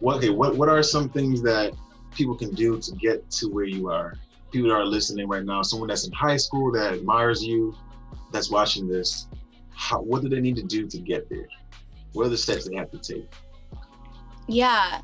What 0.00 0.16
okay, 0.16 0.30
what 0.30 0.56
what 0.56 0.68
are 0.68 0.82
some 0.82 1.08
things 1.08 1.42
that 1.42 1.72
people 2.14 2.36
can 2.36 2.54
do 2.54 2.78
to 2.78 2.92
get 2.96 3.30
to 3.32 3.46
where 3.46 3.64
you 3.64 3.90
are? 3.90 4.14
People 4.50 4.70
that 4.70 4.76
are 4.76 4.84
listening 4.84 5.28
right 5.28 5.44
now, 5.44 5.62
someone 5.62 5.88
that's 5.88 6.06
in 6.06 6.12
high 6.12 6.36
school 6.36 6.72
that 6.72 6.94
admires 6.94 7.44
you, 7.44 7.74
that's 8.32 8.50
watching 8.50 8.88
this, 8.88 9.26
how, 9.74 10.00
what 10.00 10.22
do 10.22 10.28
they 10.28 10.40
need 10.40 10.56
to 10.56 10.62
do 10.62 10.86
to 10.86 10.98
get 10.98 11.28
there? 11.28 11.46
What 12.12 12.26
are 12.26 12.30
the 12.30 12.38
steps 12.38 12.68
they 12.68 12.74
have 12.76 12.90
to 12.90 12.98
take? 12.98 13.30
Yeah, 14.46 15.02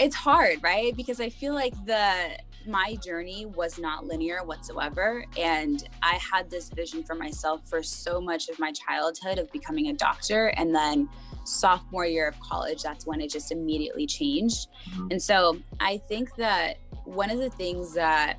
it's 0.00 0.16
hard, 0.16 0.62
right? 0.62 0.96
Because 0.96 1.20
I 1.20 1.28
feel 1.28 1.54
like 1.54 1.74
the 1.84 2.38
my 2.68 2.96
journey 2.96 3.46
was 3.46 3.78
not 3.78 4.06
linear 4.06 4.44
whatsoever. 4.44 5.24
And 5.36 5.88
I 6.02 6.16
had 6.16 6.50
this 6.50 6.68
vision 6.68 7.02
for 7.02 7.14
myself 7.14 7.66
for 7.68 7.82
so 7.82 8.20
much 8.20 8.48
of 8.48 8.58
my 8.58 8.72
childhood 8.72 9.38
of 9.38 9.50
becoming 9.50 9.88
a 9.88 9.94
doctor. 9.94 10.48
And 10.48 10.74
then 10.74 11.08
sophomore 11.44 12.04
year 12.04 12.28
of 12.28 12.38
college, 12.40 12.82
that's 12.82 13.06
when 13.06 13.20
it 13.20 13.30
just 13.30 13.50
immediately 13.50 14.06
changed. 14.06 14.68
Mm-hmm. 14.90 15.08
And 15.12 15.22
so 15.22 15.58
I 15.80 15.98
think 16.08 16.36
that 16.36 16.76
one 17.04 17.30
of 17.30 17.38
the 17.38 17.50
things 17.50 17.94
that 17.94 18.36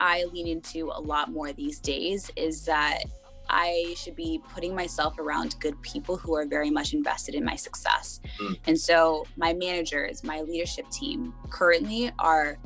I 0.00 0.24
lean 0.32 0.46
into 0.46 0.90
a 0.94 1.00
lot 1.00 1.30
more 1.30 1.52
these 1.52 1.78
days 1.78 2.30
is 2.36 2.64
that 2.64 3.04
I 3.50 3.94
should 3.96 4.16
be 4.16 4.40
putting 4.54 4.74
myself 4.74 5.18
around 5.18 5.56
good 5.60 5.80
people 5.82 6.16
who 6.16 6.34
are 6.34 6.46
very 6.46 6.70
much 6.70 6.94
invested 6.94 7.34
in 7.34 7.44
my 7.44 7.56
success. 7.56 8.20
Mm. 8.40 8.58
And 8.68 8.80
so 8.80 9.26
my 9.36 9.52
managers, 9.52 10.22
my 10.22 10.40
leadership 10.40 10.88
team 10.90 11.34
currently 11.50 12.12
are 12.18 12.58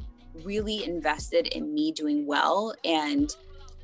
really 0.42 0.84
invested 0.84 1.46
in 1.48 1.72
me 1.72 1.92
doing 1.92 2.26
well 2.26 2.74
and 2.84 3.34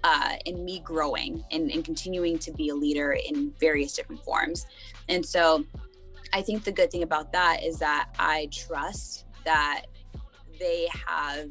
uh, 0.02 0.36
in 0.46 0.64
me 0.64 0.80
growing 0.80 1.44
and, 1.50 1.70
and 1.70 1.84
continuing 1.84 2.38
to 2.38 2.52
be 2.52 2.70
a 2.70 2.74
leader 2.74 3.12
in 3.12 3.52
various 3.60 3.94
different 3.94 4.24
forms. 4.24 4.66
And 5.08 5.24
so 5.24 5.64
I 6.32 6.42
think 6.42 6.64
the 6.64 6.72
good 6.72 6.90
thing 6.90 7.02
about 7.02 7.32
that 7.32 7.62
is 7.62 7.78
that 7.78 8.08
I 8.18 8.48
trust 8.52 9.26
that 9.44 9.82
they 10.58 10.88
have 11.06 11.50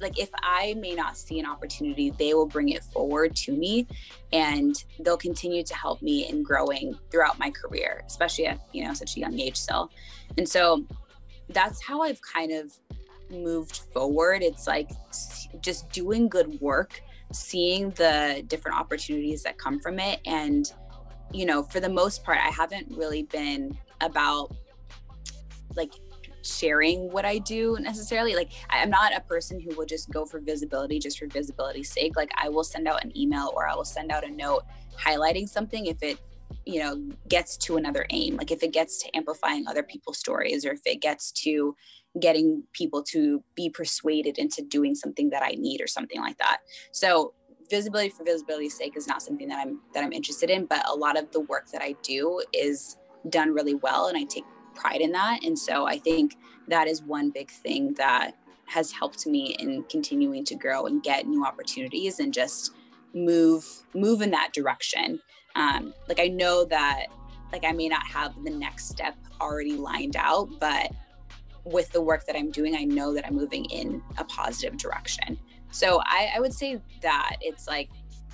like 0.00 0.18
if 0.18 0.28
I 0.42 0.74
may 0.74 0.94
not 0.94 1.16
see 1.16 1.38
an 1.40 1.46
opportunity, 1.46 2.10
they 2.10 2.34
will 2.34 2.46
bring 2.46 2.68
it 2.68 2.84
forward 2.84 3.34
to 3.36 3.52
me 3.52 3.86
and 4.32 4.74
they'll 5.00 5.16
continue 5.16 5.62
to 5.64 5.74
help 5.74 6.02
me 6.02 6.28
in 6.28 6.42
growing 6.42 6.98
throughout 7.10 7.38
my 7.38 7.50
career, 7.50 8.02
especially 8.06 8.46
at, 8.46 8.60
you 8.72 8.84
know, 8.84 8.92
such 8.92 9.16
a 9.16 9.20
young 9.20 9.38
age 9.38 9.56
still. 9.56 9.90
And 10.36 10.48
so 10.48 10.84
that's 11.48 11.82
how 11.82 12.02
I've 12.02 12.20
kind 12.20 12.52
of 12.52 12.72
moved 13.30 13.80
forward. 13.92 14.42
It's 14.42 14.66
like 14.66 14.90
just 15.60 15.90
doing 15.90 16.28
good 16.28 16.60
work, 16.60 17.00
seeing 17.32 17.90
the 17.90 18.44
different 18.46 18.78
opportunities 18.78 19.42
that 19.42 19.58
come 19.58 19.80
from 19.80 19.98
it. 19.98 20.20
And, 20.26 20.72
you 21.32 21.46
know, 21.46 21.62
for 21.62 21.80
the 21.80 21.88
most 21.88 22.24
part, 22.24 22.38
I 22.38 22.50
haven't 22.50 22.86
really 22.96 23.24
been 23.24 23.76
about 24.00 24.54
like 25.76 25.92
sharing 26.42 27.10
what 27.10 27.24
I 27.24 27.38
do 27.38 27.76
necessarily. 27.80 28.34
Like 28.34 28.50
I'm 28.70 28.90
not 28.90 29.14
a 29.14 29.20
person 29.20 29.60
who 29.60 29.74
will 29.76 29.86
just 29.86 30.10
go 30.10 30.24
for 30.24 30.40
visibility 30.40 30.98
just 30.98 31.18
for 31.18 31.26
visibility's 31.26 31.90
sake. 31.90 32.16
Like 32.16 32.30
I 32.36 32.48
will 32.48 32.64
send 32.64 32.86
out 32.88 33.04
an 33.04 33.16
email 33.16 33.52
or 33.54 33.68
I 33.68 33.74
will 33.74 33.84
send 33.84 34.10
out 34.10 34.24
a 34.24 34.30
note 34.30 34.62
highlighting 34.98 35.48
something 35.48 35.86
if 35.86 36.02
it 36.02 36.18
you 36.64 36.80
know 36.80 37.02
gets 37.28 37.56
to 37.56 37.76
another 37.76 38.06
aim 38.10 38.36
like 38.36 38.50
if 38.50 38.62
it 38.62 38.72
gets 38.72 39.02
to 39.02 39.16
amplifying 39.16 39.66
other 39.66 39.82
people's 39.82 40.18
stories 40.18 40.64
or 40.64 40.72
if 40.72 40.80
it 40.86 41.00
gets 41.00 41.30
to 41.30 41.74
getting 42.20 42.62
people 42.72 43.02
to 43.02 43.42
be 43.54 43.68
persuaded 43.68 44.38
into 44.38 44.62
doing 44.62 44.94
something 44.94 45.30
that 45.30 45.42
I 45.42 45.50
need 45.58 45.80
or 45.80 45.86
something 45.86 46.20
like 46.20 46.38
that. 46.38 46.58
So 46.92 47.34
visibility 47.68 48.10
for 48.10 48.24
visibility's 48.24 48.76
sake 48.76 48.96
is 48.96 49.06
not 49.06 49.22
something 49.22 49.48
that 49.48 49.66
I'm 49.66 49.80
that 49.94 50.04
I'm 50.04 50.12
interested 50.12 50.50
in, 50.50 50.66
but 50.66 50.88
a 50.88 50.94
lot 50.94 51.18
of 51.18 51.30
the 51.32 51.40
work 51.40 51.70
that 51.72 51.82
I 51.82 51.94
do 52.02 52.42
is 52.52 52.96
done 53.28 53.52
really 53.52 53.74
well 53.74 54.06
and 54.06 54.16
I 54.16 54.24
take 54.24 54.44
pride 54.74 55.00
in 55.00 55.12
that. 55.12 55.44
And 55.44 55.58
so 55.58 55.86
I 55.86 55.98
think 55.98 56.36
that 56.68 56.86
is 56.86 57.02
one 57.02 57.30
big 57.30 57.50
thing 57.50 57.94
that 57.94 58.32
has 58.66 58.92
helped 58.92 59.26
me 59.26 59.56
in 59.58 59.84
continuing 59.84 60.44
to 60.44 60.54
grow 60.54 60.86
and 60.86 61.02
get 61.02 61.26
new 61.26 61.44
opportunities 61.44 62.18
and 62.18 62.32
just 62.32 62.72
move 63.14 63.64
move 63.94 64.22
in 64.22 64.30
that 64.30 64.52
direction. 64.52 65.20
Um, 65.54 65.94
like 66.08 66.20
I 66.20 66.28
know 66.28 66.64
that 66.66 67.06
like 67.52 67.64
I 67.64 67.72
may 67.72 67.88
not 67.88 68.06
have 68.06 68.34
the 68.44 68.50
next 68.50 68.88
step 68.88 69.16
already 69.40 69.76
lined 69.76 70.16
out, 70.16 70.48
but 70.58 70.90
with 71.66 71.90
the 71.92 72.00
work 72.00 72.24
that 72.26 72.36
I'm 72.36 72.50
doing, 72.50 72.76
I 72.76 72.84
know 72.84 73.12
that 73.14 73.26
I'm 73.26 73.34
moving 73.34 73.64
in 73.66 74.00
a 74.18 74.24
positive 74.24 74.76
direction. 74.78 75.38
So 75.70 76.00
I, 76.04 76.30
I 76.36 76.40
would 76.40 76.54
say 76.54 76.80
that 77.02 77.36
it's 77.40 77.66
like 77.66 77.90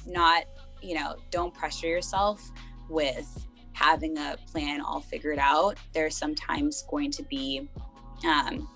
not, 0.07 0.45
you 0.83 0.95
know, 0.95 1.17
don't 1.31 1.53
pressure 1.53 1.87
yourself 1.87 2.51
with 2.89 3.47
having 3.73 4.19
a 4.19 4.37
plan 4.47 4.81
all 4.81 5.01
figured 5.01 5.39
out. 5.39 5.79
There's 5.93 6.17
sometimes 6.17 6.83
going 6.91 7.11
to 7.13 7.23
be, 7.25 7.69
um, 8.27 8.69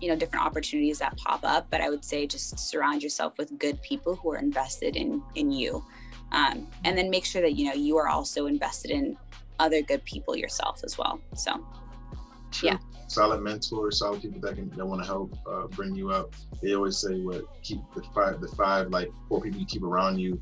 you 0.00 0.08
know, 0.08 0.16
different 0.16 0.44
opportunities 0.44 0.98
that 1.00 1.16
pop 1.18 1.40
up, 1.42 1.66
but 1.70 1.80
I 1.80 1.90
would 1.90 2.04
say 2.04 2.26
just 2.26 2.58
surround 2.58 3.02
yourself 3.02 3.36
with 3.36 3.58
good 3.58 3.80
people 3.82 4.16
who 4.16 4.32
are 4.32 4.38
invested 4.38 4.96
in 4.96 5.22
in 5.34 5.50
you, 5.50 5.84
um, 6.32 6.68
and 6.84 6.96
then 6.96 7.10
make 7.10 7.24
sure 7.24 7.42
that 7.42 7.56
you 7.56 7.66
know 7.66 7.74
you 7.74 7.96
are 7.98 8.08
also 8.08 8.46
invested 8.46 8.90
in 8.92 9.16
other 9.58 9.82
good 9.82 10.04
people 10.04 10.36
yourself 10.36 10.82
as 10.84 10.96
well. 10.96 11.20
So, 11.34 11.64
True. 12.50 12.70
yeah 12.70 12.78
solid 13.08 13.40
mentors, 13.40 13.98
solid 13.98 14.22
people 14.22 14.40
that 14.40 14.54
can 14.54 14.70
that 14.70 14.86
want 14.86 15.02
to 15.02 15.06
help 15.06 15.36
uh, 15.46 15.66
bring 15.68 15.94
you 15.94 16.10
up. 16.10 16.34
They 16.62 16.74
always 16.74 16.98
say 16.98 17.18
what 17.20 17.44
keep 17.62 17.80
the 17.94 18.02
five 18.14 18.40
the 18.40 18.48
five 18.48 18.90
like 18.90 19.10
four 19.28 19.40
people 19.40 19.58
you 19.58 19.66
keep 19.66 19.82
around 19.82 20.18
you. 20.18 20.40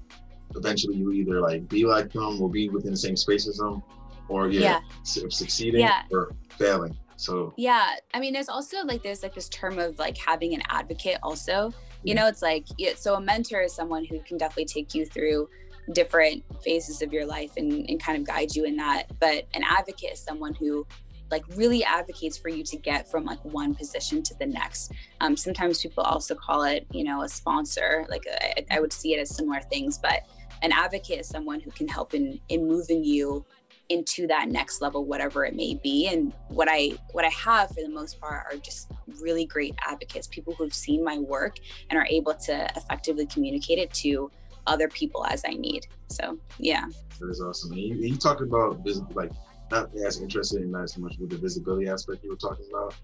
Eventually, 0.54 0.96
you 0.96 1.12
either 1.12 1.40
like 1.40 1.68
be 1.68 1.86
like 1.86 2.12
them 2.12 2.40
or 2.40 2.50
be 2.50 2.68
within 2.68 2.90
the 2.90 2.96
same 2.96 3.16
space 3.16 3.48
as 3.48 3.56
them, 3.56 3.82
or 4.28 4.48
yeah, 4.48 4.60
yeah. 4.60 4.80
succeeding 5.04 5.80
yeah. 5.80 6.02
or 6.12 6.32
failing. 6.50 6.96
So 7.16 7.54
yeah, 7.56 7.96
I 8.12 8.20
mean, 8.20 8.32
there's 8.32 8.48
also 8.48 8.84
like 8.84 9.02
there's 9.02 9.22
like 9.22 9.34
this 9.34 9.48
term 9.48 9.78
of 9.78 9.98
like 9.98 10.18
having 10.18 10.54
an 10.54 10.62
advocate. 10.68 11.18
Also, 11.22 11.72
you 12.02 12.14
know, 12.14 12.26
it's 12.26 12.42
like 12.42 12.66
so 12.96 13.14
a 13.14 13.20
mentor 13.20 13.62
is 13.62 13.74
someone 13.74 14.04
who 14.04 14.20
can 14.20 14.36
definitely 14.36 14.66
take 14.66 14.94
you 14.94 15.06
through 15.06 15.48
different 15.92 16.42
phases 16.64 17.00
of 17.00 17.12
your 17.12 17.24
life 17.24 17.52
and, 17.56 17.88
and 17.88 18.02
kind 18.02 18.18
of 18.18 18.26
guide 18.26 18.54
you 18.54 18.64
in 18.64 18.76
that. 18.76 19.04
But 19.20 19.46
an 19.54 19.62
advocate 19.64 20.12
is 20.12 20.20
someone 20.20 20.54
who 20.54 20.86
like 21.30 21.44
really 21.54 21.84
advocates 21.84 22.36
for 22.38 22.48
you 22.48 22.62
to 22.64 22.76
get 22.76 23.10
from 23.10 23.24
like 23.24 23.44
one 23.44 23.74
position 23.74 24.22
to 24.22 24.34
the 24.38 24.46
next. 24.46 24.92
Um, 25.20 25.36
sometimes 25.36 25.82
people 25.82 26.04
also 26.04 26.34
call 26.34 26.62
it, 26.62 26.86
you 26.90 27.04
know, 27.04 27.22
a 27.22 27.28
sponsor. 27.28 28.06
Like 28.08 28.26
I, 28.40 28.64
I 28.70 28.80
would 28.80 28.92
see 28.92 29.14
it 29.14 29.18
as 29.18 29.34
similar 29.34 29.60
things, 29.60 29.98
but 29.98 30.22
an 30.62 30.72
advocate 30.72 31.20
is 31.20 31.28
someone 31.28 31.60
who 31.60 31.70
can 31.70 31.88
help 31.88 32.14
in 32.14 32.40
in 32.48 32.66
moving 32.66 33.04
you 33.04 33.44
into 33.88 34.26
that 34.26 34.48
next 34.48 34.80
level 34.80 35.04
whatever 35.04 35.44
it 35.44 35.54
may 35.54 35.74
be 35.74 36.08
and 36.08 36.32
what 36.48 36.66
i 36.68 36.90
what 37.12 37.24
i 37.24 37.28
have 37.28 37.68
for 37.68 37.82
the 37.82 37.88
most 37.88 38.20
part 38.20 38.44
are 38.50 38.56
just 38.58 38.90
really 39.20 39.46
great 39.46 39.74
advocates 39.86 40.26
people 40.26 40.52
who've 40.54 40.74
seen 40.74 41.04
my 41.04 41.18
work 41.18 41.58
and 41.90 41.98
are 41.98 42.06
able 42.10 42.34
to 42.34 42.66
effectively 42.76 43.26
communicate 43.26 43.78
it 43.78 43.92
to 43.92 44.30
other 44.66 44.88
people 44.88 45.24
as 45.26 45.44
i 45.46 45.50
need 45.50 45.86
so 46.08 46.36
yeah 46.58 46.86
that 47.20 47.28
is 47.30 47.40
awesome 47.40 47.70
and 47.72 47.80
you, 47.80 47.94
you 47.94 48.16
talked 48.16 48.40
about 48.40 48.82
business, 48.82 49.08
like 49.14 49.30
not 49.70 49.90
as 49.96 50.20
interested 50.20 50.62
in 50.62 50.70
not 50.70 50.90
so 50.90 51.00
much 51.00 51.16
with 51.18 51.30
the 51.30 51.38
visibility 51.38 51.88
aspect 51.88 52.22
you 52.24 52.30
were 52.30 52.36
talking 52.36 52.66
about. 52.70 52.94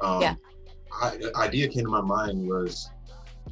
Um, 0.00 0.22
yeah. 0.22 0.34
I, 1.00 1.16
the 1.16 1.36
idea 1.36 1.68
came 1.68 1.84
to 1.84 1.90
my 1.90 2.00
mind 2.00 2.46
was, 2.46 2.90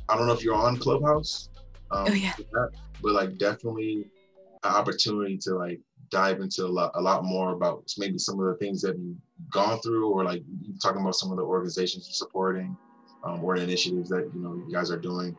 I 0.09 0.17
don't 0.17 0.27
know 0.27 0.33
if 0.33 0.45
you're 0.45 0.55
on 0.55 0.77
Clubhouse. 0.77 1.49
Um, 1.91 2.07
oh 2.09 2.13
yeah. 2.13 2.35
That, 2.53 2.71
but 3.03 3.13
like 3.13 3.39
definitely 3.39 4.07
an 4.63 4.73
opportunity 4.73 5.39
to 5.39 5.55
like 5.55 5.81
dive 6.11 6.41
into 6.41 6.65
a 6.65 6.69
lot, 6.69 6.93
a 6.95 7.01
lot 7.01 7.25
more 7.25 7.53
about 7.53 7.93
maybe 7.99 8.19
some 8.19 8.39
of 8.39 8.47
the 8.47 8.55
things 8.55 8.83
that 8.83 8.99
you've 8.99 9.17
gone 9.51 9.81
through, 9.81 10.11
or 10.11 10.25
like 10.25 10.43
talking 10.83 11.01
about 11.01 11.15
some 11.15 11.31
of 11.31 11.37
the 11.37 11.43
organizations 11.43 12.07
you're 12.07 12.15
supporting, 12.15 12.77
um, 13.25 13.43
or 13.43 13.57
initiatives 13.57 14.09
that 14.11 14.31
you 14.35 14.41
know 14.41 14.55
you 14.55 14.73
guys 14.73 14.91
are 14.91 14.99
doing 14.99 15.37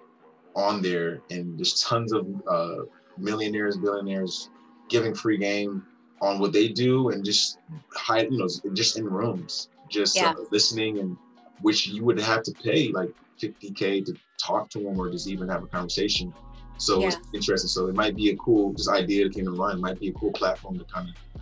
on 0.56 0.82
there, 0.82 1.22
and 1.30 1.58
there's 1.58 1.82
tons 1.82 2.14
of 2.14 2.28
uh, 2.50 2.78
millionaires, 3.18 3.78
billionaires 3.78 4.50
giving 4.90 5.14
free 5.14 5.38
game 5.38 5.86
on 6.22 6.40
what 6.40 6.54
they 6.54 6.68
do 6.68 7.10
and 7.10 7.26
just 7.26 7.60
hide, 7.94 8.32
you 8.32 8.38
know, 8.38 8.48
just 8.74 8.98
in 8.98 9.06
rooms, 9.06 9.70
just 9.90 10.16
yeah. 10.16 10.32
uh, 10.32 10.36
listening 10.52 11.00
and 11.00 11.18
which 11.62 11.88
you 11.88 12.04
would 12.06 12.20
have 12.20 12.44
to 12.44 12.52
pay 12.52 12.92
like 12.92 13.10
50k 13.40 14.06
to 14.06 14.16
talk 14.38 14.70
to 14.70 14.80
them 14.80 15.00
or 15.00 15.10
just 15.10 15.28
even 15.28 15.50
have 15.50 15.64
a 15.64 15.68
conversation. 15.68 16.34
So 16.78 17.00
yeah. 17.00 17.08
it's 17.08 17.18
interesting. 17.34 17.68
So 17.68 17.88
it 17.88 17.96
might 17.96 18.16
be 18.16 18.30
a 18.30 18.36
cool 18.38 18.74
this 18.74 18.90
idea 18.90 19.26
that 19.26 19.34
came 19.34 19.46
to 19.46 19.52
mind. 19.52 19.82
Might 19.82 20.00
be 20.00 20.10
a 20.10 20.14
cool 20.14 20.32
platform 20.32 20.80
to 20.80 20.86
kind 20.86 21.10
of 21.10 21.42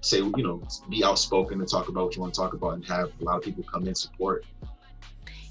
say, 0.00 0.18
you 0.18 0.42
know, 0.42 0.62
be 0.88 1.04
outspoken 1.04 1.60
and 1.60 1.68
talk 1.68 1.88
about 1.88 2.06
what 2.06 2.16
you 2.16 2.22
want 2.22 2.34
to 2.34 2.40
talk 2.40 2.54
about 2.54 2.74
and 2.74 2.84
have 2.86 3.10
a 3.20 3.24
lot 3.24 3.36
of 3.36 3.42
people 3.42 3.64
come 3.64 3.86
in 3.86 3.94
support. 3.94 4.46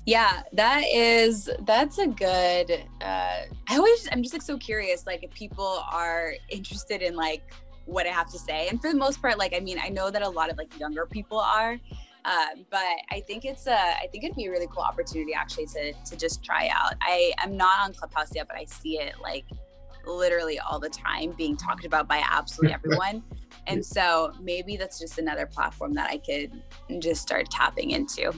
Yeah, 0.06 0.44
that 0.54 0.86
is 0.92 1.50
that's 1.66 1.98
a 1.98 2.08
good 2.08 2.72
uh 3.02 3.42
I 3.68 3.76
always 3.76 4.08
I'm 4.12 4.24
just 4.24 4.34
like 4.34 4.42
so 4.42 4.58
curious 4.58 5.06
like 5.06 5.24
if 5.24 5.32
people 5.32 5.84
are 5.92 6.34
interested 6.50 7.02
in 7.02 7.16
like 7.16 7.44
what 7.88 8.06
I 8.06 8.10
have 8.10 8.30
to 8.32 8.38
say. 8.38 8.68
And 8.68 8.80
for 8.80 8.92
the 8.92 8.98
most 8.98 9.22
part, 9.22 9.40
like, 9.40 9.56
I 9.56 9.60
mean, 9.60 9.80
I 9.82 9.90
know 9.90 10.12
that 10.12 10.22
a 10.22 10.30
lot 10.30 10.52
of 10.52 10.58
like 10.58 10.78
younger 10.80 11.06
people 11.06 11.40
are, 11.40 11.80
uh, 12.26 12.48
but 12.70 12.84
I 13.10 13.22
think 13.26 13.46
it's 13.46 13.66
a, 13.68 13.78
I 13.78 14.08
think 14.12 14.26
it'd 14.26 14.36
be 14.36 14.46
a 14.46 14.52
really 14.52 14.68
cool 14.68 14.84
opportunity 14.84 15.34
actually 15.34 15.68
to, 15.68 15.94
to 15.94 16.18
just 16.18 16.44
try 16.44 16.70
out. 16.74 16.94
I 17.02 17.32
am 17.40 17.56
not 17.56 17.80
on 17.80 17.94
Clubhouse 17.94 18.36
yet, 18.36 18.48
but 18.48 18.58
I 18.58 18.66
see 18.66 19.00
it 19.00 19.16
like 19.22 19.46
literally 20.06 20.60
all 20.60 20.80
the 20.80 20.90
time 20.90 21.34
being 21.38 21.56
talked 21.56 21.86
about 21.86 22.08
by 22.08 22.22
absolutely 22.30 22.74
everyone. 22.86 23.24
and 23.68 23.84
so 23.86 24.34
maybe 24.42 24.76
that's 24.76 25.00
just 25.00 25.18
another 25.18 25.46
platform 25.46 25.94
that 25.94 26.10
I 26.10 26.18
could 26.18 26.52
just 27.02 27.22
start 27.22 27.50
tapping 27.50 27.92
into. 27.92 28.34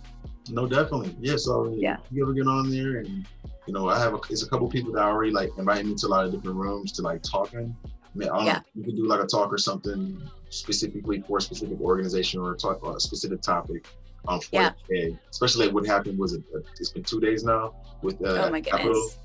no, 0.50 0.66
definitely. 0.66 1.16
Yeah. 1.20 1.36
So 1.36 1.74
yeah, 1.76 1.96
you 2.10 2.22
ever 2.22 2.34
get 2.34 2.46
on 2.46 2.70
there 2.70 2.98
and, 2.98 3.26
you 3.66 3.72
know, 3.72 3.88
I 3.88 3.98
have 3.98 4.12
a, 4.12 4.20
it's 4.28 4.42
a 4.42 4.48
couple 4.48 4.68
people 4.68 4.92
that 4.92 5.02
already 5.02 5.32
like 5.32 5.50
invite 5.56 5.86
me 5.86 5.94
to 5.94 6.06
a 6.06 6.08
lot 6.08 6.26
of 6.26 6.32
different 6.32 6.58
rooms 6.58 6.92
to 6.92 7.02
like 7.02 7.22
talking 7.22 7.74
I 8.18 8.26
I 8.26 8.44
yeah. 8.44 8.60
you 8.74 8.84
could 8.84 8.96
do 8.96 9.06
like 9.06 9.20
a 9.20 9.26
talk 9.26 9.52
or 9.52 9.58
something 9.58 10.20
specifically 10.48 11.22
for 11.26 11.38
a 11.38 11.40
specific 11.40 11.80
organization 11.80 12.40
or 12.40 12.54
talk 12.54 12.82
about 12.82 12.96
a 12.96 13.00
specific 13.00 13.40
topic 13.40 13.86
um, 14.28 14.40
for 14.40 14.48
yeah. 14.52 14.72
day. 14.88 15.16
Especially 15.30 15.68
what 15.68 15.86
happened 15.86 16.18
was 16.18 16.32
it, 16.32 16.42
uh, 16.54 16.60
it's 16.78 16.90
been 16.90 17.04
two 17.04 17.20
days 17.20 17.44
now 17.44 17.74
with 18.02 18.20
uh, 18.24 18.46
oh 18.46 18.50
my 18.50 18.60
goodness. 18.60 19.18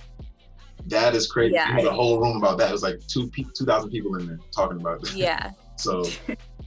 That 0.88 1.16
is 1.16 1.28
crazy. 1.28 1.56
Yeah. 1.56 1.82
The 1.82 1.92
whole 1.92 2.20
room 2.20 2.38
about 2.38 2.60
that. 2.60 2.70
It 2.70 2.74
was 2.74 2.84
like 2.84 3.00
two 3.08 3.30
two 3.56 3.66
thousand 3.66 3.90
people 3.90 4.16
in 4.16 4.28
there 4.28 4.40
talking 4.52 4.80
about 4.80 5.02
that. 5.02 5.14
Yeah. 5.14 5.52
so, 5.78 6.06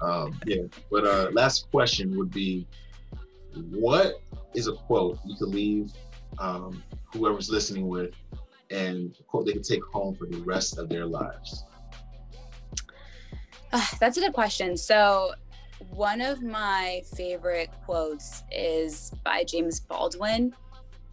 um, 0.01 0.39
yeah. 0.45 0.62
But 0.91 1.07
uh, 1.07 1.31
last 1.33 1.71
question 1.71 2.16
would 2.19 2.31
be, 2.31 2.66
what 3.71 4.21
is 4.55 4.66
a 4.66 4.73
quote 4.73 5.19
you 5.25 5.37
could 5.37 5.49
leave 5.49 5.93
um, 6.39 6.83
whoever's 7.12 7.49
listening 7.49 7.89
with, 7.89 8.12
and 8.71 9.14
quote 9.29 9.47
they 9.47 9.53
could 9.53 9.64
take 9.64 9.85
home 9.85 10.14
for 10.16 10.27
the 10.27 10.39
rest 10.39 10.79
of 10.79 10.89
their 10.89 11.07
lives? 11.07 11.64
Uh, 13.73 13.85
that's 14.01 14.16
a 14.16 14.21
good 14.21 14.33
question. 14.33 14.77
So, 14.77 15.33
one 15.91 16.21
of 16.21 16.43
my 16.43 17.03
favorite 17.16 17.71
quotes 17.85 18.43
is 18.51 19.12
by 19.25 19.45
James 19.45 19.81
Baldwin. 19.81 20.53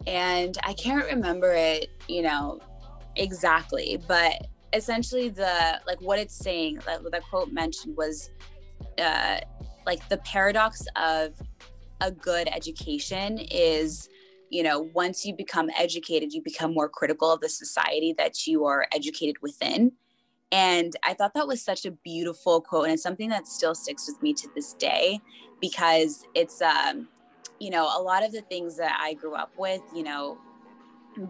And 0.06 0.56
I 0.64 0.72
can't 0.72 1.04
remember 1.06 1.52
it, 1.52 1.88
you 2.08 2.22
know, 2.22 2.60
exactly, 3.16 3.98
but 4.08 4.46
essentially 4.72 5.28
the 5.28 5.80
like 5.86 6.00
what 6.00 6.18
it's 6.18 6.34
saying, 6.34 6.80
that 6.86 7.02
the 7.02 7.20
quote 7.30 7.52
mentioned 7.52 7.96
was 7.96 8.30
uh 8.98 9.38
like 9.84 10.06
the 10.08 10.18
paradox 10.18 10.82
of 10.96 11.32
a 12.00 12.10
good 12.10 12.48
education 12.48 13.38
is 13.50 14.08
you 14.50 14.62
know 14.62 14.90
once 14.94 15.24
you 15.24 15.34
become 15.34 15.70
educated 15.78 16.32
you 16.32 16.42
become 16.42 16.74
more 16.74 16.88
critical 16.88 17.32
of 17.32 17.40
the 17.40 17.48
society 17.48 18.14
that 18.16 18.46
you 18.46 18.64
are 18.64 18.86
educated 18.92 19.36
within 19.42 19.92
and 20.52 20.94
I 21.04 21.14
thought 21.14 21.34
that 21.34 21.46
was 21.46 21.62
such 21.62 21.84
a 21.84 21.90
beautiful 21.90 22.60
quote. 22.60 22.84
And 22.84 22.94
it's 22.94 23.02
something 23.02 23.28
that 23.30 23.46
still 23.48 23.74
sticks 23.74 24.06
with 24.06 24.22
me 24.22 24.32
to 24.34 24.48
this 24.54 24.74
day 24.74 25.20
because 25.60 26.24
it's, 26.34 26.62
um, 26.62 27.08
you 27.58 27.70
know, 27.70 27.84
a 27.96 28.00
lot 28.00 28.24
of 28.24 28.32
the 28.32 28.42
things 28.42 28.76
that 28.76 28.96
I 29.00 29.14
grew 29.14 29.34
up 29.34 29.50
with, 29.56 29.80
you 29.94 30.02
know, 30.02 30.38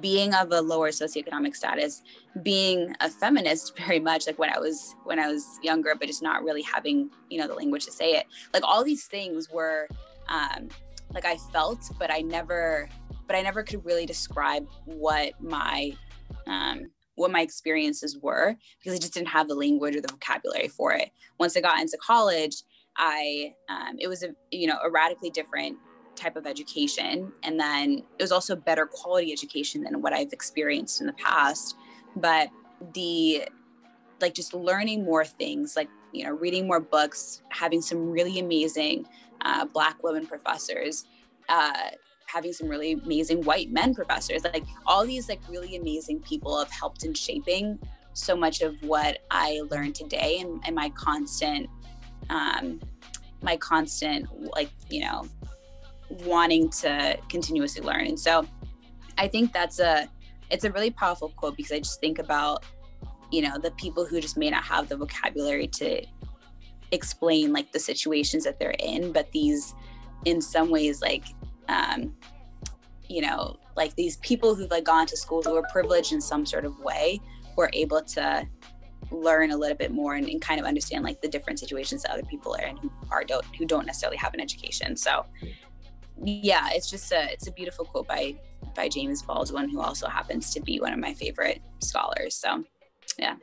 being 0.01 0.35
of 0.35 0.51
a 0.51 0.61
lower 0.61 0.91
socioeconomic 0.91 1.55
status, 1.55 2.03
being 2.43 2.95
a 3.01 3.09
feminist 3.09 3.77
very 3.87 4.01
much 4.01 4.27
like 4.27 4.39
when 4.39 4.51
I 4.51 4.59
was 4.59 4.95
when 5.05 5.19
I 5.19 5.29
was 5.29 5.59
younger, 5.63 5.95
but 5.99 6.09
just 6.09 6.23
not 6.23 6.43
really 6.43 6.63
having, 6.63 7.11
you 7.31 7.39
know, 7.39 7.47
the 7.47 7.55
language 7.55 7.85
to 7.87 7.93
say 7.93 8.13
it. 8.13 8.27
Like 8.53 8.65
all 8.65 8.85
these 8.85 9.07
things 9.07 9.49
were 9.51 9.89
um 10.29 10.69
like 11.15 11.25
I 11.25 11.37
felt, 11.37 11.91
but 11.99 12.13
I 12.13 12.21
never 12.21 12.89
but 13.27 13.37
I 13.37 13.43
never 13.43 13.63
could 13.63 13.85
really 13.85 14.07
describe 14.07 14.67
what 14.85 15.41
my 15.41 15.93
um 16.47 16.91
what 17.17 17.31
my 17.31 17.41
experiences 17.41 18.17
were 18.19 18.57
because 18.79 18.95
I 18.95 19.01
just 19.01 19.15
didn't 19.15 19.29
have 19.29 19.49
the 19.49 19.55
language 19.55 19.97
or 19.97 20.01
the 20.01 20.09
vocabulary 20.09 20.69
for 20.69 20.93
it. 20.93 21.11
Once 21.39 21.57
I 21.57 21.61
got 21.61 21.81
into 21.81 21.99
college, 21.99 22.63
I 22.97 23.55
um, 23.69 23.97
it 23.99 24.09
was 24.09 24.23
a 24.23 24.29
you 24.51 24.67
know 24.67 24.79
a 24.83 24.91
radically 24.91 25.31
different 25.31 25.77
type 26.15 26.37
of 26.37 26.47
education, 26.47 27.33
and 27.43 27.61
then 27.61 28.03
it 28.19 28.23
was 28.23 28.33
also 28.33 28.57
better 28.57 28.87
quality 28.87 29.33
education 29.33 29.83
than 29.83 30.01
what 30.01 30.13
I've 30.13 30.33
experienced 30.33 31.01
in 31.01 31.07
the 31.07 31.13
past. 31.15 31.77
But 32.15 32.49
the 32.95 33.49
like 34.21 34.35
just 34.35 34.55
learning 34.55 35.05
more 35.05 35.25
things, 35.25 35.77
like 35.77 35.89
you 36.13 36.25
know 36.25 36.33
reading 36.33 36.67
more 36.67 36.81
books, 36.81 37.43
having 37.51 37.83
some 37.83 38.11
really 38.11 38.39
amazing 38.39 39.07
uh, 39.43 39.67
Black 39.67 40.03
women 40.03 40.27
professors. 40.27 41.05
Uh, 41.49 41.91
having 42.27 42.53
some 42.53 42.69
really 42.69 42.93
amazing 42.93 43.43
white 43.43 43.71
men 43.71 43.95
professors 43.95 44.45
like 44.45 44.65
all 44.87 45.07
these 45.07 45.29
like 45.29 45.41
really 45.49 45.77
amazing 45.77 46.21
people 46.21 46.59
have 46.59 46.71
helped 46.71 47.05
in 47.05 47.15
shaping 47.15 47.79
so 48.13 48.37
much 48.37 48.63
of 48.63 48.75
what 48.83 49.19
i 49.31 49.61
learned 49.71 49.95
today 49.95 50.39
and, 50.41 50.61
and 50.65 50.75
my 50.75 50.89
constant 50.91 51.69
um 52.31 52.81
my 53.43 53.57
constant 53.57 54.27
like 54.55 54.71
you 54.91 55.01
know 55.01 55.25
wanting 56.25 56.71
to 56.71 57.19
continuously 57.29 57.83
learn. 57.83 58.07
And 58.07 58.19
so 58.19 58.47
i 59.19 59.27
think 59.27 59.53
that's 59.53 59.79
a 59.79 60.09
it's 60.51 60.65
a 60.65 60.71
really 60.73 60.91
powerful 60.91 61.31
quote 61.31 61.57
because 61.57 61.73
i 61.73 61.79
just 61.79 62.01
think 62.01 62.19
about 62.19 62.65
you 63.31 63.43
know 63.43 63.59
the 63.59 63.71
people 63.73 64.05
who 64.05 64.21
just 64.21 64.37
may 64.37 64.51
not 64.51 64.63
have 64.63 64.89
the 64.89 64.97
vocabulary 64.97 65.67
to 65.67 66.05
explain 66.93 67.53
like 67.53 67.73
the 67.73 67.79
situations 67.79 68.45
that 68.45 68.59
they're 68.59 68.77
in 68.79 69.11
but 69.11 69.31
these 69.33 69.75
in 70.25 70.41
some 70.41 70.71
ways 70.71 71.01
like 71.01 71.25
um, 71.69 72.15
you 73.09 73.23
know, 73.23 73.57
like 73.77 73.95
these 73.95 74.17
people 74.19 74.55
who've 74.55 74.71
like 74.71 74.85
gone 74.85 75.07
to 75.07 75.17
school 75.17 75.43
who 75.43 75.55
are 75.57 75.67
privileged 75.71 76.13
in 76.13 76.21
some 76.21 76.45
sort 76.45 76.65
of 76.65 76.79
way 76.81 77.21
were 77.57 77.71
able 77.73 78.03
to 78.03 78.47
learn 79.11 79.51
a 79.51 79.57
little 79.57 79.77
bit 79.77 79.93
more 79.93 80.15
and, 80.15 80.29
and, 80.29 80.41
kind 80.41 80.59
of 80.59 80.67
understand 80.67 81.05
like 81.05 81.21
the 81.21 81.29
different 81.29 81.61
situations 81.61 82.03
that 82.03 82.11
other 82.11 82.25
people 82.25 82.57
are 82.57 82.67
in 82.67 82.77
who 82.77 82.91
are 83.11 83.23
don't 83.23 83.45
who 83.57 83.65
don't 83.65 83.87
necessarily 83.87 84.17
have 84.17 84.35
an 84.35 84.41
education. 84.41 84.97
So 84.97 85.25
yeah, 86.25 86.69
it's 86.73 86.91
just 86.91 87.13
a 87.13 87.33
it's 87.33 87.47
a 87.47 87.53
beautiful 87.53 87.85
quote 87.85 88.09
by 88.09 88.37
by 88.75 88.89
James 88.89 89.23
Baldwin, 89.23 89.69
who 89.69 89.81
also 89.81 90.09
happens 90.09 90.51
to 90.55 90.61
be 90.61 90.81
one 90.81 90.93
of 90.93 90.99
my 90.99 91.15
favorite 91.15 91.63
scholars. 91.81 92.35
So 92.35 92.65
yeah. 93.19 93.37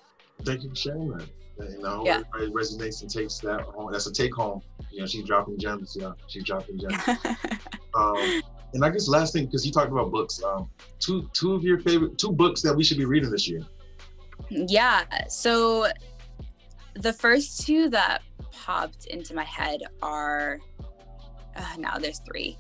thank 0.44 0.64
you 0.64 0.70
for 0.70 0.76
sharing 0.76 1.10
that. 1.10 1.28
And 1.60 1.86
I 1.86 1.96
hope 1.96 2.06
yeah. 2.06 2.22
everybody 2.34 2.52
resonates 2.52 3.02
and 3.02 3.10
takes 3.10 3.38
that 3.40 3.62
home. 3.62 3.92
That's 3.92 4.08
a 4.08 4.14
take 4.14 4.34
home. 4.34 4.62
You 4.92 5.02
know, 5.02 5.06
she's 5.06 5.24
dropping 5.24 5.60
gems. 5.60 5.96
Yeah, 6.00 6.14
she's 6.28 6.44
dropping 6.44 6.80
gems. 6.80 6.96
um, 7.96 8.42
and 8.74 8.84
I 8.84 8.90
guess 8.90 9.08
last 9.08 9.34
thing, 9.34 9.46
because 9.46 9.66
you 9.66 9.72
talked 9.72 9.92
about 9.92 10.12
books, 10.12 10.42
um, 10.44 10.70
two 11.00 11.30
two 11.34 11.54
of 11.54 11.64
your 11.64 11.80
favorite 11.80 12.18
two 12.18 12.32
books 12.32 12.62
that 12.64 12.76
we 12.76 12.84
should 12.84 12.98
be 12.98 13.06
reading 13.06 13.30
this 13.30 13.48
year. 13.48 13.62
Yeah. 14.50 15.04
So 15.28 15.88
the 16.96 17.14
first 17.14 17.66
two 17.66 17.90
that 17.90 18.22
popped 18.52 19.06
into 19.08 19.36
my 19.36 19.44
head 19.44 19.82
are 20.02 20.60
uh, 21.56 21.76
now 21.78 21.98
there's 21.98 22.20
three. 22.20 22.58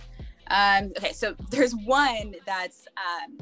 Um, 0.47 0.91
okay, 0.97 1.13
so 1.13 1.35
there's 1.49 1.73
one 1.73 2.35
that's 2.45 2.85
um, 2.97 3.37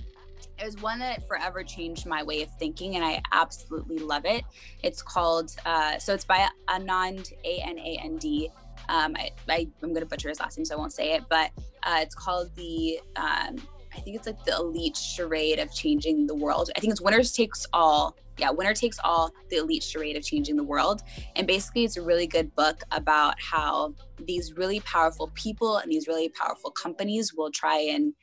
there's 0.61 0.79
one 0.81 0.99
that 0.99 1.27
forever 1.27 1.63
changed 1.63 2.05
my 2.05 2.21
way 2.21 2.43
of 2.43 2.49
thinking, 2.59 2.95
and 2.95 3.03
I 3.03 3.21
absolutely 3.31 3.97
love 3.97 4.25
it. 4.25 4.43
It's 4.83 5.01
called 5.01 5.55
uh, 5.65 5.97
so 5.97 6.13
it's 6.13 6.23
by 6.23 6.47
Anand 6.69 7.33
A 7.43 7.61
N 7.65 7.79
A 7.79 7.99
N 8.03 8.17
D. 8.17 8.49
Um, 8.87 9.15
I, 9.17 9.31
I 9.49 9.67
am 9.83 9.89
going 9.89 10.01
to 10.01 10.05
butcher 10.05 10.29
his 10.29 10.39
last 10.39 10.57
name, 10.57 10.65
so 10.65 10.75
I 10.75 10.77
won't 10.77 10.93
say 10.93 11.13
it, 11.13 11.23
but 11.29 11.51
uh, 11.83 11.97
it's 11.99 12.15
called 12.15 12.55
the 12.55 12.99
um, 13.15 13.55
I 13.93 13.99
think 13.99 14.15
it's 14.15 14.27
like 14.27 14.43
the 14.45 14.55
elite 14.55 14.95
charade 14.95 15.59
of 15.59 15.73
changing 15.73 16.27
the 16.27 16.35
world. 16.35 16.69
I 16.75 16.79
think 16.79 16.91
it's 16.91 17.01
winners 17.01 17.31
takes 17.31 17.65
all. 17.73 18.15
Yeah, 18.37 18.49
winner 18.49 18.73
takes 18.73 18.97
all, 19.03 19.31
the 19.49 19.57
elite 19.57 19.83
charade 19.83 20.15
of 20.15 20.23
changing 20.23 20.55
the 20.55 20.63
world. 20.63 21.01
And 21.35 21.45
basically, 21.45 21.83
it's 21.83 21.97
a 21.97 22.01
really 22.01 22.25
good 22.25 22.55
book 22.55 22.81
about 22.91 23.35
how 23.39 23.93
these 24.25 24.53
really 24.53 24.79
powerful 24.79 25.29
people 25.35 25.77
and 25.77 25.91
these 25.91 26.07
really 26.07 26.29
powerful 26.29 26.71
companies 26.71 27.33
will 27.35 27.51
try 27.51 27.77
and, 27.77 28.13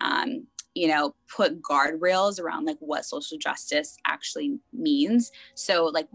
um, 0.00 0.46
you 0.74 0.88
know, 0.88 1.14
put 1.34 1.62
guardrails 1.62 2.40
around 2.40 2.64
like 2.64 2.78
what 2.80 3.04
social 3.04 3.38
justice 3.38 3.96
actually 4.06 4.58
means. 4.72 5.30
So, 5.54 5.84
like, 5.86 6.08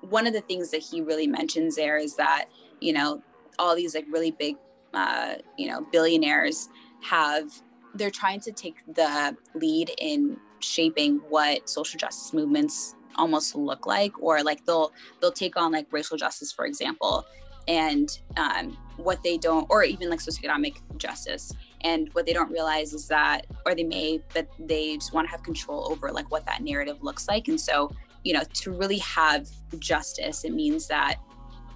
one 0.00 0.26
of 0.26 0.32
the 0.32 0.42
things 0.42 0.70
that 0.70 0.82
he 0.82 1.00
really 1.00 1.26
mentions 1.26 1.76
there 1.76 1.96
is 1.96 2.16
that, 2.16 2.46
you 2.80 2.92
know, 2.92 3.22
all 3.58 3.74
these 3.74 3.94
like 3.94 4.06
really 4.10 4.30
big, 4.30 4.56
uh, 4.92 5.36
you 5.56 5.68
know, 5.68 5.86
billionaires 5.92 6.68
have 7.02 7.50
they're 7.94 8.10
trying 8.10 8.40
to 8.40 8.52
take 8.52 8.76
the 8.94 9.36
lead 9.54 9.90
in 9.98 10.36
shaping 10.60 11.20
what 11.28 11.68
social 11.68 11.98
justice 11.98 12.32
movements 12.32 12.94
almost 13.16 13.54
look 13.54 13.86
like 13.86 14.12
or 14.20 14.42
like 14.42 14.64
they'll 14.66 14.92
they'll 15.20 15.30
take 15.30 15.56
on 15.56 15.70
like 15.70 15.86
racial 15.92 16.16
justice 16.16 16.50
for 16.50 16.66
example 16.66 17.24
and 17.68 18.18
um, 18.36 18.76
what 18.96 19.22
they 19.22 19.38
don't 19.38 19.66
or 19.70 19.84
even 19.84 20.10
like 20.10 20.18
socioeconomic 20.18 20.76
justice 20.96 21.52
and 21.84 22.08
what 22.14 22.26
they 22.26 22.32
don't 22.32 22.50
realize 22.50 22.92
is 22.92 23.06
that 23.08 23.46
or 23.64 23.74
they 23.74 23.84
may 23.84 24.20
but 24.32 24.48
they 24.58 24.96
just 24.96 25.12
want 25.12 25.26
to 25.26 25.30
have 25.30 25.42
control 25.42 25.86
over 25.90 26.10
like 26.10 26.30
what 26.30 26.44
that 26.46 26.62
narrative 26.62 27.02
looks 27.02 27.28
like. 27.28 27.48
And 27.48 27.60
so 27.60 27.90
you 28.24 28.32
know 28.32 28.42
to 28.54 28.72
really 28.72 28.98
have 28.98 29.46
justice 29.78 30.44
it 30.44 30.52
means 30.52 30.88
that 30.88 31.16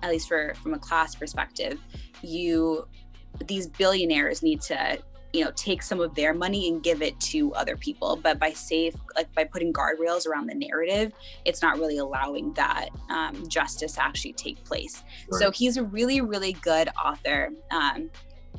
at 0.03 0.11
least 0.11 0.29
for 0.29 0.55
from 0.63 0.75
a 0.75 0.79
class 0.79 1.15
perspective 1.15 1.79
you 2.23 2.89
these 3.45 3.67
billionaires 3.67 4.43
need 4.43 4.61
to 4.63 4.99
you 5.33 5.45
know 5.45 5.51
take 5.55 5.83
some 5.83 6.01
of 6.01 6.15
their 6.15 6.33
money 6.33 6.69
and 6.69 6.83
give 6.83 7.03
it 7.03 7.19
to 7.21 7.53
other 7.55 7.77
people. 7.77 8.17
But 8.17 8.39
by 8.39 8.53
safe 8.53 8.95
like 9.15 9.33
by 9.35 9.45
putting 9.45 9.73
guardrails 9.73 10.27
around 10.27 10.47
the 10.47 10.55
narrative 10.55 11.13
it's 11.45 11.61
not 11.61 11.79
really 11.79 11.99
allowing 11.99 12.53
that 12.55 12.89
um, 13.11 13.47
justice 13.49 13.99
actually 13.99 14.33
take 14.33 14.65
place. 14.65 15.03
Right. 15.31 15.41
so 15.41 15.51
he's 15.51 15.77
a 15.77 15.85
really 15.85 16.21
really 16.21 16.55
good 16.55 16.89
author. 17.05 17.51
Um, 17.71 18.11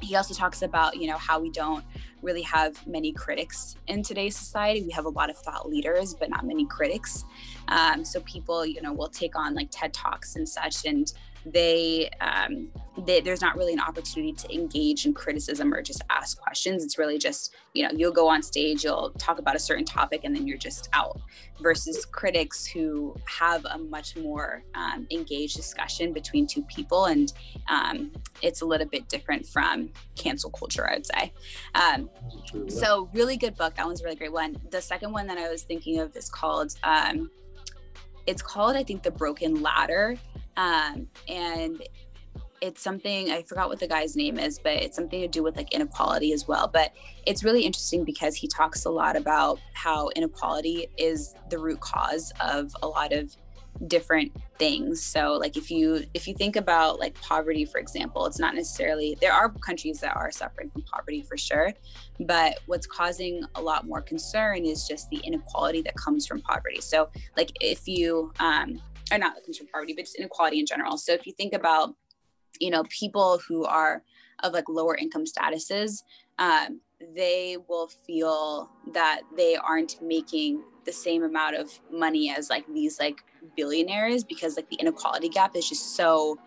he 0.02 0.16
also 0.16 0.34
talks 0.34 0.62
about 0.62 0.98
you 0.98 1.08
know 1.08 1.18
how 1.18 1.40
we 1.40 1.50
don't 1.50 1.84
really 2.22 2.42
have 2.42 2.86
many 2.88 3.12
critics 3.14 3.76
in 3.88 4.04
today's 4.04 4.36
society. 4.36 4.84
We 4.84 4.92
have 4.92 5.06
a 5.06 5.10
lot 5.10 5.30
of 5.30 5.38
thought 5.38 5.70
leaders 5.70 6.14
but 6.14 6.30
not 6.30 6.46
many 6.46 6.66
critics. 6.66 7.26
Um, 7.68 8.04
so 8.04 8.22
people 8.22 8.66
you 8.66 8.82
know 8.82 8.94
will 8.94 9.10
take 9.10 9.36
on 9.36 9.56
like 9.56 9.70
ted 9.72 9.94
talks 9.94 10.36
and 10.36 10.48
such 10.48 10.86
and 10.86 11.12
they, 11.46 12.10
um, 12.22 12.70
they, 13.06 13.22
there's 13.22 13.42
not 13.42 13.56
really 13.58 13.74
an 13.74 13.80
opportunity 13.80 14.34
to 14.34 14.54
engage 14.54 15.06
in 15.06 15.14
criticism 15.14 15.74
or 15.74 15.82
just 15.82 16.02
ask 16.10 16.40
questions. 16.40 16.84
It's 16.84 16.98
really 16.98 17.18
just 17.18 17.56
you 17.74 17.84
know 17.84 17.92
you'll 17.96 18.12
go 18.12 18.28
on 18.28 18.42
stage 18.42 18.84
you'll 18.84 19.12
talk 19.12 19.40
about 19.40 19.56
a 19.56 19.60
certain 19.60 19.86
topic 19.86 20.22
and 20.24 20.36
then 20.36 20.48
you're 20.48 20.58
just 20.58 20.90
out 20.94 21.20
versus 21.62 22.06
critics 22.06 22.66
who 22.66 23.16
have 23.26 23.66
a 23.66 23.78
much 23.78 24.16
more 24.16 24.64
um, 24.76 25.08
engaged 25.12 25.56
discussion 25.56 26.14
between 26.14 26.48
two 26.48 26.64
people. 26.64 27.06
And 27.06 27.32
um, 27.70 28.12
it's 28.42 28.62
a 28.62 28.66
little 28.66 28.88
bit 28.88 29.08
different 29.10 29.46
from 29.46 29.90
cancel 30.16 30.50
culture 30.50 30.90
i 30.90 30.96
would 30.96 31.06
say. 31.06 31.34
Um, 31.76 32.10
so 32.68 33.10
really 33.14 33.38
good 33.38 33.56
book. 33.56 33.76
That 33.76 33.86
one's 33.86 34.02
a 34.02 34.04
really 34.04 34.16
great 34.16 34.32
one. 34.32 34.58
The 34.72 34.82
second 34.82 35.12
one 35.12 35.28
that 35.28 35.38
i 35.38 35.50
was 35.50 35.64
thinking 35.64 36.00
of 36.00 36.16
is 36.16 36.30
called 36.30 36.76
um, 36.84 37.30
it's 38.28 38.42
called 38.42 38.76
i 38.76 38.84
think 38.84 39.02
the 39.04 39.12
broken 39.12 39.62
ladder 39.62 40.18
um, 40.60 41.08
and 41.30 41.82
it's 42.62 42.82
something 42.82 43.32
I 43.32 43.44
forgot 43.44 43.70
what 43.70 43.80
the 43.80 43.88
guy's 43.88 44.18
name 44.18 44.38
is, 44.38 44.60
but 44.60 44.74
it's 44.74 44.98
something 44.98 45.22
to 45.22 45.28
do 45.28 45.42
with 45.42 45.56
like 45.56 45.74
inequality 45.74 46.34
as 46.34 46.50
well. 46.50 46.68
But 46.68 46.92
it's 47.26 47.46
really 47.46 47.64
interesting 47.64 48.04
because 48.04 48.36
he 48.36 48.50
talks 48.50 48.84
a 48.84 48.90
lot 48.90 49.16
about 49.16 49.60
how 49.74 50.10
inequality 50.18 50.88
is 50.98 51.34
the 51.50 51.58
root 51.58 51.80
cause 51.80 52.34
of 52.42 52.76
a 52.84 52.88
lot 52.88 53.14
of 53.14 53.36
different 53.88 54.32
things 54.58 55.02
so 55.02 55.38
like 55.40 55.56
if 55.56 55.72
you 55.72 56.04
if 56.14 56.28
you 56.28 56.34
think 56.34 56.58
about 56.58 57.00
like 57.00 57.14
poverty 57.22 57.64
for 57.64 57.78
example 57.78 58.26
it's 58.26 58.40
not 58.40 58.54
necessarily 58.54 59.18
there 59.22 59.32
are 59.32 59.50
countries 59.50 60.02
that 60.02 60.14
are 60.18 60.32
suffering 60.32 60.70
from 60.70 60.82
poverty 60.82 61.22
for 61.22 61.38
sure 61.38 61.72
but 62.22 62.60
what's 62.66 62.86
causing 62.86 63.42
a 63.56 63.62
lot 63.62 63.88
more 63.88 64.02
concern 64.02 64.66
is 64.66 64.86
just 64.86 65.10
the 65.12 65.18
inequality 65.24 65.82
that 65.82 65.96
comes 65.96 66.28
from 66.28 66.42
poverty 66.42 66.82
so 66.82 67.08
like 67.38 67.52
if 67.62 67.88
you 67.88 68.34
um 68.42 68.82
or 69.12 69.18
not 69.18 69.34
comes 69.44 69.58
from 69.58 69.68
poverty 69.68 69.94
but 69.94 70.04
just 70.04 70.16
inequality 70.16 70.60
in 70.60 70.66
general 70.66 70.98
so 70.98 71.14
if 71.14 71.26
you 71.26 71.34
think 71.34 71.54
about 71.54 71.96
you 72.60 72.70
know 72.70 72.84
people 72.90 73.40
who 73.48 73.66
are 73.66 74.04
of 74.44 74.54
like 74.54 74.70
lower 74.70 74.96
income 74.96 75.26
statuses 75.26 76.04
um, 76.38 76.80
they 77.16 77.58
will 77.68 77.88
feel 77.88 78.70
that 78.94 79.22
they 79.36 79.56
aren't 79.56 80.02
making 80.02 80.64
the 80.86 80.92
same 80.92 81.24
amount 81.24 81.56
of 81.56 81.70
money 81.92 82.34
as 82.36 82.50
like 82.50 82.66
these 82.74 83.00
like 83.00 83.22
billionaires 83.56 84.24
because 84.24 84.56
like 84.56 84.70
the 84.70 84.76
inequality 84.78 85.30
gap 85.30 85.56
is 85.56 85.68
just 85.68 85.96
so 85.96 86.38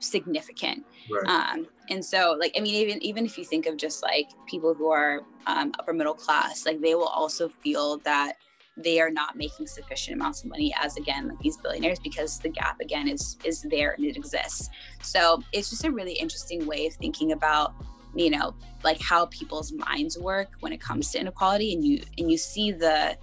significant 0.00 0.84
right. 1.10 1.26
um 1.26 1.66
and 1.88 2.04
so 2.04 2.36
like 2.38 2.52
i 2.56 2.60
mean 2.60 2.74
even 2.74 3.02
even 3.02 3.24
if 3.24 3.38
you 3.38 3.44
think 3.44 3.66
of 3.66 3.76
just 3.76 4.02
like 4.02 4.28
people 4.46 4.74
who 4.74 4.90
are 4.90 5.20
um, 5.46 5.72
upper 5.78 5.92
middle 5.92 6.14
class 6.14 6.66
like 6.66 6.80
they 6.80 6.94
will 6.94 7.08
also 7.08 7.48
feel 7.48 7.98
that 7.98 8.34
they 8.76 9.00
are 9.00 9.10
not 9.10 9.36
making 9.36 9.66
sufficient 9.66 10.16
amounts 10.16 10.42
of 10.42 10.50
money 10.50 10.74
as 10.80 10.96
again 10.96 11.28
like 11.28 11.38
these 11.38 11.56
billionaires 11.58 12.00
because 12.00 12.38
the 12.40 12.48
gap 12.48 12.80
again 12.80 13.08
is 13.08 13.36
is 13.44 13.62
there 13.62 13.92
and 13.92 14.04
it 14.04 14.16
exists. 14.16 14.68
So 15.02 15.42
it's 15.52 15.70
just 15.70 15.84
a 15.84 15.90
really 15.90 16.14
interesting 16.14 16.66
way 16.66 16.86
of 16.86 16.94
thinking 16.94 17.32
about 17.32 17.74
you 18.14 18.30
know 18.30 18.54
like 18.82 19.00
how 19.00 19.26
people's 19.26 19.72
minds 19.72 20.18
work 20.18 20.48
when 20.60 20.72
it 20.72 20.80
comes 20.80 21.10
to 21.12 21.20
inequality 21.20 21.72
and 21.74 21.84
you 21.84 22.02
and 22.18 22.30
you 22.30 22.38
see 22.38 22.72
the 22.72 23.16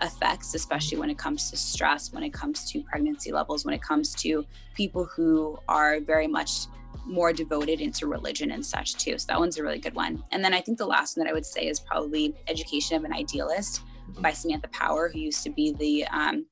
effects 0.00 0.54
especially 0.54 0.96
when 0.96 1.10
it 1.10 1.18
comes 1.18 1.50
to 1.50 1.56
stress 1.56 2.12
when 2.12 2.22
it 2.22 2.32
comes 2.32 2.70
to 2.70 2.80
pregnancy 2.82 3.32
levels 3.32 3.64
when 3.64 3.74
it 3.74 3.82
comes 3.82 4.14
to 4.14 4.46
people 4.74 5.04
who 5.04 5.58
are 5.68 6.00
very 6.00 6.28
much 6.28 6.66
more 7.04 7.32
devoted 7.32 7.80
into 7.80 8.06
religion 8.06 8.50
and 8.50 8.64
such 8.64 8.96
too. 8.96 9.16
So 9.16 9.26
that 9.28 9.40
one's 9.40 9.56
a 9.56 9.62
really 9.62 9.78
good 9.78 9.94
one. 9.94 10.22
And 10.30 10.44
then 10.44 10.52
i 10.52 10.60
think 10.60 10.78
the 10.78 10.86
last 10.86 11.16
one 11.16 11.24
that 11.24 11.30
i 11.30 11.34
would 11.34 11.46
say 11.46 11.66
is 11.66 11.80
probably 11.80 12.34
education 12.48 12.96
of 12.96 13.04
an 13.04 13.12
idealist 13.12 13.82
by 14.18 14.32
samantha 14.32 14.68
power 14.68 15.08
who 15.08 15.18
used 15.18 15.42
to 15.44 15.50
be 15.50 15.72
the 15.72 16.06
um, 16.08 16.46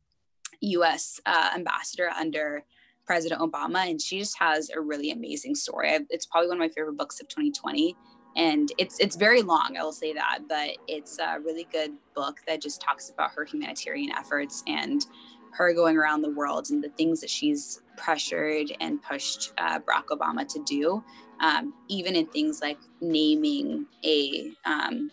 us 0.62 1.20
uh, 1.26 1.50
ambassador 1.54 2.10
under 2.18 2.64
President 3.06 3.40
Obama, 3.40 3.88
and 3.88 4.02
she 4.02 4.18
just 4.18 4.36
has 4.38 4.68
a 4.70 4.80
really 4.80 5.12
amazing 5.12 5.54
story. 5.54 5.96
It's 6.10 6.26
probably 6.26 6.48
one 6.48 6.56
of 6.56 6.60
my 6.60 6.68
favorite 6.68 6.96
books 6.96 7.20
of 7.20 7.28
2020, 7.28 7.96
and 8.36 8.70
it's 8.78 8.98
it's 8.98 9.16
very 9.16 9.42
long. 9.42 9.76
I 9.78 9.82
will 9.82 9.92
say 9.92 10.12
that, 10.12 10.40
but 10.48 10.70
it's 10.88 11.18
a 11.18 11.38
really 11.40 11.68
good 11.72 11.92
book 12.14 12.38
that 12.46 12.60
just 12.60 12.80
talks 12.80 13.10
about 13.10 13.30
her 13.32 13.44
humanitarian 13.44 14.10
efforts 14.10 14.62
and 14.66 15.06
her 15.52 15.72
going 15.72 15.96
around 15.96 16.22
the 16.22 16.32
world 16.32 16.66
and 16.70 16.82
the 16.82 16.90
things 16.90 17.20
that 17.20 17.30
she's 17.30 17.80
pressured 17.96 18.72
and 18.80 19.02
pushed 19.02 19.52
uh, 19.56 19.78
Barack 19.78 20.06
Obama 20.10 20.46
to 20.46 20.62
do, 20.64 21.02
um, 21.40 21.72
even 21.88 22.14
in 22.14 22.26
things 22.26 22.60
like 22.60 22.78
naming 23.00 23.86
a 24.04 24.50
um, 24.64 25.10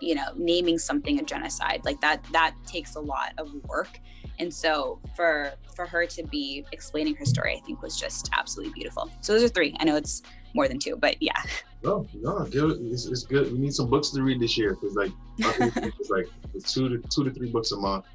you 0.00 0.14
know 0.14 0.32
naming 0.36 0.78
something 0.78 1.18
a 1.20 1.22
genocide 1.22 1.80
like 1.84 2.00
that 2.00 2.24
that 2.32 2.54
takes 2.66 2.94
a 2.96 3.00
lot 3.00 3.32
of 3.38 3.52
work. 3.68 4.00
And 4.38 4.52
so 4.52 5.00
for 5.14 5.52
for 5.76 5.86
her 5.86 6.06
to 6.06 6.22
be 6.24 6.64
explaining 6.72 7.14
her 7.16 7.24
story 7.24 7.56
i 7.56 7.60
think 7.66 7.82
was 7.82 7.98
just 7.98 8.30
absolutely 8.36 8.72
beautiful. 8.74 9.10
So 9.20 9.32
those 9.32 9.42
are 9.42 9.48
three. 9.48 9.76
I 9.78 9.84
know 9.84 9.96
it's 9.96 10.22
more 10.54 10.68
than 10.68 10.78
two 10.78 10.96
but 10.96 11.16
yeah. 11.20 11.42
No 11.82 12.06
no 12.14 12.46
it's, 12.50 13.06
it's 13.06 13.24
good. 13.24 13.52
We 13.52 13.58
need 13.58 13.74
some 13.74 13.88
books 13.88 14.10
to 14.10 14.22
read 14.22 14.40
this 14.40 14.56
year 14.56 14.74
because 14.74 14.94
like 14.94 15.12
it's 15.38 16.10
like 16.10 16.26
it's 16.54 16.72
two 16.72 16.88
to 16.88 16.98
two 17.08 17.24
to 17.24 17.30
three 17.30 17.50
books 17.50 17.72
a 17.72 17.76
month 17.76 18.06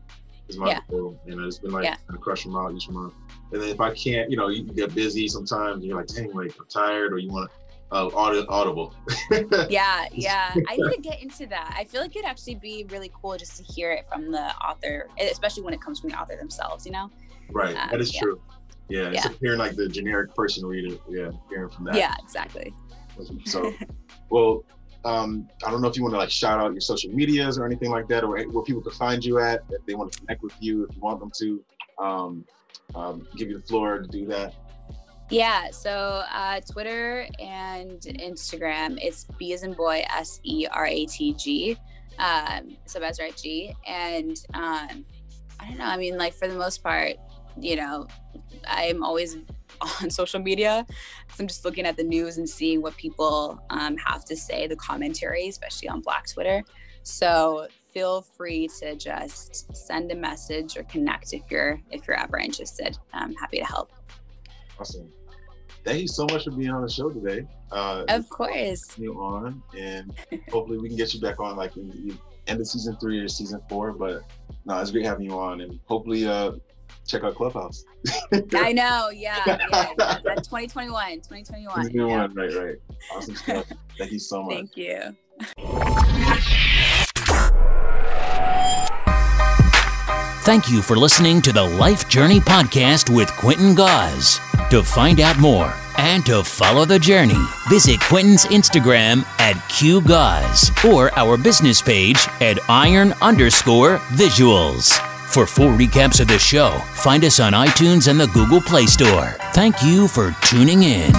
is 0.47 0.57
my 0.57 0.69
yeah. 0.69 0.79
goal 0.89 1.19
and 1.25 1.39
it's 1.41 1.57
been 1.57 1.71
like 1.71 1.83
yeah. 1.83 1.95
kind 1.95 2.15
of 2.15 2.21
crush 2.21 2.43
them 2.43 2.55
out 2.55 2.73
each 2.73 2.89
month. 2.89 3.13
And 3.51 3.61
then 3.61 3.69
if 3.69 3.79
i 3.79 3.93
can't 3.93 4.29
you 4.29 4.37
know 4.37 4.49
you 4.49 4.63
get 4.63 4.93
busy 4.93 5.27
sometimes 5.27 5.77
and 5.77 5.85
you're 5.85 5.97
like 5.97 6.07
dang 6.07 6.33
like 6.33 6.53
i'm 6.59 6.65
tired 6.67 7.13
or 7.13 7.19
you 7.19 7.29
want 7.29 7.49
to 7.49 7.64
uh, 7.95 8.45
audible. 8.49 8.93
yeah, 9.69 10.05
yeah. 10.11 10.53
I 10.67 10.75
need 10.75 10.95
to 10.95 11.01
get 11.01 11.21
into 11.21 11.45
that. 11.47 11.73
I 11.77 11.85
feel 11.85 12.01
like 12.01 12.15
it'd 12.15 12.27
actually 12.27 12.55
be 12.55 12.85
really 12.89 13.11
cool 13.13 13.37
just 13.37 13.57
to 13.57 13.63
hear 13.63 13.91
it 13.91 14.05
from 14.11 14.31
the 14.31 14.55
author, 14.57 15.07
especially 15.19 15.63
when 15.63 15.73
it 15.73 15.81
comes 15.81 15.99
from 15.99 16.09
the 16.09 16.19
author 16.19 16.35
themselves. 16.35 16.85
You 16.85 16.91
know. 16.91 17.09
Right. 17.51 17.75
Um, 17.75 17.89
that 17.91 18.01
is 18.01 18.13
yeah. 18.13 18.21
true. 18.21 18.41
Yeah. 18.89 19.11
yeah. 19.11 19.27
Hearing 19.41 19.59
like 19.59 19.75
the 19.75 19.87
generic 19.87 20.35
person 20.35 20.65
reader. 20.65 20.95
Yeah. 21.09 21.31
Hearing 21.49 21.69
from 21.69 21.85
that. 21.85 21.95
Yeah, 21.95 22.13
exactly. 22.21 22.73
So, 23.45 23.73
well, 24.29 24.63
um, 25.05 25.47
I 25.65 25.71
don't 25.71 25.81
know 25.81 25.87
if 25.87 25.95
you 25.95 26.03
want 26.03 26.13
to 26.15 26.19
like 26.19 26.29
shout 26.29 26.59
out 26.59 26.73
your 26.73 26.81
social 26.81 27.11
medias 27.11 27.57
or 27.57 27.65
anything 27.65 27.91
like 27.91 28.07
that, 28.09 28.23
or 28.23 28.29
where 28.29 28.63
people 28.63 28.81
could 28.81 28.93
find 28.93 29.23
you 29.23 29.39
at 29.39 29.63
if 29.69 29.85
they 29.85 29.95
want 29.95 30.11
to 30.11 30.19
connect 30.19 30.43
with 30.43 30.53
you, 30.59 30.85
if 30.89 30.95
you 30.95 31.01
want 31.01 31.19
them 31.19 31.31
to. 31.39 31.63
Um, 31.97 32.45
um, 32.93 33.27
give 33.35 33.49
you 33.49 33.57
the 33.57 33.63
floor 33.63 33.99
to 33.99 34.07
do 34.07 34.25
that. 34.27 34.53
Yeah, 35.29 35.71
so 35.71 36.23
uh, 36.31 36.61
Twitter 36.71 37.27
and 37.39 37.99
Instagram, 38.01 38.99
it's 39.01 39.25
B 39.39 39.53
as 39.53 39.63
in 39.63 39.73
boy, 39.73 40.03
S 40.15 40.39
E 40.43 40.67
R 40.71 40.85
A 40.85 41.05
T 41.05 41.33
G, 41.33 41.77
um, 42.19 42.77
so 42.85 42.99
Besrat 42.99 43.41
G. 43.41 43.73
And 43.87 44.37
um, 44.53 45.05
I 45.59 45.67
don't 45.67 45.77
know, 45.77 45.85
I 45.85 45.97
mean, 45.97 46.17
like 46.17 46.33
for 46.33 46.47
the 46.47 46.55
most 46.55 46.83
part, 46.83 47.15
you 47.59 47.75
know, 47.75 48.07
I'm 48.67 49.03
always 49.03 49.37
on 50.01 50.09
social 50.11 50.39
media. 50.39 50.85
So 50.89 51.35
I'm 51.39 51.47
just 51.47 51.65
looking 51.65 51.85
at 51.85 51.97
the 51.97 52.03
news 52.03 52.37
and 52.37 52.47
seeing 52.47 52.81
what 52.81 52.95
people 52.95 53.59
um, 53.71 53.97
have 53.97 54.25
to 54.25 54.35
say, 54.35 54.67
the 54.67 54.75
commentary, 54.75 55.47
especially 55.47 55.89
on 55.89 56.01
Black 56.01 56.29
Twitter. 56.29 56.63
So 57.01 57.67
feel 57.93 58.21
free 58.21 58.67
to 58.79 58.95
just 58.95 59.75
send 59.75 60.11
a 60.11 60.15
message 60.15 60.77
or 60.77 60.83
connect 60.83 61.33
if 61.33 61.41
you're 61.49 61.79
if 61.91 62.07
you're 62.07 62.19
ever 62.19 62.37
interested. 62.37 62.97
I'm 63.13 63.33
happy 63.35 63.57
to 63.59 63.65
help. 63.65 63.91
Awesome. 64.79 65.11
Thank 65.83 66.01
you 66.01 66.07
so 66.07 66.25
much 66.31 66.45
for 66.45 66.51
being 66.51 66.71
on 66.71 66.81
the 66.81 66.89
show 66.89 67.09
today. 67.09 67.47
Uh, 67.71 68.05
of 68.09 68.27
course. 68.29 68.97
You 68.97 69.13
on, 69.21 69.61
and 69.77 70.11
hopefully 70.51 70.79
we 70.79 70.87
can 70.87 70.97
get 70.97 71.13
you 71.13 71.21
back 71.21 71.39
on 71.39 71.55
like 71.55 71.77
in 71.77 71.89
the 71.89 72.17
end 72.47 72.59
of 72.59 72.67
season 72.67 72.97
three 72.97 73.19
or 73.19 73.27
season 73.27 73.61
four. 73.69 73.91
But 73.93 74.23
no, 74.65 74.79
it's 74.79 74.91
great 74.91 75.05
having 75.05 75.25
you 75.25 75.37
on, 75.37 75.61
and 75.61 75.79
hopefully 75.85 76.27
uh, 76.27 76.53
check 77.07 77.23
out 77.23 77.35
Clubhouse. 77.35 77.83
I 78.55 78.73
know, 78.73 79.09
yeah, 79.09 79.43
yeah, 79.45 79.57
yeah. 79.71 80.17
2021, 80.35 81.21
2021. 81.21 81.91
2021, 81.91 82.09
yeah. 82.09 82.27
right, 82.33 82.53
right. 82.65 82.75
Awesome 83.15 83.35
stuff. 83.35 83.65
Thank 83.97 84.11
you 84.11 84.19
so 84.19 84.43
much. 84.43 84.55
Thank 84.55 84.77
you. 84.77 85.15
Thank 90.45 90.69
you 90.69 90.83
for 90.83 90.95
listening 90.95 91.41
to 91.41 91.51
the 91.51 91.63
Life 91.63 92.07
Journey 92.07 92.39
Podcast 92.39 93.09
with 93.09 93.31
Quentin 93.31 93.73
Gause. 93.73 94.39
To 94.69 94.83
find 94.83 95.19
out 95.19 95.39
more 95.39 95.73
and 95.97 96.23
to 96.27 96.43
follow 96.43 96.85
the 96.85 96.99
journey, 96.99 97.43
visit 97.67 97.99
Quentin's 98.01 98.45
Instagram 98.45 99.25
at 99.39 99.55
QGause 99.71 100.93
or 100.93 101.11
our 101.17 101.35
business 101.35 101.81
page 101.81 102.27
at 102.41 102.59
iron 102.69 103.15
underscore 103.23 103.97
visuals. 104.13 104.93
For 105.31 105.47
full 105.47 105.71
recaps 105.71 106.21
of 106.21 106.27
the 106.27 106.37
show, 106.37 106.77
find 106.93 107.25
us 107.25 107.39
on 107.39 107.53
iTunes 107.53 108.07
and 108.07 108.19
the 108.19 108.27
Google 108.27 108.61
Play 108.61 108.85
Store. 108.85 109.35
Thank 109.53 109.81
you 109.81 110.07
for 110.07 110.35
tuning 110.43 110.83
in. 110.83 111.11